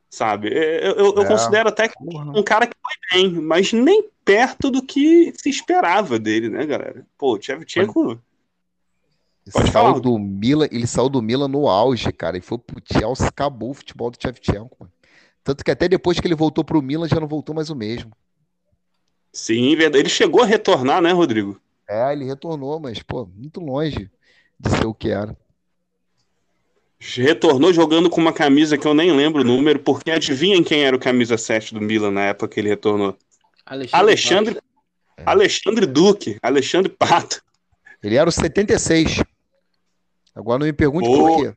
sabe? 0.09 0.49
É, 0.49 0.88
eu, 0.88 0.93
eu, 0.93 1.15
eu 1.17 1.21
é. 1.21 1.27
considero 1.27 1.69
até 1.69 1.88
um 2.36 2.41
cara 2.41 2.65
que 2.65 2.73
foi 2.82 3.21
bem, 3.21 3.32
mas 3.32 3.71
nem 3.71 4.09
perto 4.25 4.71
do 4.71 4.82
que 4.82 5.32
se 5.38 5.51
esperava 5.51 6.17
dele, 6.17 6.49
né, 6.49 6.65
galera? 6.65 7.05
Pô, 7.15 7.34
o 7.34 7.38
Tchevchenko... 7.38 8.19
Pode 9.53 9.71
saiu 9.71 9.99
do 9.99 10.17
Milan, 10.17 10.67
ele 10.71 10.88
saiu 10.88 11.09
do 11.09 11.21
Milan 11.21 11.47
no 11.47 11.67
auge, 11.67 12.11
cara, 12.11 12.38
e 12.38 12.41
foi 12.41 12.57
pro 12.57 12.82
Chelsea, 12.84 13.27
acabou 13.27 13.69
o 13.69 13.75
futebol 13.75 14.09
do 14.09 14.17
Shevchenko. 14.19 14.89
Tanto 15.43 15.63
que 15.63 15.69
até 15.69 15.88
depois 15.88 16.19
que 16.19 16.25
ele 16.25 16.36
voltou 16.36 16.63
pro 16.63 16.82
Milan 16.82 17.07
já 17.07 17.19
não 17.19 17.27
voltou 17.27 17.53
mais 17.53 17.69
o 17.69 17.75
mesmo. 17.75 18.11
Sim, 19.32 19.75
verdade. 19.75 19.99
Ele 19.99 20.09
chegou 20.09 20.41
a 20.41 20.45
retornar, 20.45 21.01
né, 21.01 21.11
Rodrigo? 21.11 21.61
É, 21.88 22.13
ele 22.13 22.25
retornou, 22.25 22.79
mas, 22.79 23.03
pô, 23.03 23.27
muito 23.27 23.59
longe 23.59 24.09
de 24.62 24.78
ser 24.78 24.86
o 24.86 24.93
que 24.93 25.09
era. 25.09 25.36
Retornou 26.99 27.74
jogando 27.74 28.09
com 28.09 28.22
uma 28.22 28.32
camisa 28.32 28.78
que 28.78 28.88
eu 28.88 28.93
nem 28.93 29.12
lembro 29.12 29.41
o 29.41 29.45
número, 29.45 29.80
porque 29.80 30.12
adivinhem 30.12 30.64
quem 30.64 30.84
era 30.84 30.95
o 30.95 30.99
camisa 30.99 31.36
7 31.36 31.74
do 31.74 31.82
Milan 31.82 32.12
na 32.12 32.26
época 32.26 32.49
que 32.49 32.59
ele 32.59 32.70
retornou? 32.70 33.18
Alexandre 33.66 34.01
Alexandre, 34.01 34.62
Alexandre 35.26 35.86
Duque, 35.88 36.38
Alexandre 36.43 36.91
Pato. 36.91 37.41
Ele 38.03 38.16
era 38.16 38.30
o 38.30 38.32
76. 38.32 39.24
Agora 40.36 40.59
não 40.59 40.66
me 40.68 40.74
pergunte 40.74 41.07
oh. 41.07 41.18
por 41.18 41.38
quê. 41.41 41.55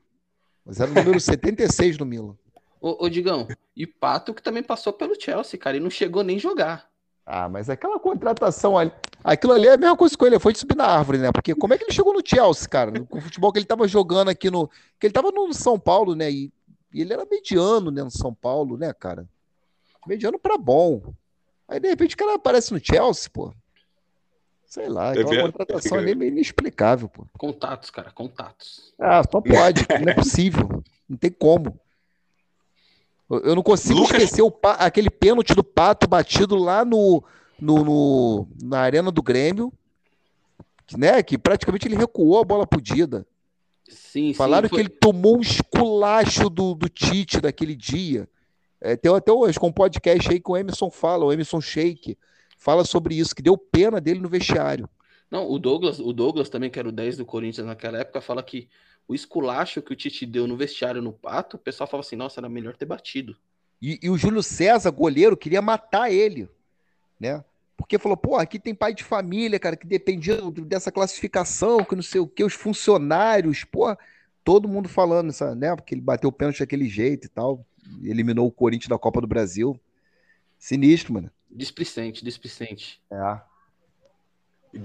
Mas 0.65 0.81
era 0.81 0.91
o 0.91 0.95
número 0.95 1.21
76 1.21 1.99
do 1.99 2.07
Milan. 2.07 2.37
Ô, 2.81 3.05
ô, 3.05 3.09
Digão, 3.09 3.47
e 3.77 3.87
Pato 3.87 4.33
que 4.33 4.43
também 4.43 4.63
passou 4.63 4.93
pelo 4.93 5.19
Chelsea, 5.21 5.59
cara, 5.59 5.77
e 5.77 5.81
não 5.81 5.91
chegou 5.91 6.23
nem 6.23 6.39
jogar. 6.39 6.89
Ah, 7.27 7.49
mas 7.49 7.71
aquela 7.71 7.99
contratação 7.99 8.77
ali. 8.77 8.93
Aquilo 9.23 9.55
ali 9.55 9.67
é 9.67 9.73
a 9.73 9.79
mesma 9.79 9.97
coisa 9.97 10.17
com 10.17 10.27
ele, 10.27 10.39
foi 10.39 10.53
de 10.53 10.59
subir 10.59 10.77
na 10.77 10.85
árvore, 10.85 11.17
né? 11.19 11.33
Porque 11.33 11.55
como 11.55 11.73
é 11.73 11.79
que 11.79 11.85
ele 11.85 11.93
chegou 11.93 12.13
no 12.13 12.23
Chelsea, 12.25 12.69
cara? 12.69 12.93
Com 13.07 13.19
o 13.19 13.21
futebol 13.23 13.51
que 13.51 13.59
ele 13.59 13.67
tava 13.67 13.89
jogando 13.89 14.29
aqui 14.29 14.51
no. 14.51 14.69
Que 15.01 15.07
ele 15.07 15.15
tava 15.15 15.31
no 15.31 15.53
São 15.55 15.79
Paulo, 15.79 16.15
né? 16.15 16.31
E, 16.31 16.53
e 16.93 17.01
ele 17.01 17.13
era 17.13 17.25
mediano, 17.25 17.91
né? 17.91 18.03
No 18.03 18.11
São 18.11 18.35
Paulo, 18.35 18.77
né, 18.77 18.93
cara? 18.93 19.27
Mediano 20.07 20.39
para 20.39 20.59
bom. 20.59 21.15
Aí 21.67 21.81
de 21.81 21.89
repente 21.89 22.15
o 22.15 22.19
cara 22.19 22.35
aparece 22.35 22.73
no 22.73 22.85
Chelsea, 22.85 23.31
pô. 23.33 23.55
Sei 24.67 24.89
lá, 24.89 25.15
é 25.15 25.21
aquela 25.21 25.43
contratação 25.43 25.99
ali 25.99 26.13
é 26.13 26.15
meio 26.15 26.33
inexplicável, 26.33 27.09
pô. 27.09 27.27
Contatos, 27.39 27.91
cara, 27.91 28.11
contatos. 28.11 28.93
Ah, 28.99 29.23
só 29.23 29.41
pode, 29.41 29.87
não 29.89 30.13
é 30.13 30.15
possível. 30.15 30.83
Não 31.09 31.17
tem 31.17 31.31
como. 31.31 31.79
Eu 33.29 33.55
não 33.55 33.63
consigo 33.63 34.01
Lucas... 34.01 34.23
esquecer 34.23 34.43
o, 34.43 34.53
aquele 34.79 35.11
pênalti 35.11 35.55
do 35.55 35.65
Pato 35.65 36.07
batido 36.07 36.57
lá 36.57 36.85
no, 36.85 37.25
no, 37.61 37.85
no, 37.85 38.49
na 38.63 38.81
arena 38.81 39.11
do 39.11 39.23
Grêmio, 39.23 39.73
né? 40.97 41.23
Que 41.23 41.39
praticamente 41.39 41.89
ele 41.89 41.97
recuou 41.97 42.41
a 42.41 42.45
bola 42.45 42.67
podida. 42.67 43.27
Sim, 43.89 44.33
Falaram 44.35 44.69
sim, 44.69 44.71
foi... 44.71 44.79
que 44.79 44.91
ele 44.91 44.99
tomou 44.99 45.39
um 45.39 45.41
esculacho 45.41 46.49
do, 46.49 46.75
do 46.75 46.89
Tite 46.89 47.41
daquele 47.41 47.75
dia. 47.75 48.29
É, 48.81 48.97
tem 48.97 49.15
até 49.15 49.33
hoje 49.33 49.59
com 49.59 49.69
um 49.69 49.73
podcast 49.73 50.31
aí 50.31 50.39
que 50.39 50.51
o 50.51 50.57
Emerson 50.57 50.91
fala, 50.91 51.25
o 51.25 51.33
Emerson 51.33 51.61
Shake 51.61 52.19
fala 52.59 52.85
sobre 52.85 53.15
isso, 53.15 53.35
que 53.35 53.43
deu 53.43 53.57
pena 53.57 54.01
dele 54.01 54.21
no 54.21 54.29
vestiário. 54.29 54.89
Não, 55.31 55.51
o 55.51 55.59
Douglas, 55.59 55.99
o 55.99 56.13
Douglas 56.13 56.49
também, 56.49 56.71
que 56.71 56.79
era 56.79 56.89
o 56.89 56.93
10 56.93 57.17
do 57.17 57.25
Corinthians 57.25 57.67
naquela 57.67 57.99
época, 57.99 58.21
fala 58.21 58.43
que 58.43 58.69
o 59.07 59.15
esculacho 59.15 59.83
que 59.83 59.93
o 59.93 59.97
Tite 59.97 60.25
deu 60.25 60.47
no 60.47 60.57
vestiário 60.57 61.03
no 61.03 61.13
Pato, 61.13 61.57
o 61.57 61.61
pessoal 61.61 61.89
fala 61.89 62.03
assim, 62.03 62.17
nossa, 62.17 62.41
era 62.41 62.49
melhor 62.49 62.77
ter 62.77 62.87
batido. 62.87 63.37
E, 63.81 63.99
e 64.03 64.09
o 64.09 64.17
Júlio 64.17 64.43
César, 64.43 64.91
goleiro, 64.91 65.37
queria 65.37 65.61
matar 65.61 66.11
ele, 66.11 66.49
né? 67.21 67.45
Porque 67.77 67.99
falou, 67.99 68.17
pô, 68.17 68.37
aqui 68.37 68.59
tem 68.59 68.75
pai 68.75 68.95
de 68.95 69.05
família, 69.05 69.59
cara, 69.59 69.77
que 69.77 69.87
dependia 69.87 70.39
dessa 70.63 70.91
classificação, 70.91 71.85
que 71.85 71.95
não 71.95 72.03
sei 72.03 72.21
o 72.21 72.27
que, 72.27 72.45
os 72.45 72.55
funcionários, 72.55 73.65
pô, 73.65 73.95
todo 74.43 74.69
mundo 74.69 74.89
falando, 74.89 75.33
né? 75.57 75.75
Porque 75.75 75.95
ele 75.95 76.01
bateu 76.01 76.31
o 76.31 76.33
pênalti 76.33 76.61
daquele 76.61 76.89
jeito 76.89 77.27
e 77.27 77.29
tal, 77.29 77.67
eliminou 78.03 78.47
o 78.47 78.53
Corinthians 78.53 78.89
da 78.89 78.99
Copa 78.99 79.21
do 79.21 79.27
Brasil. 79.27 79.79
Sinistro, 80.59 81.13
mano. 81.13 81.31
Displicente, 81.51 82.25
displicente. 82.25 83.03
É. 83.11 83.41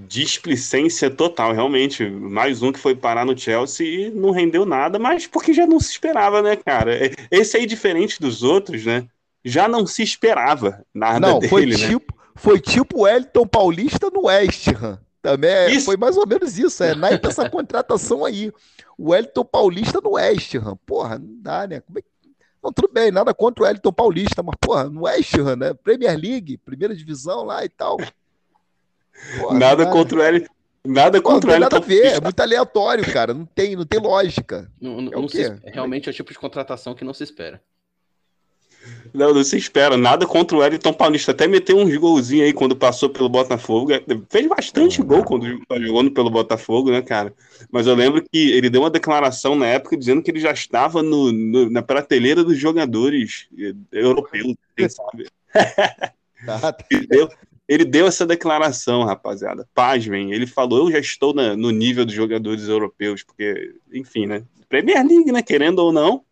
Displicência 0.06 1.10
total, 1.10 1.52
realmente. 1.52 2.08
Mais 2.08 2.62
um 2.62 2.70
que 2.70 2.78
foi 2.78 2.94
parar 2.94 3.24
no 3.24 3.36
Chelsea 3.36 3.86
e 3.86 4.10
não 4.10 4.30
rendeu 4.30 4.64
nada, 4.64 4.98
mas 4.98 5.26
porque 5.26 5.52
já 5.52 5.66
não 5.66 5.80
se 5.80 5.90
esperava, 5.90 6.40
né, 6.42 6.56
cara? 6.56 6.94
É, 6.94 7.12
esse 7.30 7.56
aí, 7.56 7.66
diferente 7.66 8.20
dos 8.20 8.42
outros, 8.42 8.84
né? 8.84 9.06
Já 9.44 9.66
não 9.66 9.86
se 9.86 10.02
esperava 10.02 10.84
nada 10.94 11.18
não, 11.18 11.38
dele, 11.38 11.48
foi 11.48 11.66
né? 11.66 11.76
tipo, 11.76 12.14
Foi 12.34 12.60
tipo 12.60 13.00
o 13.00 13.08
Elton 13.08 13.46
Paulista 13.46 14.10
no 14.10 14.26
West 14.26 14.68
Ham. 14.68 14.98
Também 15.22 15.50
é, 15.50 15.80
foi 15.80 15.96
mais 15.96 16.16
ou 16.16 16.26
menos 16.26 16.58
isso, 16.58 16.82
é 16.82 16.94
naipe 16.94 17.28
essa 17.28 17.48
contratação 17.50 18.24
aí. 18.24 18.50
O 18.96 19.14
Elton 19.14 19.44
Paulista 19.44 20.00
no 20.00 20.12
West 20.12 20.54
Ham. 20.54 20.78
Porra, 20.86 21.18
não 21.18 21.42
dá, 21.42 21.66
né? 21.66 21.80
Como 21.80 21.98
é 21.98 22.02
que 22.02 22.08
não, 22.62 22.70
tudo 22.72 22.92
bem, 22.92 23.10
nada 23.10 23.32
contra 23.32 23.64
o 23.64 23.66
Elton 23.66 23.92
Paulista, 23.92 24.42
mas, 24.42 24.54
porra, 24.60 24.84
no 24.84 25.02
West 25.02 25.34
Ham, 25.34 25.56
né? 25.56 25.74
Premier 25.74 26.18
League, 26.18 26.58
primeira 26.58 26.94
divisão 26.94 27.44
lá 27.44 27.64
e 27.64 27.68
tal. 27.68 27.96
Porra, 29.38 29.58
nada 29.58 29.84
cara. 29.84 29.96
contra 29.96 30.18
o 30.18 30.22
Elton. 30.22 30.54
Nada 30.82 31.20
Pô, 31.20 31.30
contra 31.30 31.50
o 31.50 31.52
Elton. 31.52 31.60
Nada 31.60 31.76
a 31.76 31.80
ver, 31.80 32.06
é 32.06 32.20
muito 32.20 32.40
aleatório, 32.40 33.12
cara. 33.12 33.34
Não 33.34 33.44
tem, 33.44 33.76
não 33.76 33.84
tem 33.84 34.00
lógica. 34.00 34.70
Não, 34.80 35.00
não, 35.00 35.12
é 35.12 35.16
não 35.16 35.28
se, 35.28 35.60
realmente 35.64 36.08
é 36.08 36.12
o 36.12 36.14
tipo 36.14 36.32
de 36.32 36.38
contratação 36.38 36.94
que 36.94 37.04
não 37.04 37.12
se 37.12 37.22
espera. 37.24 37.60
Não, 39.12 39.34
não 39.34 39.44
se 39.44 39.56
espera. 39.56 39.96
Nada 39.96 40.26
contra 40.26 40.56
o 40.56 40.60
Wellington 40.60 40.92
Paulista. 40.92 41.32
Até 41.32 41.46
meteu 41.46 41.76
uns 41.76 41.94
golzinhos 41.96 42.46
aí 42.46 42.52
quando 42.52 42.76
passou 42.76 43.10
pelo 43.10 43.28
Botafogo. 43.28 43.90
Fez 44.28 44.46
bastante 44.46 45.02
gol 45.02 45.24
quando 45.24 45.46
jogou 45.80 46.10
pelo 46.10 46.30
Botafogo, 46.30 46.90
né, 46.90 47.02
cara? 47.02 47.34
Mas 47.70 47.86
eu 47.86 47.94
lembro 47.94 48.22
que 48.22 48.50
ele 48.52 48.70
deu 48.70 48.82
uma 48.82 48.90
declaração 48.90 49.54
na 49.54 49.66
época 49.66 49.96
dizendo 49.96 50.22
que 50.22 50.30
ele 50.30 50.40
já 50.40 50.52
estava 50.52 51.02
no, 51.02 51.32
no 51.32 51.70
na 51.70 51.82
prateleira 51.82 52.42
dos 52.44 52.56
jogadores 52.56 53.48
eh, 53.58 53.74
europeus, 53.92 54.54
quem 54.76 54.88
sabe? 54.88 55.28
Tá. 56.46 56.76
ele, 56.90 57.06
deu, 57.06 57.28
ele 57.70 57.84
deu 57.84 58.08
essa 58.08 58.26
declaração, 58.26 59.04
rapaziada. 59.04 59.68
Pasmem. 59.72 60.32
Ele 60.32 60.44
falou: 60.44 60.86
Eu 60.86 60.90
já 60.90 60.98
estou 60.98 61.32
na, 61.32 61.56
no 61.56 61.70
nível 61.70 62.04
dos 62.04 62.12
jogadores 62.12 62.68
europeus, 62.68 63.22
porque, 63.22 63.76
enfim, 63.92 64.26
né? 64.26 64.44
Premier 64.68 65.06
League, 65.06 65.30
né? 65.30 65.40
Querendo 65.40 65.78
ou 65.78 65.92
não. 65.92 66.24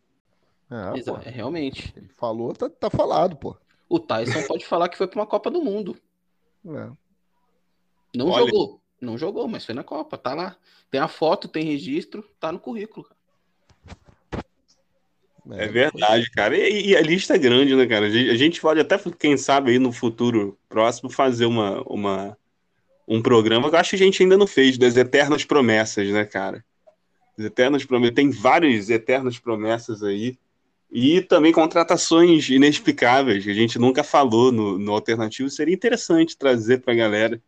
É, 0.69 0.99
Exato, 0.99 1.29
é, 1.29 1.31
realmente. 1.31 1.95
Ele 1.97 2.09
falou, 2.09 2.53
tá, 2.53 2.69
tá 2.69 2.91
falado, 2.91 3.37
pô. 3.37 3.57
O 3.89 4.01
Tyson 4.01 4.43
pode 4.49 4.67
falar 4.67 4.89
que 4.89 4.99
foi 4.99 5.07
para 5.07 5.21
uma 5.21 5.27
Copa 5.27 5.49
do 5.49 5.63
Mundo. 5.63 5.97
É. 6.67 6.91
Não 8.17 8.31
Olha. 8.31 8.45
jogou. 8.45 8.81
Não 9.01 9.17
jogou, 9.17 9.47
mas 9.47 9.65
foi 9.65 9.77
na 9.77 9.85
Copa. 9.85 10.19
Tá 10.19 10.35
lá. 10.35 10.57
Tem 10.91 11.01
a 11.01 11.07
foto, 11.07 11.47
tem 11.47 11.63
registro, 11.63 12.29
tá 12.41 12.51
no 12.51 12.59
currículo. 12.59 13.09
É, 15.53 15.65
é 15.65 15.69
verdade, 15.69 16.31
cara. 16.31 16.57
E, 16.57 16.89
e, 16.89 16.97
a 16.97 17.01
lista 17.01 17.35
é 17.35 17.39
grande, 17.39 17.75
né, 17.75 17.87
cara? 17.87 18.07
A 18.07 18.37
gente 18.37 18.61
pode 18.61 18.81
até, 18.81 18.99
quem 19.19 19.37
sabe, 19.37 19.73
aí 19.73 19.79
no 19.79 19.93
futuro 19.93 20.59
próximo, 20.69 21.11
fazer 21.11 21.47
uma, 21.47 21.83
uma, 21.83 22.37
um 23.07 23.23
programa 23.23 23.69
que 23.69 23.75
eu 23.75 23.81
acho 23.81 23.91
que 23.91 23.97
a 23.97 23.99
gente 23.99 24.23
ainda 24.23 24.37
não 24.37 24.47
fez, 24.47 24.77
das 24.77 24.97
eternas 24.97 25.45
promessas, 25.45 26.09
né, 26.11 26.25
cara? 26.25 26.65
As 27.39 27.45
eternas 27.45 27.85
promessas. 27.85 28.15
Tem 28.15 28.31
várias 28.31 28.91
eternas 28.91 29.39
promessas 29.39 30.03
aí. 30.03 30.39
E 30.91 31.21
também 31.21 31.53
contratações 31.53 32.49
inexplicáveis, 32.49 33.45
que 33.45 33.51
a 33.51 33.55
gente 33.55 33.79
nunca 33.79 34.03
falou 34.03 34.51
no, 34.51 34.79
no 34.79 34.93
alternativo. 34.93 35.49
Seria 35.51 35.75
interessante 35.75 36.37
trazer 36.37 36.81
para 36.81 36.95
a 36.95 36.97
galera. 36.97 37.43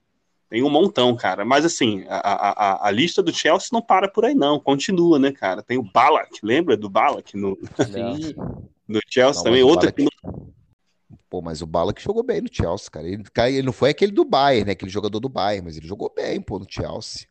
Tem 0.51 0.64
um 0.64 0.68
montão, 0.68 1.14
cara. 1.14 1.44
Mas 1.44 1.64
assim, 1.64 2.05
a, 2.09 2.18
a, 2.18 2.88
a 2.88 2.90
lista 2.90 3.22
do 3.22 3.32
Chelsea 3.32 3.68
não 3.72 3.80
para 3.80 4.09
por 4.09 4.24
aí, 4.24 4.34
não. 4.34 4.59
Continua, 4.59 5.16
né, 5.16 5.30
cara? 5.30 5.62
Tem 5.62 5.78
o 5.78 5.82
Balak, 5.82 6.40
lembra 6.42 6.76
do 6.76 6.90
Balak 6.90 7.36
no, 7.36 7.57
no 8.88 9.01
Chelsea 9.09 9.38
não, 9.38 9.44
também? 9.44 9.62
Outro 9.62 9.92
que 9.92 10.03
não... 10.03 10.51
Pô, 11.30 11.40
mas 11.40 11.62
o 11.62 11.66
Balak 11.66 12.03
jogou 12.03 12.24
bem 12.24 12.40
no 12.40 12.48
Chelsea, 12.51 12.90
cara. 12.90 13.07
Ele, 13.07 13.22
ele 13.46 13.62
não 13.62 13.72
foi 13.72 13.90
aquele 13.90 14.11
do 14.11 14.24
Bayern, 14.24 14.66
né? 14.66 14.72
Aquele 14.72 14.90
jogador 14.90 15.20
do 15.20 15.28
Bayern, 15.28 15.64
mas 15.64 15.76
ele 15.76 15.86
jogou 15.86 16.12
bem, 16.14 16.40
pô, 16.40 16.59
no 16.59 16.66
Chelsea. 16.68 17.28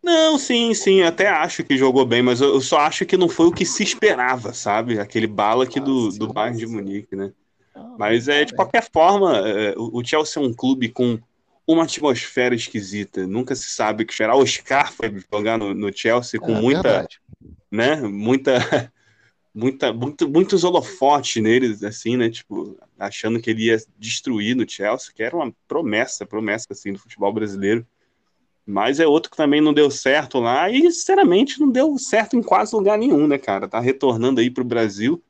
Não, 0.00 0.38
sim, 0.38 0.72
sim, 0.72 1.02
até 1.02 1.28
acho 1.28 1.64
que 1.64 1.76
jogou 1.76 2.06
bem, 2.06 2.22
mas 2.22 2.40
eu, 2.40 2.58
só 2.60 2.78
acho 2.78 3.04
que 3.04 3.16
não 3.16 3.28
foi 3.28 3.46
o 3.46 3.52
que 3.52 3.66
se 3.66 3.82
esperava, 3.82 4.54
sabe? 4.54 4.98
Aquele 4.98 5.26
bala 5.26 5.64
aqui 5.64 5.80
do, 5.80 6.10
do 6.10 6.32
Bayern 6.32 6.56
de 6.56 6.66
Munique, 6.66 7.16
né? 7.16 7.32
Mas 7.98 8.28
é 8.28 8.44
de 8.44 8.54
qualquer 8.54 8.88
forma, 8.90 9.36
é, 9.46 9.74
o 9.76 10.02
Chelsea 10.04 10.40
é 10.40 10.46
um 10.46 10.54
clube 10.54 10.88
com 10.88 11.18
uma 11.72 11.84
atmosfera 11.84 12.54
esquisita. 12.54 13.26
Nunca 13.26 13.54
se 13.54 13.68
sabe 13.68 14.04
que 14.04 14.12
esperar. 14.12 14.34
O 14.34 14.42
Oscar 14.42 14.92
foi 14.92 15.12
jogar 15.32 15.58
no, 15.58 15.74
no 15.74 15.92
Chelsea 15.92 16.40
com 16.40 16.56
é, 16.56 16.60
muita, 16.60 16.82
verdade. 16.82 17.20
né? 17.70 17.96
Muita, 17.96 18.92
muita, 19.54 19.92
muito, 19.92 20.28
muitos 20.28 20.64
holofotes 20.64 21.42
neles, 21.42 21.82
assim, 21.82 22.16
né? 22.16 22.30
Tipo, 22.30 22.78
achando 22.98 23.40
que 23.40 23.50
ele 23.50 23.66
ia 23.66 23.78
destruir 23.98 24.56
no 24.56 24.68
Chelsea, 24.68 25.12
que 25.14 25.22
era 25.22 25.36
uma 25.36 25.52
promessa, 25.66 26.26
promessa 26.26 26.68
assim 26.70 26.92
do 26.92 26.98
futebol 26.98 27.32
brasileiro. 27.32 27.86
Mas 28.66 29.00
é 29.00 29.06
outro 29.06 29.30
que 29.30 29.36
também 29.36 29.60
não 29.60 29.72
deu 29.72 29.90
certo 29.90 30.38
lá 30.38 30.70
e, 30.70 30.82
sinceramente, 30.92 31.58
não 31.58 31.70
deu 31.70 31.98
certo 31.98 32.36
em 32.36 32.42
quase 32.42 32.74
lugar 32.74 32.96
nenhum, 32.96 33.26
né, 33.26 33.38
cara? 33.38 33.66
Tá 33.66 33.80
retornando 33.80 34.40
aí 34.40 34.50
pro 34.50 34.62
Brasil, 34.62 35.22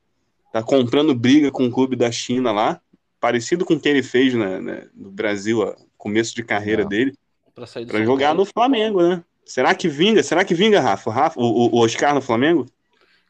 tá 0.51 0.61
comprando 0.61 1.15
briga 1.15 1.49
com 1.49 1.65
o 1.65 1.71
clube 1.71 1.95
da 1.95 2.11
China 2.11 2.51
lá, 2.51 2.81
parecido 3.19 3.63
com 3.63 3.75
o 3.75 3.79
que 3.79 3.87
ele 3.87 4.03
fez 4.03 4.33
né, 4.33 4.59
né 4.59 4.87
no 4.93 5.11
Brasil, 5.11 5.63
a 5.63 5.75
começo 6.01 6.33
de 6.33 6.43
carreira 6.43 6.81
é. 6.81 6.85
dele, 6.85 7.15
para 7.53 8.03
jogar 8.03 8.33
no 8.33 8.43
Flamengo, 8.43 9.07
né? 9.07 9.23
Será 9.45 9.75
que 9.75 9.87
vinga? 9.87 10.23
Será 10.23 10.43
que 10.43 10.55
vinga, 10.55 10.79
Rafa? 10.79 11.11
Rafa 11.11 11.39
o, 11.39 11.75
o 11.75 11.77
Oscar 11.79 12.15
no 12.15 12.21
Flamengo? 12.21 12.65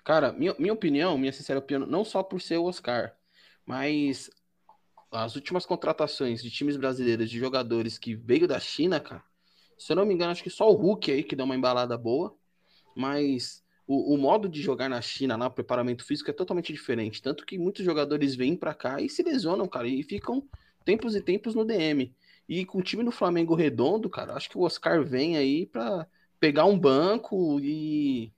Cara, 0.05 0.31
minha, 0.31 0.55
minha 0.57 0.73
opinião, 0.73 1.17
minha 1.17 1.33
sincera 1.33 1.59
opinião, 1.59 1.85
não 1.85 2.05
só 2.05 2.23
por 2.23 2.41
ser 2.41 2.57
o 2.57 2.65
Oscar, 2.65 3.13
mas 3.65 4.29
as 5.11 5.35
últimas 5.35 5.65
contratações 5.65 6.41
de 6.41 6.49
times 6.49 6.77
brasileiros 6.77 7.29
de 7.29 7.37
jogadores 7.37 7.97
que 7.97 8.15
veio 8.15 8.47
da 8.47 8.59
China, 8.59 8.99
cara, 8.99 9.21
se 9.77 9.91
eu 9.91 9.95
não 9.95 10.05
me 10.05 10.13
engano, 10.13 10.31
acho 10.31 10.43
que 10.43 10.49
só 10.49 10.69
o 10.69 10.75
Hulk 10.75 11.11
aí 11.11 11.23
que 11.23 11.35
deu 11.35 11.43
uma 11.43 11.55
embalada 11.55 11.97
boa. 11.97 12.33
Mas 12.95 13.63
o, 13.87 14.13
o 14.13 14.17
modo 14.17 14.47
de 14.47 14.61
jogar 14.61 14.87
na 14.87 15.01
China, 15.01 15.35
lá, 15.35 15.47
o 15.47 15.51
preparamento 15.51 16.05
físico 16.05 16.29
é 16.29 16.33
totalmente 16.33 16.71
diferente. 16.71 17.21
Tanto 17.21 17.45
que 17.45 17.57
muitos 17.57 17.83
jogadores 17.83 18.35
vêm 18.35 18.55
para 18.55 18.73
cá 18.73 19.01
e 19.01 19.09
se 19.09 19.23
lesionam, 19.23 19.67
cara, 19.67 19.87
e 19.87 20.03
ficam 20.03 20.47
tempos 20.85 21.15
e 21.15 21.21
tempos 21.21 21.55
no 21.55 21.65
DM. 21.65 22.13
E 22.51 22.65
com 22.65 22.79
o 22.79 22.83
time 22.83 23.01
do 23.01 23.13
Flamengo 23.13 23.55
redondo, 23.55 24.09
cara, 24.09 24.33
acho 24.33 24.49
que 24.49 24.57
o 24.57 24.63
Oscar 24.63 25.05
vem 25.05 25.37
aí 25.37 25.65
para 25.65 26.05
pegar 26.37 26.65
um 26.65 26.77
banco 26.77 27.57
e 27.61 28.29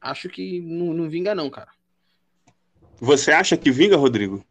acho 0.00 0.28
que 0.28 0.60
não, 0.60 0.92
não 0.92 1.08
vinga 1.08 1.32
não, 1.32 1.48
cara. 1.48 1.70
Você 2.98 3.30
acha 3.30 3.56
que 3.56 3.70
vinga, 3.70 3.96
Rodrigo? 3.96 4.44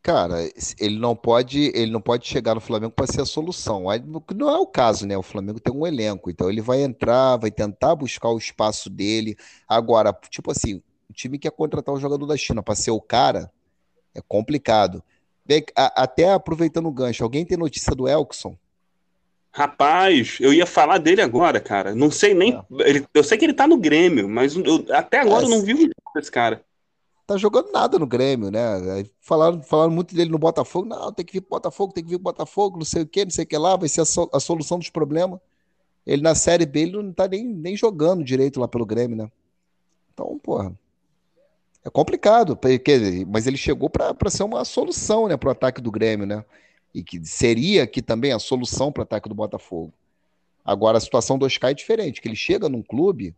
Cara, 0.00 0.38
ele 0.78 0.98
não 0.98 1.14
pode, 1.14 1.70
ele 1.74 1.90
não 1.90 2.00
pode 2.00 2.26
chegar 2.26 2.54
no 2.54 2.60
Flamengo 2.62 2.90
para 2.90 3.06
ser 3.06 3.20
a 3.20 3.26
solução. 3.26 3.84
Não 4.34 4.48
é 4.48 4.58
o 4.58 4.66
caso, 4.66 5.06
né? 5.06 5.18
O 5.18 5.22
Flamengo 5.22 5.60
tem 5.60 5.74
um 5.74 5.86
elenco, 5.86 6.30
então 6.30 6.48
ele 6.48 6.62
vai 6.62 6.80
entrar, 6.80 7.36
vai 7.36 7.50
tentar 7.50 7.94
buscar 7.94 8.30
o 8.30 8.38
espaço 8.38 8.88
dele. 8.88 9.36
Agora, 9.68 10.10
tipo 10.30 10.50
assim, 10.50 10.82
o 11.06 11.12
time 11.12 11.38
quer 11.38 11.50
contratar 11.50 11.94
um 11.94 12.00
jogador 12.00 12.24
da 12.24 12.36
China 12.38 12.62
para 12.62 12.74
ser 12.74 12.92
o 12.92 13.00
cara, 13.00 13.52
é 14.14 14.22
complicado. 14.26 15.04
Até 15.74 16.32
aproveitando 16.32 16.86
o 16.86 16.92
gancho, 16.92 17.24
alguém 17.24 17.44
tem 17.44 17.58
notícia 17.58 17.94
do 17.94 18.06
Elkson? 18.06 18.56
Rapaz, 19.52 20.38
eu 20.40 20.54
ia 20.54 20.66
falar 20.66 20.98
dele 20.98 21.20
agora, 21.20 21.60
cara. 21.60 21.94
Não 21.94 22.10
sei 22.10 22.34
nem. 22.34 22.54
É. 22.54 22.88
Ele, 22.88 23.06
eu 23.12 23.24
sei 23.24 23.36
que 23.36 23.44
ele 23.44 23.52
tá 23.52 23.66
no 23.66 23.76
Grêmio, 23.76 24.28
mas 24.28 24.54
eu, 24.54 24.86
até 24.90 25.18
agora 25.18 25.42
é, 25.42 25.46
eu 25.46 25.50
não 25.50 25.62
vi 25.62 25.74
o 25.74 25.90
desse 26.14 26.30
cara 26.30 26.64
tá 27.30 27.36
jogando 27.36 27.70
nada 27.70 27.96
no 27.96 28.08
Grêmio, 28.08 28.50
né? 28.50 29.04
Falaram, 29.20 29.62
falaram 29.62 29.92
muito 29.92 30.16
dele 30.16 30.30
no 30.30 30.38
Botafogo. 30.38 30.88
Não, 30.88 31.12
tem 31.12 31.24
que 31.24 31.34
vir 31.34 31.40
pro 31.40 31.50
Botafogo, 31.50 31.92
tem 31.92 32.02
que 32.02 32.10
vir 32.10 32.16
pro 32.16 32.24
Botafogo, 32.24 32.76
não 32.76 32.84
sei 32.84 33.02
o 33.02 33.06
que, 33.06 33.24
não 33.24 33.30
sei 33.30 33.44
o 33.44 33.46
que 33.46 33.56
lá, 33.56 33.76
vai 33.76 33.88
ser 33.88 34.00
a, 34.00 34.04
so, 34.04 34.28
a, 34.32 34.40
solução 34.40 34.80
dos 34.80 34.90
problemas. 34.90 35.38
Ele 36.04 36.22
na 36.22 36.34
Série 36.34 36.66
B 36.66 36.80
ele 36.80 37.00
não 37.00 37.12
tá 37.12 37.28
nem, 37.28 37.44
nem 37.44 37.76
jogando 37.76 38.24
direito 38.24 38.58
lá 38.58 38.66
pelo 38.66 38.84
Grêmio, 38.84 39.16
né? 39.16 39.30
Então, 40.12 40.40
porra. 40.42 40.76
É 41.84 41.88
complicado, 41.88 42.56
porque, 42.56 43.24
mas 43.26 43.46
ele 43.46 43.56
chegou 43.56 43.88
para 43.88 44.30
ser 44.30 44.42
uma 44.42 44.64
solução, 44.64 45.26
né, 45.28 45.36
pro 45.36 45.50
ataque 45.50 45.80
do 45.80 45.90
Grêmio, 45.90 46.26
né? 46.26 46.44
E 46.94 47.02
que 47.02 47.24
seria 47.24 47.84
aqui 47.84 48.02
também 48.02 48.32
a 48.32 48.38
solução 48.38 48.92
para 48.92 49.00
o 49.00 49.04
ataque 49.04 49.28
do 49.28 49.34
Botafogo. 49.34 49.92
Agora, 50.64 50.98
a 50.98 51.00
situação 51.00 51.38
do 51.38 51.46
Oscar 51.46 51.70
é 51.70 51.74
diferente, 51.74 52.20
que 52.20 52.28
ele 52.28 52.36
chega 52.36 52.68
num 52.68 52.82
clube 52.82 53.34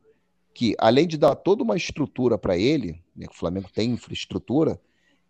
que, 0.53 0.75
além 0.79 1.07
de 1.07 1.17
dar 1.17 1.35
toda 1.37 1.63
uma 1.63 1.77
estrutura 1.77 2.37
para 2.37 2.59
ele, 2.59 3.01
né, 3.15 3.27
que 3.27 3.35
o 3.35 3.39
Flamengo 3.39 3.69
tem 3.73 3.91
infraestrutura, 3.91 4.81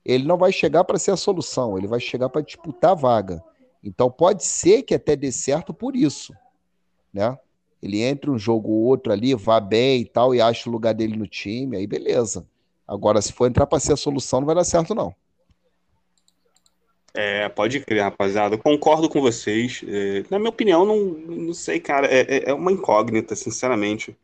ele 0.04 0.24
não 0.24 0.38
vai 0.38 0.50
chegar 0.50 0.84
para 0.84 0.98
ser 0.98 1.10
a 1.10 1.16
solução, 1.16 1.76
ele 1.76 1.86
vai 1.86 2.00
chegar 2.00 2.28
para 2.28 2.40
disputar 2.40 2.92
a 2.92 2.94
vaga. 2.94 3.44
Então 3.84 4.10
pode 4.10 4.44
ser 4.44 4.82
que 4.82 4.94
até 4.94 5.14
dê 5.14 5.30
certo 5.30 5.74
por 5.74 5.94
isso, 5.94 6.32
né? 7.12 7.38
Ele 7.82 8.00
entre 8.00 8.30
um 8.30 8.38
jogo 8.38 8.70
ou 8.70 8.84
outro 8.84 9.12
ali, 9.12 9.34
vá 9.34 9.60
bem 9.60 10.02
e 10.02 10.04
tal, 10.04 10.34
e 10.34 10.40
acha 10.40 10.68
o 10.68 10.72
lugar 10.72 10.94
dele 10.94 11.16
no 11.16 11.26
time, 11.26 11.76
aí 11.76 11.86
beleza. 11.86 12.46
Agora, 12.86 13.22
se 13.22 13.32
for 13.32 13.46
entrar 13.46 13.66
para 13.66 13.80
ser 13.80 13.92
a 13.92 13.96
solução, 13.96 14.40
não 14.40 14.46
vai 14.46 14.54
dar 14.54 14.64
certo, 14.64 14.94
não. 14.94 15.14
É, 17.14 17.48
pode 17.48 17.80
crer, 17.80 18.02
rapaziada. 18.02 18.54
Eu 18.54 18.58
concordo 18.58 19.08
com 19.08 19.20
vocês. 19.20 19.82
É, 19.86 20.24
na 20.30 20.38
minha 20.38 20.50
opinião, 20.50 20.84
não, 20.84 21.04
não 21.04 21.54
sei, 21.54 21.78
cara. 21.78 22.06
É, 22.06 22.20
é, 22.20 22.50
é 22.50 22.54
uma 22.54 22.72
incógnita, 22.72 23.36
sinceramente. 23.36 24.16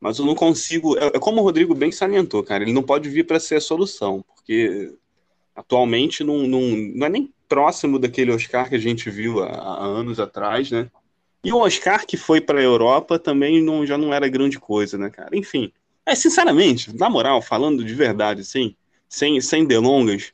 Mas 0.00 0.18
eu 0.18 0.24
não 0.24 0.34
consigo. 0.34 0.96
É, 0.96 1.06
é 1.06 1.18
como 1.18 1.40
o 1.40 1.44
Rodrigo 1.44 1.74
bem 1.74 1.90
salientou, 1.90 2.42
cara. 2.42 2.62
Ele 2.62 2.72
não 2.72 2.82
pode 2.82 3.08
vir 3.08 3.26
para 3.26 3.40
ser 3.40 3.56
a 3.56 3.60
solução, 3.60 4.24
porque 4.34 4.92
atualmente 5.54 6.22
não, 6.22 6.46
não, 6.46 6.60
não 6.60 7.06
é 7.06 7.08
nem 7.08 7.32
próximo 7.48 7.98
daquele 7.98 8.32
Oscar 8.32 8.68
que 8.68 8.76
a 8.76 8.80
gente 8.80 9.10
viu 9.10 9.42
há, 9.42 9.48
há 9.48 9.84
anos 9.84 10.20
atrás, 10.20 10.70
né? 10.70 10.90
E 11.42 11.52
o 11.52 11.58
Oscar 11.58 12.06
que 12.06 12.16
foi 12.16 12.40
para 12.40 12.60
a 12.60 12.62
Europa 12.62 13.18
também 13.18 13.62
não, 13.62 13.86
já 13.86 13.96
não 13.96 14.12
era 14.12 14.28
grande 14.28 14.58
coisa, 14.58 14.98
né, 14.98 15.10
cara? 15.10 15.30
Enfim, 15.32 15.72
é 16.06 16.14
sinceramente, 16.14 16.96
na 16.96 17.10
moral, 17.10 17.42
falando 17.42 17.84
de 17.84 17.94
verdade, 17.94 18.40
assim, 18.40 18.76
sem, 19.08 19.40
sem 19.40 19.66
delongas, 19.66 20.32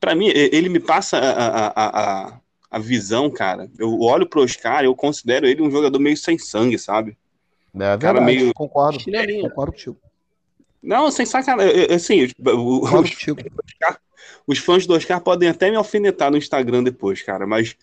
para 0.00 0.16
mim, 0.16 0.26
ele 0.34 0.68
me 0.68 0.80
passa 0.80 1.16
a, 1.16 1.66
a, 1.68 1.72
a, 2.28 2.40
a 2.72 2.78
visão, 2.80 3.30
cara. 3.30 3.70
Eu 3.78 4.00
olho 4.00 4.28
pro 4.28 4.42
Oscar, 4.42 4.82
eu 4.82 4.96
considero 4.96 5.46
ele 5.46 5.62
um 5.62 5.70
jogador 5.70 6.00
meio 6.00 6.16
sem 6.16 6.36
sangue, 6.36 6.76
sabe? 6.76 7.16
É 7.72 7.78
verdade, 7.78 8.02
cara 8.02 8.20
meio... 8.20 8.52
concordo, 8.52 8.98
concordo 9.42 9.72
contigo. 9.72 9.96
Não, 10.82 11.10
sem 11.10 11.24
sacanagem. 11.24 11.86
Assim, 11.94 12.24
os, 12.24 12.32
os, 14.46 14.58
fãs 14.58 14.86
do 14.86 14.94
Oscar 14.94 15.20
podem 15.20 15.48
até 15.48 15.70
me 15.70 15.76
alfinetar 15.76 16.30
no 16.30 16.36
Instagram 16.36 16.82
depois, 16.82 17.22
cara, 17.22 17.46
mas, 17.46 17.76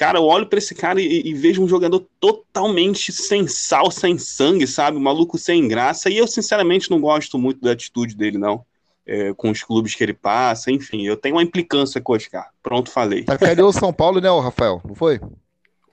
cara, 0.00 0.18
eu 0.18 0.24
olho 0.24 0.46
pra 0.46 0.58
esse 0.58 0.74
cara 0.74 1.00
e, 1.00 1.22
e, 1.28 1.34
vejo 1.34 1.62
um 1.62 1.68
jogador 1.68 2.06
totalmente 2.18 3.12
sem 3.12 3.46
sal, 3.46 3.90
sem 3.90 4.16
sangue, 4.16 4.66
sabe? 4.66 4.96
Um 4.96 5.00
maluco 5.02 5.36
sem 5.36 5.68
graça, 5.68 6.08
e 6.08 6.16
eu, 6.16 6.26
sinceramente, 6.26 6.90
não 6.90 6.98
gosto 7.00 7.38
muito 7.38 7.60
da 7.60 7.72
atitude 7.72 8.16
dele, 8.16 8.38
não. 8.38 8.64
é, 9.06 9.34
com 9.34 9.50
os 9.50 9.62
clubes 9.62 9.94
que 9.94 10.02
ele 10.02 10.14
passa, 10.14 10.70
enfim, 10.70 11.02
eu 11.06 11.16
tenho 11.16 11.34
uma 11.36 11.42
implicância 11.42 12.00
com 12.00 12.12
o 12.12 12.16
Oscar. 12.16 12.48
Pronto, 12.62 12.90
falei. 12.90 13.24
Sacaneou 13.28 13.68
o 13.68 13.72
São 13.72 13.92
Paulo, 13.92 14.20
né, 14.20 14.30
o 14.30 14.40
Rafael? 14.40 14.80
Não 14.86 14.94
foi? 14.94 15.20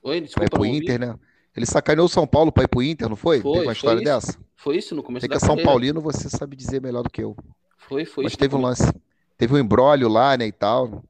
Oi, 0.03 0.19
Pra 0.21 0.45
desculpa, 0.45 0.45
ir 0.45 0.49
pro. 0.49 0.65
Inter, 0.65 0.99
né? 0.99 1.15
Ele 1.55 1.65
sacaneou 1.65 2.05
o 2.05 2.09
São 2.09 2.25
Paulo 2.27 2.51
pra 2.51 2.63
ir 2.63 2.67
pro 2.67 2.81
Inter, 2.83 3.09
não 3.09 3.15
foi? 3.17 3.41
Foi, 3.41 3.51
Teve 3.51 3.65
uma 3.65 3.65
foi 3.65 3.73
história 3.73 3.97
isso. 3.97 4.05
dessa? 4.05 4.39
Foi 4.55 4.77
isso 4.77 4.95
no 4.95 5.03
começo 5.03 5.21
Sei 5.23 5.29
que 5.29 5.33
da 5.33 5.37
é 5.37 5.39
São 5.39 5.49
carreira. 5.49 5.69
Paulino, 5.69 5.99
você 5.99 6.29
sabe 6.29 6.55
dizer 6.55 6.81
melhor 6.81 7.03
do 7.03 7.09
que 7.09 7.21
eu. 7.23 7.35
Foi, 7.77 8.05
foi 8.05 8.23
Mas 8.23 8.33
isso. 8.33 8.39
teve 8.39 8.55
um 8.55 8.61
lance. 8.61 8.89
Teve 9.37 9.53
um 9.53 9.57
embrólio 9.57 10.07
lá, 10.07 10.37
né, 10.37 10.47
e 10.47 10.51
tal. 10.51 10.87
Né, 10.87 11.01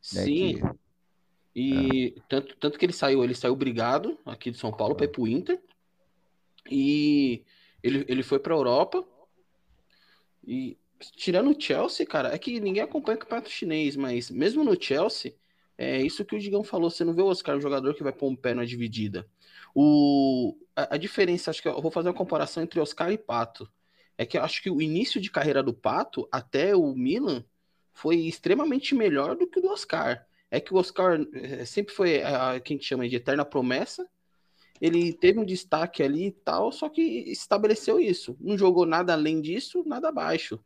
Sim, 0.00 0.54
que- 0.54 0.62
E 1.60 2.14
tanto, 2.28 2.56
tanto 2.56 2.78
que 2.78 2.86
ele 2.86 2.92
saiu, 2.92 3.24
ele 3.24 3.34
saiu 3.34 3.56
brigado 3.56 4.16
aqui 4.24 4.48
de 4.48 4.58
São 4.58 4.70
Paulo 4.70 4.94
para 4.94 5.06
ir 5.06 5.08
pro 5.08 5.26
Inter. 5.26 5.60
E 6.70 7.42
ele, 7.82 8.04
ele 8.06 8.22
foi 8.22 8.38
pra 8.38 8.54
Europa. 8.54 9.04
E 10.46 10.78
tirando 11.16 11.50
o 11.50 11.60
Chelsea, 11.60 12.06
cara, 12.06 12.32
é 12.32 12.38
que 12.38 12.60
ninguém 12.60 12.80
acompanha 12.80 13.16
o 13.16 13.20
campeonato 13.20 13.50
chinês, 13.50 13.96
mas 13.96 14.30
mesmo 14.30 14.62
no 14.62 14.80
Chelsea, 14.80 15.34
é 15.76 16.00
isso 16.00 16.24
que 16.24 16.36
o 16.36 16.38
Digão 16.38 16.62
falou, 16.62 16.90
você 16.90 17.02
não 17.02 17.12
vê 17.12 17.22
o 17.22 17.26
Oscar, 17.26 17.56
um 17.56 17.60
jogador 17.60 17.92
que 17.92 18.04
vai 18.04 18.12
pôr 18.12 18.28
um 18.28 18.36
pé 18.36 18.54
na 18.54 18.64
dividida. 18.64 19.28
O, 19.74 20.56
a, 20.76 20.94
a 20.94 20.96
diferença, 20.96 21.50
acho 21.50 21.60
que 21.60 21.66
eu 21.66 21.82
vou 21.82 21.90
fazer 21.90 22.08
uma 22.08 22.14
comparação 22.14 22.62
entre 22.62 22.78
Oscar 22.78 23.10
e 23.10 23.18
Pato. 23.18 23.68
É 24.16 24.24
que 24.24 24.38
eu 24.38 24.44
acho 24.44 24.62
que 24.62 24.70
o 24.70 24.80
início 24.80 25.20
de 25.20 25.28
carreira 25.28 25.60
do 25.60 25.74
Pato, 25.74 26.28
até 26.30 26.76
o 26.76 26.94
Milan, 26.94 27.44
foi 27.92 28.14
extremamente 28.18 28.94
melhor 28.94 29.34
do 29.34 29.48
que 29.48 29.58
o 29.58 29.62
do 29.62 29.70
Oscar. 29.70 30.27
É 30.50 30.60
que 30.60 30.72
o 30.72 30.76
Oscar 30.76 31.20
eh, 31.34 31.64
sempre 31.64 31.94
foi 31.94 32.22
a, 32.22 32.58
que 32.60 32.72
a 32.72 32.76
gente 32.76 32.86
chama 32.86 33.08
de 33.08 33.16
eterna 33.16 33.44
promessa. 33.44 34.06
Ele 34.80 35.12
teve 35.12 35.38
um 35.38 35.44
destaque 35.44 36.02
ali 36.02 36.26
e 36.26 36.30
tal, 36.30 36.70
só 36.70 36.88
que 36.88 37.02
estabeleceu 37.02 37.98
isso. 37.98 38.36
Não 38.40 38.56
jogou 38.56 38.86
nada 38.86 39.12
além 39.12 39.40
disso, 39.40 39.82
nada 39.86 40.08
abaixo. 40.08 40.58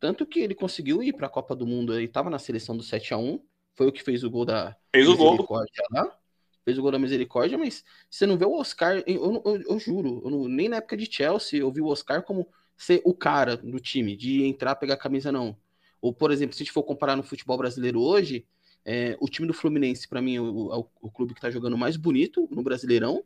Tanto 0.00 0.26
que 0.26 0.40
ele 0.40 0.54
conseguiu 0.54 1.02
ir 1.02 1.12
para 1.12 1.28
a 1.28 1.30
Copa 1.30 1.54
do 1.54 1.66
Mundo, 1.66 1.94
ele 1.94 2.06
estava 2.06 2.28
na 2.28 2.38
seleção 2.38 2.76
do 2.76 2.82
7 2.82 3.14
a 3.14 3.18
1 3.18 3.40
foi 3.74 3.86
o 3.86 3.92
que 3.92 4.02
fez 4.02 4.22
o 4.24 4.30
gol 4.30 4.44
da 4.44 4.76
Fez 4.92 5.08
o 5.08 5.16
gol. 5.16 5.30
misericórdia 5.30 5.82
lá. 5.92 6.18
Fez 6.64 6.76
o 6.78 6.82
gol 6.82 6.90
da 6.92 6.98
misericórdia, 6.98 7.56
mas 7.56 7.84
você 8.10 8.26
não 8.26 8.36
vê 8.36 8.44
o 8.44 8.52
Oscar, 8.52 9.02
eu, 9.06 9.42
eu- 9.44 9.62
eu 9.68 9.78
juro, 9.78 10.20
eu 10.24 10.30
não- 10.30 10.46
nem 10.48 10.68
na 10.68 10.76
época 10.76 10.96
de 10.96 11.08
Chelsea 11.10 11.60
eu 11.60 11.72
vi 11.72 11.80
o 11.80 11.86
Oscar 11.86 12.22
como 12.22 12.46
ser 12.76 13.00
o 13.04 13.14
cara 13.14 13.56
do 13.56 13.80
time, 13.80 14.14
de 14.16 14.44
entrar, 14.44 14.74
pegar 14.76 14.94
a 14.94 14.98
camisa, 14.98 15.32
não. 15.32 15.56
Ou, 16.00 16.12
por 16.12 16.30
exemplo, 16.32 16.54
se 16.54 16.62
a 16.62 16.64
gente 16.64 16.72
for 16.72 16.82
comparar 16.82 17.16
no 17.16 17.22
futebol 17.22 17.56
brasileiro 17.56 18.00
hoje, 18.00 18.44
é, 18.84 19.16
o 19.20 19.28
time 19.28 19.46
do 19.46 19.54
Fluminense, 19.54 20.08
para 20.08 20.22
mim, 20.22 20.36
é 20.36 20.40
o, 20.40 20.72
é 20.72 20.76
o- 20.78 20.88
o 21.02 21.10
clube 21.10 21.34
que 21.34 21.40
tá 21.40 21.50
jogando 21.50 21.76
mais 21.78 21.96
bonito 21.96 22.48
no 22.50 22.62
Brasileirão. 22.62 23.24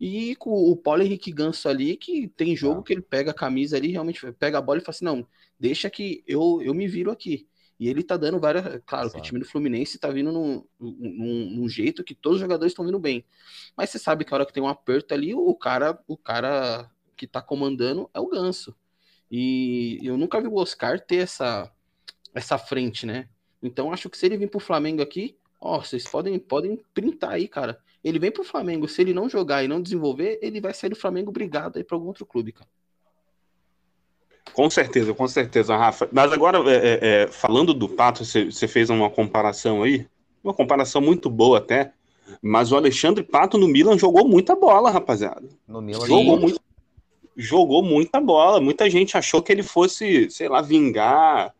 E 0.00 0.34
com 0.36 0.50
o 0.50 0.76
Paulo 0.76 1.02
Henrique 1.02 1.32
Ganso 1.32 1.68
ali, 1.68 1.96
que 1.96 2.28
tem 2.28 2.56
jogo 2.56 2.80
Ah. 2.80 2.82
que 2.82 2.92
ele 2.92 3.02
pega 3.02 3.30
a 3.30 3.34
camisa 3.34 3.76
ali, 3.76 3.88
realmente 3.92 4.20
pega 4.34 4.58
a 4.58 4.60
bola 4.62 4.78
e 4.78 4.82
fala 4.82 4.90
assim: 4.94 5.04
não, 5.04 5.26
deixa 5.58 5.88
que 5.90 6.22
eu, 6.26 6.60
eu 6.62 6.74
me 6.74 6.88
viro 6.88 7.10
aqui. 7.10 7.46
E 7.78 7.88
ele 7.88 8.02
tá 8.02 8.16
dando 8.16 8.38
várias. 8.40 8.64
Claro 8.86 9.10
que 9.10 9.16
o 9.16 9.18
Exato. 9.18 9.22
time 9.22 9.40
do 9.40 9.46
Fluminense 9.46 9.98
tá 9.98 10.08
vindo 10.10 10.30
num, 10.32 10.64
num, 10.78 11.50
num 11.50 11.68
jeito 11.68 12.04
que 12.04 12.14
todos 12.14 12.36
os 12.36 12.40
jogadores 12.42 12.72
estão 12.72 12.84
vindo 12.84 12.98
bem. 12.98 13.24
Mas 13.76 13.90
você 13.90 13.98
sabe 13.98 14.24
que 14.24 14.32
a 14.32 14.36
hora 14.36 14.46
que 14.46 14.52
tem 14.52 14.62
um 14.62 14.68
aperto 14.68 15.14
ali, 15.14 15.34
o 15.34 15.54
cara, 15.54 15.98
o 16.06 16.16
cara 16.16 16.90
que 17.16 17.26
tá 17.26 17.42
comandando 17.42 18.08
é 18.14 18.20
o 18.20 18.28
Ganso. 18.28 18.74
E 19.30 19.98
eu 20.02 20.16
nunca 20.16 20.40
vi 20.40 20.46
o 20.48 20.56
Oscar 20.56 21.00
ter 21.00 21.16
essa, 21.16 21.70
essa 22.34 22.58
frente, 22.58 23.06
né? 23.06 23.28
Então 23.62 23.92
acho 23.92 24.10
que 24.10 24.18
se 24.18 24.26
ele 24.26 24.36
vir 24.36 24.50
pro 24.50 24.60
Flamengo 24.60 25.02
aqui, 25.02 25.36
ó, 25.60 25.80
vocês 25.80 26.04
podem, 26.04 26.38
podem 26.38 26.80
printar 26.92 27.32
aí, 27.32 27.46
cara. 27.46 27.78
Ele 28.02 28.18
vem 28.18 28.32
pro 28.32 28.44
Flamengo, 28.44 28.88
se 28.88 29.00
ele 29.00 29.14
não 29.14 29.28
jogar 29.28 29.62
e 29.62 29.68
não 29.68 29.80
desenvolver, 29.80 30.38
ele 30.42 30.60
vai 30.60 30.74
sair 30.74 30.90
do 30.90 30.96
Flamengo 30.96 31.30
brigado 31.30 31.78
aí 31.78 31.84
pra 31.84 31.96
algum 31.96 32.08
outro 32.08 32.26
clube, 32.26 32.52
cara. 32.52 32.68
Com 34.52 34.68
certeza, 34.68 35.14
com 35.14 35.28
certeza, 35.28 35.76
Rafa. 35.76 36.08
Mas 36.12 36.32
agora, 36.32 36.58
é, 36.70 36.74
é, 36.74 36.98
é, 37.22 37.26
falando 37.28 37.72
do 37.72 37.88
Pato, 37.88 38.24
você, 38.24 38.46
você 38.46 38.66
fez 38.66 38.90
uma 38.90 39.08
comparação 39.08 39.82
aí, 39.84 40.06
uma 40.42 40.52
comparação 40.52 41.00
muito 41.00 41.30
boa 41.30 41.58
até, 41.58 41.92
mas 42.40 42.72
o 42.72 42.76
Alexandre 42.76 43.22
Pato 43.22 43.56
no 43.56 43.68
Milan 43.68 43.96
jogou 43.96 44.26
muita 44.26 44.54
bola, 44.54 44.90
rapaziada. 44.90 45.48
No 45.66 45.80
Milan 45.80 46.06
Jogou, 46.06 46.38
muito, 46.38 46.60
jogou 47.36 47.82
muita 47.82 48.20
bola. 48.20 48.60
Muita 48.60 48.88
gente 48.88 49.16
achou 49.16 49.42
que 49.42 49.52
ele 49.52 49.62
fosse, 49.62 50.30
sei 50.30 50.48
lá, 50.48 50.60
vingar. 50.60 51.54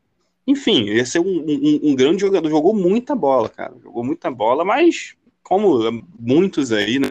Enfim, 0.47 0.85
ia 0.87 1.05
ser 1.07 1.21
um, 1.21 1.25
um- 1.47 1.81
um 1.91 1.95
grande 1.95 2.21
jogador. 2.21 2.49
Jogou 2.51 2.75
muita 2.75 3.15
bola, 3.15 3.49
cara. 3.49 3.75
Jogou 3.83 4.03
muita 4.05 4.31
bola, 4.31 4.65
mas 4.65 5.15
como 5.43 5.79
muitos 6.19 6.73
aí, 6.73 6.99
né? 6.99 7.09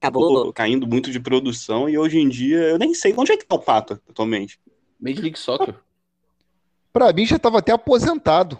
Acabou 0.00 0.52
caindo 0.52 0.86
muito 0.86 1.12
de 1.12 1.20
produção 1.20 1.88
e 1.88 1.96
hoje 1.96 2.18
em 2.18 2.28
dia 2.28 2.58
eu 2.58 2.78
nem 2.78 2.92
sei 2.92 3.14
onde 3.16 3.30
é 3.32 3.36
que 3.36 3.46
tá 3.46 3.54
o 3.54 3.58
Pato 3.60 4.00
atualmente. 4.08 4.58
Major 5.00 5.22
League 5.22 5.38
Soccer. 5.38 5.76
Pra 6.92 7.12
mim 7.12 7.24
já 7.24 7.38
tava 7.38 7.58
até 7.60 7.70
aposentado. 7.72 8.58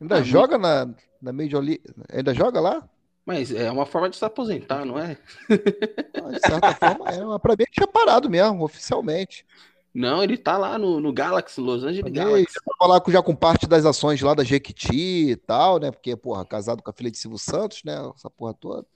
Ainda 0.00 0.16
Ah, 0.16 0.22
joga 0.22 0.58
na, 0.58 0.92
na 1.20 1.32
Major 1.32 1.60
League. 1.62 1.82
Ainda 2.12 2.34
joga 2.34 2.60
lá? 2.60 2.88
Mas 3.24 3.52
é 3.52 3.70
uma 3.70 3.86
forma 3.86 4.10
de 4.10 4.16
se 4.16 4.24
aposentar, 4.24 4.84
não 4.84 4.98
é? 4.98 5.16
Ah, 5.48 6.30
De 6.32 6.40
certa 6.40 6.74
forma, 6.74 7.08
é. 7.08 7.38
Pra 7.38 7.52
mim 7.52 7.62
ele 7.62 7.70
tinha 7.70 7.86
parado 7.86 8.28
mesmo, 8.28 8.64
oficialmente. 8.64 9.46
Não, 9.94 10.22
ele 10.24 10.38
tá 10.38 10.56
lá 10.56 10.78
no, 10.78 11.00
no 11.00 11.12
Galaxy, 11.12 11.60
Los 11.60 11.84
Angeles 11.84 12.04
mim, 12.10 12.12
Galaxy. 12.12 12.54
lá 12.80 13.00
com- 13.00 13.10
já 13.12 13.22
com 13.22 13.36
parte 13.36 13.66
das 13.66 13.84
ações 13.84 14.20
lá 14.22 14.32
da 14.32 14.42
Jequiti 14.42 15.30
e 15.32 15.36
tal, 15.36 15.78
né? 15.78 15.90
Porque, 15.90 16.16
porra, 16.16 16.46
casado 16.46 16.82
com 16.82 16.88
a 16.90 16.94
filha 16.94 17.10
de 17.10 17.18
Silvio 17.18 17.38
Santos, 17.38 17.82
né? 17.84 17.94
Essa 18.16 18.30
porra 18.30 18.54
toda. 18.54 18.86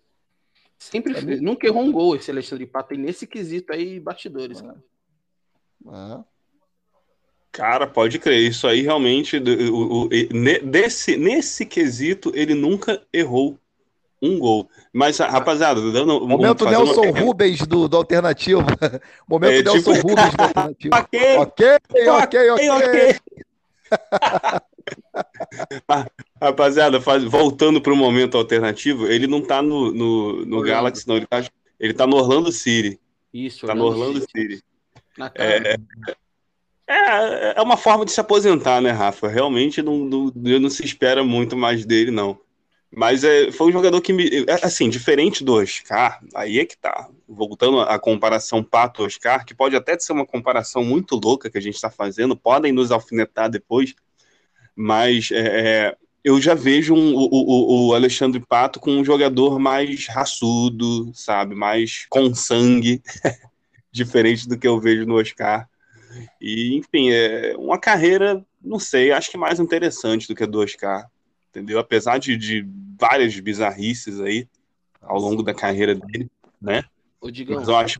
Sempre, 0.79 1.21
mim- 1.23 1.41
nunca 1.41 1.67
errou 1.67 1.83
um 1.83 1.93
gol 1.93 2.17
esse 2.17 2.31
Alexandre 2.31 2.67
Pato. 2.67 2.95
E 2.95 2.99
nesse 2.99 3.27
quesito 3.27 3.73
aí, 3.73 4.01
batidores, 4.01 4.61
cara. 4.61 4.83
Ah, 5.89 6.25
Cara, 7.53 7.87
pode 7.87 8.19
crer, 8.19 8.51
isso 8.51 8.67
aí 8.67 8.83
realmente, 8.83 9.39
o- 9.39 10.05
o- 10.05 10.09
ne- 10.09 10.59
desse, 10.59 11.17
nesse 11.17 11.65
quesito, 11.65 12.31
ele 12.35 12.55
nunca 12.55 13.03
errou 13.11 13.59
um 14.23 14.39
gol. 14.39 14.69
Mas, 14.93 15.19
rapaziada, 15.19 15.81
dando, 15.93 16.23
um- 16.25 16.27
Momento 16.27 16.63
uma 16.63 16.71
Nelson 16.71 17.01
pequena- 17.03 17.21
Rubens 17.21 17.59
do, 17.67 17.89
do 17.89 17.97
Alternativo. 17.97 18.63
Momento 19.29 19.53
É, 19.53 19.63
Nelson 19.63 19.93
tipo- 19.95 20.09
Rubens 20.09 20.35
do 20.35 20.43
Alternativo. 20.43 20.95
Ok, 20.97 21.37
ok, 21.39 22.09
ok, 22.09 22.51
ok. 22.51 22.71
ok. 22.71 23.17
Ah, 25.89 26.07
Rapaziada, 26.41 27.01
faz- 27.01 27.25
voltando 27.25 27.81
para 27.81 27.93
o 27.93 27.97
momento 27.97 28.37
alternativo, 28.39 29.07
ele 29.09 29.27
não 29.27 29.41
tá 29.41 29.61
no, 29.61 29.91
no, 29.93 30.33
no 30.47 30.57
Orlando. 30.59 30.63
Galaxy, 30.63 31.09
não, 31.09 31.17
ele 31.17 31.27
tá, 31.27 31.45
ele 31.81 31.93
tá 31.95 32.07
no 32.07 32.17
Orlando 32.17 32.53
City. 32.53 33.01
Isso, 33.35 33.67
Tá 33.67 33.75
no 33.75 33.85
Orlando 33.85 34.21
City. 34.21 34.57
City. 34.57 34.65
Cara. 35.17 35.79
É, 36.89 37.55
é 37.59 37.63
uma 37.63 37.77
forma 37.77 38.05
de 38.05 38.13
se 38.13 38.21
aposentar, 38.21 38.81
né, 38.81 38.91
Rafa? 38.93 39.27
Realmente 39.29 39.83
não, 39.83 39.97
não, 39.99 40.33
não 40.35 40.71
se 40.71 40.85
espera 40.85 41.25
muito 41.25 41.57
mais 41.57 41.85
dele, 41.85 42.11
não. 42.13 42.39
Mas 42.99 43.25
é, 43.25 43.53
foi 43.53 43.69
um 43.69 43.73
jogador 43.73 44.01
que 44.01 44.11
me. 44.11 44.27
é, 44.49 44.65
Assim, 44.65 44.89
diferente 44.89 45.45
do 45.45 45.53
Oscar, 45.53 46.19
aí 46.35 46.59
é 46.59 46.65
que 46.65 46.79
tá. 46.79 47.11
Voltando 47.29 47.81
à 47.81 47.99
comparação 47.99 48.65
Pato-Oscar, 48.65 49.45
que 49.45 49.55
pode 49.55 49.77
até 49.77 49.99
ser 49.99 50.15
uma 50.15 50.25
comparação 50.25 50.83
muito 50.83 51.15
louca 51.23 51.51
que 51.51 51.59
a 51.59 51.61
gente 51.61 51.75
está 51.75 51.91
fazendo, 51.91 52.35
podem 52.35 52.73
nos 52.73 52.91
alfinetar 52.91 53.51
depois, 53.51 53.95
mas 54.75 55.31
é, 55.31 55.89
é, 55.89 55.97
eu 56.25 56.41
já 56.41 56.55
vejo 56.55 56.95
um- 56.95 57.15
o, 57.15 57.89
o, 57.89 57.95
Alexandre 57.95 58.41
Pato 58.41 58.81
com 58.81 58.93
um 58.93 59.05
jogador 59.05 59.59
mais 59.59 60.07
raçudo, 60.09 61.11
sabe? 61.13 61.55
Mais 61.55 62.07
com 62.09 62.35
sangue, 62.35 63.03
diferente 63.93 64.49
do 64.49 64.59
que 64.59 64.67
eu 64.67 64.81
vejo 64.81 65.05
no 65.05 65.17
Oscar. 65.21 65.69
E, 66.41 66.77
enfim, 66.77 67.11
é 67.11 67.55
uma 67.59 67.79
carreira, 67.79 68.43
não 68.63 68.79
sei, 68.79 69.13
acho 69.13 69.31
que 69.31 69.37
mais 69.37 69.61
interessante 69.61 70.27
do 70.27 70.35
que 70.35 70.45
a 70.45 70.47
do 70.47 70.61
Oscar, 70.61 71.11
entendeu? 71.57 71.79
Apesar 71.79 72.19
de, 72.19 72.37
de 72.37 72.69
várias 73.01 73.39
bizarrices 73.41 74.21
aí 74.21 74.47
ao 75.01 75.19
longo 75.19 75.43
da 75.43 75.55
carreira 75.55 75.95
dele, 75.95 76.31
né? 76.61 76.85
Digão, 77.33 77.57
Mas 77.57 77.67
eu 77.69 77.77
acho 77.77 77.99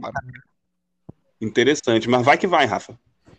interessante. 1.41 2.09
Mas 2.09 2.25
vai 2.25 2.39
que 2.39 2.47
vai, 2.47 2.65
Rafa. 2.65 2.97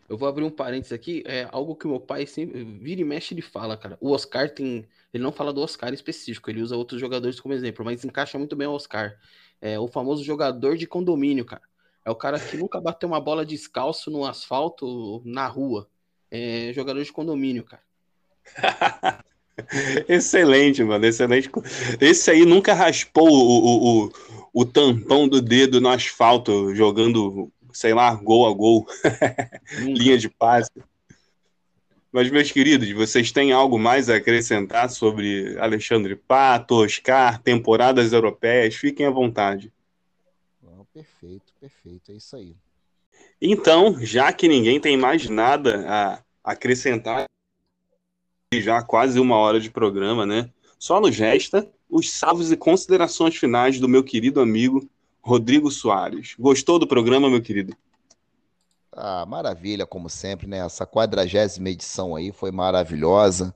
eu 0.09 0.17
vou 0.17 0.27
abrir 0.27 0.43
um 0.43 0.49
parênteses 0.49 0.91
aqui. 0.91 1.23
É 1.25 1.47
algo 1.51 1.75
que 1.75 1.85
o 1.85 1.89
meu 1.89 1.99
pai 1.99 2.25
sempre 2.25 2.63
vira 2.63 2.99
e 2.99 3.05
mexe, 3.05 3.33
ele 3.33 3.41
fala, 3.41 3.77
cara. 3.77 3.97
O 4.01 4.11
Oscar 4.11 4.49
tem. 4.49 4.85
Ele 5.13 5.23
não 5.23 5.31
fala 5.31 5.53
do 5.53 5.61
Oscar 5.61 5.93
específico, 5.93 6.49
ele 6.49 6.61
usa 6.61 6.75
outros 6.75 6.99
jogadores 6.99 7.39
como 7.39 7.53
exemplo, 7.53 7.85
mas 7.85 8.03
encaixa 8.03 8.37
muito 8.37 8.55
bem 8.55 8.67
o 8.67 8.73
Oscar. 8.73 9.17
É 9.61 9.79
o 9.79 9.87
famoso 9.87 10.23
jogador 10.23 10.75
de 10.75 10.85
condomínio, 10.85 11.45
cara. 11.45 11.63
É 12.03 12.11
o 12.11 12.15
cara 12.15 12.39
que 12.39 12.57
nunca 12.57 12.81
bateu 12.81 13.07
uma 13.07 13.21
bola 13.21 13.45
descalço 13.45 14.11
no 14.11 14.25
asfalto 14.25 15.21
na 15.23 15.47
rua. 15.47 15.89
É 16.29 16.71
jogador 16.73 17.01
de 17.01 17.13
condomínio, 17.13 17.63
cara. 17.63 17.83
Excelente, 20.07 20.83
mano, 20.83 21.05
excelente. 21.05 21.49
Esse 21.99 22.31
aí 22.31 22.45
nunca 22.45 22.73
raspou 22.73 23.29
o, 23.29 23.33
o, 23.33 24.05
o, 24.05 24.11
o 24.53 24.65
tampão 24.65 25.27
do 25.27 25.41
dedo 25.41 25.81
no 25.81 25.89
asfalto, 25.89 26.73
jogando, 26.75 27.51
sei 27.73 27.93
lá, 27.93 28.13
gol 28.13 28.47
a 28.47 28.53
gol, 28.53 28.87
linha 29.81 30.17
de 30.17 30.29
passe. 30.29 30.71
Mas, 32.11 32.31
meus 32.31 32.51
queridos, 32.51 32.89
vocês 32.91 33.31
têm 33.31 33.51
algo 33.51 33.77
mais 33.77 34.09
a 34.09 34.15
acrescentar 34.15 34.89
sobre 34.89 35.57
Alexandre 35.59 36.15
Pato, 36.15 36.83
Oscar, 36.83 37.41
temporadas 37.41 38.13
europeias? 38.13 38.75
Fiquem 38.75 39.05
à 39.05 39.11
vontade. 39.11 39.71
Não, 40.63 40.85
perfeito, 40.93 41.53
perfeito. 41.59 42.11
É 42.11 42.15
isso 42.15 42.35
aí. 42.35 42.55
Então, 43.41 43.97
já 44.03 44.31
que 44.31 44.47
ninguém 44.47 44.79
tem 44.79 44.97
mais 44.97 45.29
nada 45.29 45.85
a 45.87 46.23
acrescentar 46.43 47.25
já 48.53 48.81
quase 48.81 49.19
uma 49.19 49.35
hora 49.35 49.59
de 49.59 49.69
programa, 49.69 50.25
né? 50.25 50.49
Só 50.79 51.01
nos 51.01 51.17
resta 51.17 51.67
os 51.89 52.11
salvos 52.11 52.51
e 52.51 52.55
considerações 52.55 53.35
finais 53.35 53.79
do 53.79 53.89
meu 53.89 54.03
querido 54.03 54.39
amigo 54.39 54.87
Rodrigo 55.21 55.69
Soares. 55.69 56.35
Gostou 56.39 56.79
do 56.79 56.87
programa, 56.87 57.29
meu 57.29 57.41
querido? 57.41 57.75
Ah, 58.91 59.25
maravilha, 59.25 59.85
como 59.85 60.09
sempre, 60.09 60.47
né? 60.47 60.59
Essa 60.59 60.85
quadragésima 60.85 61.69
edição 61.69 62.15
aí 62.15 62.31
foi 62.31 62.51
maravilhosa. 62.51 63.53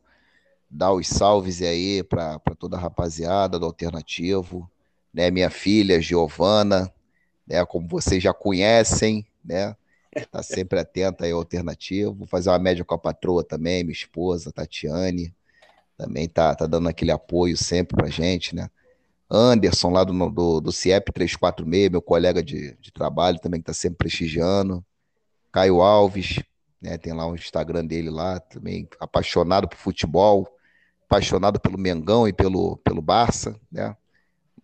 Dá 0.69 0.91
os 0.91 1.07
salves 1.07 1.61
aí 1.61 2.03
para 2.03 2.39
toda 2.59 2.75
a 2.75 2.79
rapaziada 2.79 3.57
do 3.57 3.65
Alternativo, 3.65 4.69
né? 5.13 5.31
Minha 5.31 5.49
filha, 5.49 6.01
Giovana, 6.01 6.93
né? 7.47 7.65
Como 7.65 7.87
vocês 7.87 8.21
já 8.21 8.33
conhecem, 8.33 9.25
né? 9.43 9.73
Tá 10.31 10.43
sempre 10.43 10.79
atenta 10.79 11.25
aí 11.25 11.31
ao 11.31 11.39
Alternativo. 11.39 12.13
Vou 12.13 12.27
fazer 12.27 12.49
uma 12.49 12.59
média 12.59 12.83
com 12.83 12.93
a 12.93 12.97
patroa 12.97 13.43
também, 13.43 13.83
minha 13.83 13.93
esposa, 13.93 14.51
Tatiane 14.51 15.33
também 16.01 16.27
tá, 16.27 16.55
tá 16.55 16.65
dando 16.65 16.89
aquele 16.89 17.11
apoio 17.11 17.55
sempre 17.55 17.95
pra 17.95 18.09
gente, 18.09 18.55
né? 18.55 18.69
Anderson, 19.29 19.91
lá 19.91 20.03
do, 20.03 20.29
do, 20.31 20.59
do 20.59 20.71
CIEP 20.71 21.11
346, 21.11 21.91
meu 21.91 22.01
colega 22.01 22.41
de, 22.41 22.75
de 22.81 22.91
trabalho 22.91 23.39
também, 23.39 23.61
que 23.61 23.67
tá 23.67 23.73
sempre 23.73 23.99
prestigiando. 23.99 24.83
Caio 25.51 25.79
Alves, 25.81 26.39
né? 26.81 26.97
Tem 26.97 27.13
lá 27.13 27.27
o 27.27 27.35
Instagram 27.35 27.85
dele 27.85 28.09
lá, 28.09 28.39
também 28.39 28.89
apaixonado 28.99 29.67
por 29.67 29.77
futebol, 29.77 30.49
apaixonado 31.05 31.59
pelo 31.59 31.77
Mengão 31.77 32.27
e 32.27 32.33
pelo, 32.33 32.77
pelo 32.77 33.01
Barça, 33.01 33.55
né? 33.71 33.95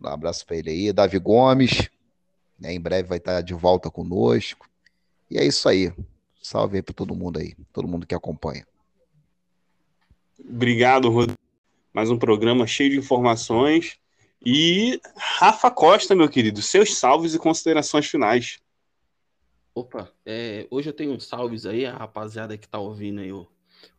Um 0.00 0.08
abraço 0.08 0.44
para 0.44 0.56
ele 0.56 0.70
aí. 0.70 0.92
Davi 0.92 1.20
Gomes, 1.20 1.88
né? 2.58 2.72
Em 2.72 2.80
breve 2.80 3.08
vai 3.08 3.18
estar 3.18 3.40
de 3.42 3.54
volta 3.54 3.90
conosco. 3.90 4.68
E 5.30 5.38
é 5.38 5.44
isso 5.44 5.68
aí. 5.68 5.92
Salve 6.42 6.76
aí 6.76 6.82
para 6.82 6.94
todo 6.94 7.14
mundo 7.14 7.38
aí, 7.38 7.54
todo 7.72 7.88
mundo 7.88 8.06
que 8.06 8.14
acompanha. 8.14 8.66
Obrigado, 10.38 11.10
Rodrigo. 11.10 11.38
Mais 11.92 12.10
um 12.10 12.18
programa 12.18 12.66
cheio 12.66 12.90
de 12.90 12.98
informações. 12.98 13.98
E 14.44 15.00
Rafa 15.16 15.70
Costa, 15.70 16.14
meu 16.14 16.28
querido, 16.28 16.62
seus 16.62 16.96
salves 16.96 17.34
e 17.34 17.38
considerações 17.38 18.06
finais. 18.06 18.58
Opa, 19.74 20.10
é, 20.24 20.66
hoje 20.70 20.88
eu 20.88 20.92
tenho 20.92 21.12
uns 21.12 21.26
salves 21.26 21.66
aí, 21.66 21.84
a 21.84 21.96
rapaziada 21.96 22.56
que 22.56 22.68
tá 22.68 22.78
ouvindo 22.78 23.20
aí 23.20 23.32
o, 23.32 23.46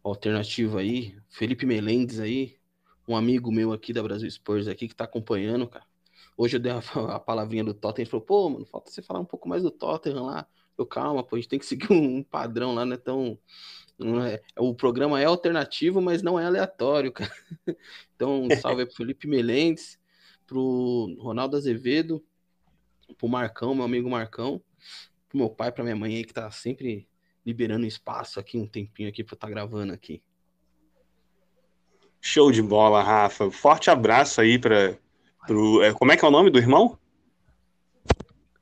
alternativo 0.04 0.78
aí, 0.78 1.16
Felipe 1.30 1.66
Melendes 1.66 2.20
aí, 2.20 2.56
um 3.08 3.16
amigo 3.16 3.52
meu 3.52 3.72
aqui 3.72 3.94
da 3.94 4.04
Brasil 4.04 4.30
Spurs 4.30 4.68
aqui 4.68 4.88
que 4.88 4.96
tá 4.96 5.04
acompanhando, 5.04 5.68
cara. 5.68 5.86
Hoje 6.38 6.58
eu 6.58 6.60
dei 6.60 6.72
a, 6.72 6.80
a 7.16 7.20
palavrinha 7.20 7.64
do 7.64 7.74
Tottenham, 7.74 8.04
ele 8.04 8.10
falou, 8.10 8.26
pô, 8.26 8.50
mano, 8.50 8.66
falta 8.66 8.92
você 8.92 9.02
falar 9.02 9.20
um 9.20 9.26
pouco 9.26 9.48
mais 9.48 9.64
do 9.64 9.72
Tottenham 9.72 10.26
lá. 10.26 10.48
Eu, 10.80 10.86
calma, 10.86 11.22
pô, 11.22 11.36
a 11.36 11.40
gente 11.40 11.50
tem 11.50 11.60
que 11.60 11.66
seguir 11.66 11.92
um, 11.94 12.24
padrão 12.24 12.74
lá, 12.74 12.86
não 12.86 12.94
é 12.94 12.98
tão 12.98 13.38
é, 14.26 14.42
o 14.58 14.74
programa 14.74 15.20
é 15.20 15.26
alternativo, 15.26 16.02
mas 16.02 16.22
não 16.22 16.40
é 16.40 16.46
aleatório, 16.46 17.12
cara. 17.14 17.32
Então, 18.16 18.44
um 18.44 18.50
salve 18.56 18.86
pro 18.86 18.96
Felipe 18.96 19.28
Melendes, 19.28 20.00
pro 20.48 21.16
Ronaldo 21.20 21.58
Azevedo, 21.58 22.24
pro 23.18 23.28
Marcão, 23.28 23.76
meu 23.76 23.84
amigo 23.84 24.10
Marcão, 24.10 24.62
pro 25.28 25.38
meu 25.38 25.50
pai, 25.50 25.70
pra 25.72 25.84
minha 25.84 25.98
mãe 25.98 26.16
aí, 26.16 26.24
que 26.24 26.34
tá 26.34 26.50
sempre 26.50 27.10
liberando 27.46 27.86
espaço 27.86 28.40
aqui, 28.40 28.58
um 28.58 28.68
tempinho 28.68 29.10
aqui 29.10 29.22
pra 29.22 29.34
estar 29.34 29.48
tá 29.48 29.52
gravando 29.52 29.92
aqui. 29.92 30.24
Show 32.22 32.52
de 32.52 32.62
bola, 32.62 33.04
Rafa. 33.04 33.52
Forte 33.52 33.90
abraço 33.90 34.40
aí 34.40 34.58
para 34.58 34.98
pro. 35.46 35.82
É, 35.84 35.94
como 35.94 36.12
é 36.12 36.18
que 36.18 36.24
é 36.24 36.28
o 36.28 36.32
nome 36.32 36.50
do 36.50 36.60
irmão? 36.60 36.98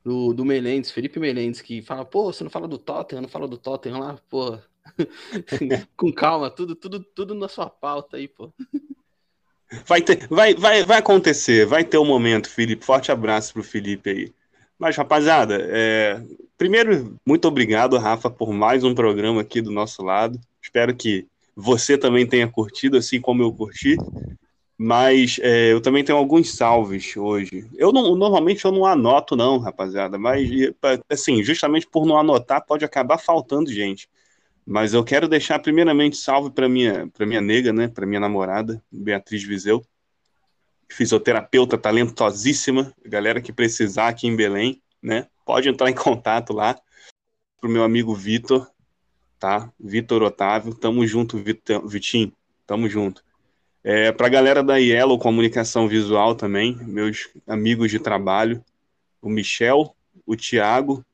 Do, 0.08 0.34
do 0.34 0.46
Melendes, 0.46 0.90
Felipe 0.90 1.20
Melendes, 1.20 1.60
que 1.60 1.82
fala, 1.82 2.06
pô, 2.06 2.32
você 2.32 2.42
não 2.42 2.50
fala 2.50 2.66
do 2.66 2.78
Tottenham, 2.78 3.24
não 3.24 3.28
fala 3.28 3.46
do 3.46 3.58
Tottenham 3.58 4.00
lá, 4.00 4.18
pô, 4.30 4.58
Com 5.98 6.14
calma, 6.14 6.50
tudo, 6.50 6.76
tudo, 6.76 7.04
tudo 7.04 7.36
na 7.36 7.50
sua 7.50 7.70
pauta 7.70 8.16
aí, 8.16 8.26
pô. 8.28 8.52
Vai, 9.86 10.02
ter, 10.02 10.26
vai, 10.30 10.56
vai, 10.56 10.84
vai 10.84 11.00
acontecer, 11.00 11.66
vai 11.66 11.84
ter 11.84 11.98
um 11.98 12.06
momento, 12.06 12.50
Felipe. 12.50 12.86
Forte 12.86 13.12
abraço 13.12 13.52
pro 13.52 13.64
Felipe 13.64 14.10
aí. 14.10 14.34
Mas, 14.80 14.96
rapaziada, 14.96 15.58
é... 15.70 16.24
primeiro, 16.58 17.20
muito 17.26 17.48
obrigado, 17.48 17.98
Rafa, 17.98 18.30
por 18.30 18.54
mais 18.54 18.86
um 18.86 18.96
programa 18.96 19.42
aqui 19.42 19.62
do 19.62 19.72
nosso 19.72 20.02
lado. 20.02 20.40
Espero 20.62 20.96
que 20.96 21.28
você 21.54 21.98
também 21.98 22.26
tenha 22.26 22.48
curtido, 22.48 22.96
assim 22.96 23.20
como 23.20 23.44
eu 23.44 23.52
curti. 23.52 23.98
Mas 24.78 25.40
é, 25.42 25.74
eu 25.74 25.82
também 25.82 26.04
tenho 26.04 26.18
alguns 26.18 26.56
salves 26.56 27.18
hoje. 27.18 27.68
Eu 27.74 27.92
não, 27.92 28.16
normalmente 28.16 28.64
eu 28.64 28.72
não 28.72 28.86
anoto, 28.86 29.36
não, 29.36 29.58
rapaziada. 29.58 30.20
Mas, 30.20 30.48
assim, 31.10 31.44
justamente 31.44 31.88
por 31.88 32.06
não 32.06 32.18
anotar, 32.18 32.64
pode 32.64 32.86
acabar 32.86 33.18
faltando 33.18 33.72
gente. 33.72 34.08
Mas 34.70 34.94
eu 34.94 35.04
quero 35.04 35.28
deixar 35.28 35.60
primeiramente 35.60 36.18
salve 36.18 36.52
para 36.52 36.68
minha 36.68 37.08
para 37.08 37.26
minha 37.26 37.40
nega, 37.40 37.72
né, 37.72 37.88
para 37.88 38.06
minha 38.06 38.20
namorada, 38.20 38.84
Beatriz 38.92 39.42
Viseu, 39.42 39.82
fisioterapeuta 40.90 41.78
talentosíssima, 41.78 42.94
galera 43.06 43.42
que 43.42 43.54
precisar 43.54 44.10
aqui 44.10 44.28
em 44.28 44.36
Belém, 44.36 44.82
né, 45.02 45.28
pode 45.46 45.70
entrar 45.70 45.90
em 45.90 45.96
contato 45.96 46.52
lá 46.52 46.78
pro 47.62 47.70
meu 47.70 47.82
amigo 47.82 48.14
Vitor, 48.14 48.70
tá? 49.40 49.72
Vitor 49.80 50.22
Otávio, 50.22 50.76
tamo 50.76 51.08
junto, 51.08 51.42
Vitinho, 51.86 52.34
tamo 52.66 52.90
junto. 52.90 53.24
É, 53.90 54.12
para 54.12 54.28
a 54.28 54.30
galera 54.30 54.62
da 54.62 54.76
Yellow 54.76 55.18
Comunicação 55.18 55.88
Visual 55.88 56.36
também, 56.36 56.76
meus 56.82 57.30
amigos 57.48 57.90
de 57.90 58.00
trabalho, 58.00 58.62
o 59.22 59.30
Michel, 59.30 59.96
o 60.26 60.36
Tiago 60.36 61.06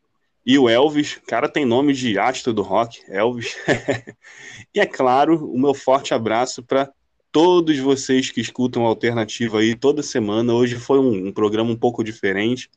e 0.44 0.58
o 0.58 0.68
Elvis, 0.68 1.20
cara 1.28 1.48
tem 1.48 1.66
nome 1.66 1.94
de 1.94 2.18
astro 2.18 2.52
do 2.52 2.64
rock, 2.64 3.04
Elvis. 3.08 3.56
e 4.74 4.80
é 4.80 4.88
claro, 4.88 5.54
o 5.54 5.60
meu 5.60 5.76
forte 5.76 6.16
abraço 6.16 6.64
para 6.64 6.92
todos 7.32 7.78
vocês 7.78 8.32
que 8.32 8.42
escutam 8.42 8.88
Alternativa 8.88 9.60
aí 9.60 9.76
toda 9.76 10.02
semana. 10.02 10.52
Hoje 10.52 10.74
foi 10.78 10.98
um, 10.98 11.28
um 11.28 11.32
programa 11.32 11.70
um 11.70 11.78
pouco 11.78 12.04
diferente 12.04 12.72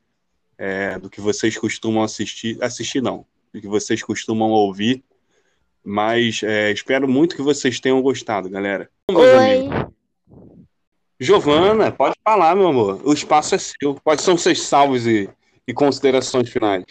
é, 0.59 0.99
do 0.99 1.09
que 1.09 1.19
vocês 1.19 1.57
costumam 1.57 2.03
assistir. 2.03 2.63
Assistir 2.63 3.01
não, 3.01 3.25
do 3.51 3.59
que 3.59 3.67
vocês 3.67 4.03
costumam 4.03 4.51
ouvir. 4.51 5.03
Mas 5.89 6.41
é, 6.43 6.69
espero 6.69 7.07
muito 7.07 7.33
que 7.33 7.41
vocês 7.41 7.79
tenham 7.79 8.01
gostado, 8.01 8.49
galera. 8.49 8.89
Oi. 9.09 9.69
Giovana, 11.17 11.89
pode 11.93 12.13
falar, 12.21 12.53
meu 12.57 12.67
amor. 12.67 12.99
O 13.05 13.13
espaço 13.13 13.55
é 13.55 13.57
seu. 13.57 13.95
Quais 14.03 14.19
são 14.19 14.37
seus 14.37 14.63
salvos 14.63 15.07
e, 15.07 15.29
e 15.65 15.73
considerações 15.73 16.49
finais? 16.49 16.83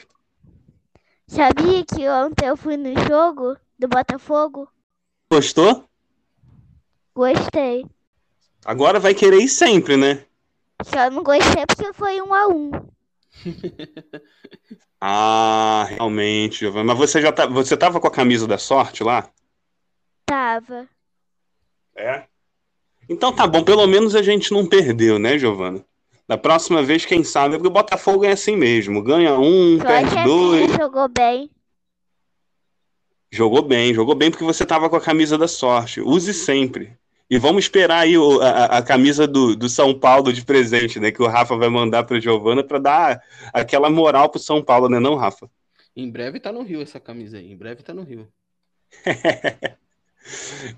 Sabia 1.27 1.85
que 1.85 2.09
ontem 2.09 2.47
eu 2.47 2.57
fui 2.57 2.79
no 2.79 2.95
jogo 3.07 3.59
do 3.79 3.87
Botafogo? 3.87 4.67
Gostou? 5.31 5.85
Gostei. 7.15 7.85
Agora 8.65 8.99
vai 8.99 9.13
querer 9.13 9.43
ir 9.43 9.49
sempre, 9.51 9.99
né? 9.99 10.25
Só 10.83 11.11
não 11.11 11.23
gostei 11.23 11.67
porque 11.67 11.93
foi 11.93 12.23
um 12.23 12.33
a 12.33 12.49
um. 12.49 12.71
ah, 15.01 15.87
realmente, 15.89 16.61
Giovana. 16.61 16.85
Mas 16.85 16.99
você 16.99 17.21
já 17.21 17.33
tá, 17.33 17.47
você 17.47 17.77
tava 17.77 18.01
com 18.01 18.07
a 18.07 18.11
camisa 18.11 18.47
da 18.47 18.59
sorte 18.59 19.03
lá? 19.03 19.29
Tava. 20.25 20.89
É? 21.97 22.25
Então 23.09 23.33
tá 23.33 23.47
bom, 23.47 23.63
pelo 23.63 23.87
menos 23.87 24.15
a 24.15 24.23
gente 24.23 24.53
não 24.53 24.67
perdeu, 24.67 25.19
né, 25.19 25.39
Giovana? 25.39 25.85
Da 26.29 26.37
próxima 26.37 26.83
vez, 26.83 27.05
quem 27.05 27.23
sabe, 27.23 27.55
porque 27.55 27.69
o 27.69 27.73
Botafogo 27.73 28.25
é 28.25 28.33
assim 28.33 28.57
mesmo. 28.57 29.03
Ganha 29.03 29.39
um, 29.39 29.79
Só 29.79 29.87
perde 29.87 30.25
dois. 30.25 30.73
jogou 30.73 31.09
bem. 31.09 31.51
Jogou 33.31 33.63
bem, 33.63 33.95
jogou 33.95 34.15
bem 34.15 34.31
porque 34.31 34.45
você 34.45 34.65
estava 34.65 34.91
com 34.91 34.97
a 34.97 35.01
camisa 35.01 35.39
da 35.39 35.47
sorte. 35.47 36.01
Use 36.01 36.35
sempre. 36.35 36.97
E 37.29 37.39
vamos 37.39 37.65
esperar 37.65 38.01
aí 38.01 38.17
o, 38.17 38.41
a, 38.41 38.79
a, 38.79 38.83
camisa 38.83 39.27
do, 39.27 39.57
do 39.57 39.69
São 39.69 39.93
Paulo 39.93 40.33
de 40.33 40.45
presente, 40.45 41.01
né? 41.01 41.11
Que 41.11 41.23
o 41.23 41.27
Rafa 41.27 41.57
vai 41.57 41.69
mandar 41.69 42.05
para 42.05 42.21
Giovana 42.21 42.63
para 42.63 42.79
dar 42.79 43.23
aquela 43.53 43.91
moral 43.91 44.29
pro 44.29 44.39
São 44.39 44.63
Paulo, 44.63 44.89
né, 44.89 45.01
não, 45.01 45.17
Rafa? 45.17 45.51
Em 45.97 46.09
breve 46.09 46.39
tá 46.39 46.53
no 46.53 46.63
Rio 46.63 46.81
essa 46.83 47.01
camisa 47.01 47.39
aí. 47.39 47.51
Em 47.51 47.57
breve 47.57 47.83
tá 47.83 47.93
no 47.93 48.03
Rio. 48.03 48.29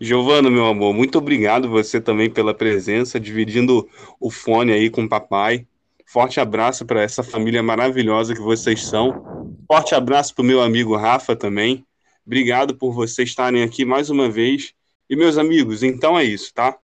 Giovana, 0.01 0.51
meu 0.51 0.67
amor, 0.67 0.95
muito 0.95 1.19
obrigado 1.19 1.69
você 1.69 2.01
também 2.01 2.31
pela 2.31 2.55
presença, 2.55 3.19
dividindo 3.19 3.89
o 4.21 4.31
fone 4.31 4.73
aí 4.73 4.89
com 4.89 5.05
o 5.05 5.09
papai. 5.09 5.67
Forte 6.07 6.41
abraço 6.41 6.87
para 6.87 7.03
essa 7.03 7.23
família 7.23 7.63
maravilhosa 7.63 8.35
que 8.35 8.41
vocês 8.41 8.87
são. 8.87 9.57
Forte 9.67 9.95
abraço 9.95 10.35
para 10.35 10.43
o 10.43 10.47
meu 10.47 10.63
amigo 10.63 10.97
Rafa 10.97 11.37
também. 11.37 11.85
Obrigado 12.27 12.75
por 12.75 12.95
vocês 12.95 13.29
estarem 13.29 13.63
aqui 13.63 13.85
mais 13.85 14.09
uma 14.09 14.31
vez. 14.31 14.75
E 15.11 15.17
meus 15.17 15.39
amigos, 15.39 15.83
então 15.83 16.19
é 16.19 16.25
isso, 16.25 16.53
tá? 16.53 16.77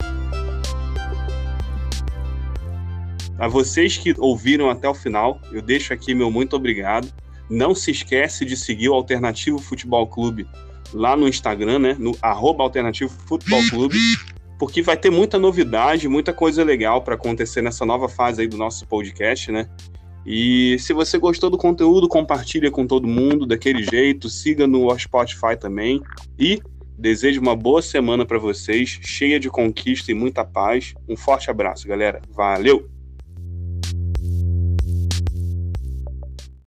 A 3.36 3.48
vocês 3.48 3.98
que 3.98 4.14
ouviram 4.16 4.70
até 4.70 4.88
o 4.88 4.94
final, 4.94 5.40
eu 5.50 5.60
deixo 5.60 5.92
aqui 5.92 6.14
meu 6.14 6.30
muito 6.30 6.54
obrigado. 6.54 7.12
Não 7.50 7.74
se 7.74 7.90
esquece 7.90 8.44
de 8.44 8.56
seguir 8.56 8.90
o 8.90 8.94
Alternativo 8.94 9.58
Futebol 9.58 10.06
Clube 10.06 10.46
lá 10.94 11.16
no 11.16 11.26
Instagram, 11.26 11.80
né? 11.80 11.96
No 11.98 12.16
arroba 12.22 12.62
Alternativo 12.62 13.10
Futebol 13.26 13.60
Clube, 13.68 13.98
porque 14.56 14.82
vai 14.82 14.96
ter 14.96 15.10
muita 15.10 15.36
novidade, 15.36 16.06
muita 16.06 16.32
coisa 16.32 16.62
legal 16.62 17.02
para 17.02 17.16
acontecer 17.16 17.60
nessa 17.60 17.84
nova 17.84 18.08
fase 18.08 18.42
aí 18.42 18.46
do 18.46 18.56
nosso 18.56 18.86
podcast, 18.86 19.50
né? 19.50 19.68
E 20.24 20.76
se 20.78 20.92
você 20.92 21.18
gostou 21.18 21.50
do 21.50 21.58
conteúdo, 21.58 22.06
compartilha 22.08 22.70
com 22.70 22.86
todo 22.86 23.08
mundo 23.08 23.44
daquele 23.44 23.82
jeito, 23.82 24.28
siga 24.28 24.66
no 24.66 24.96
Spotify 24.96 25.56
também 25.58 26.00
e 26.38 26.60
Desejo 27.02 27.40
uma 27.40 27.56
boa 27.56 27.82
semana 27.82 28.24
para 28.24 28.38
vocês, 28.38 29.00
cheia 29.02 29.40
de 29.40 29.50
conquista 29.50 30.12
e 30.12 30.14
muita 30.14 30.44
paz. 30.44 30.94
Um 31.08 31.16
forte 31.16 31.50
abraço, 31.50 31.88
galera. 31.88 32.22
Valeu! 32.30 32.91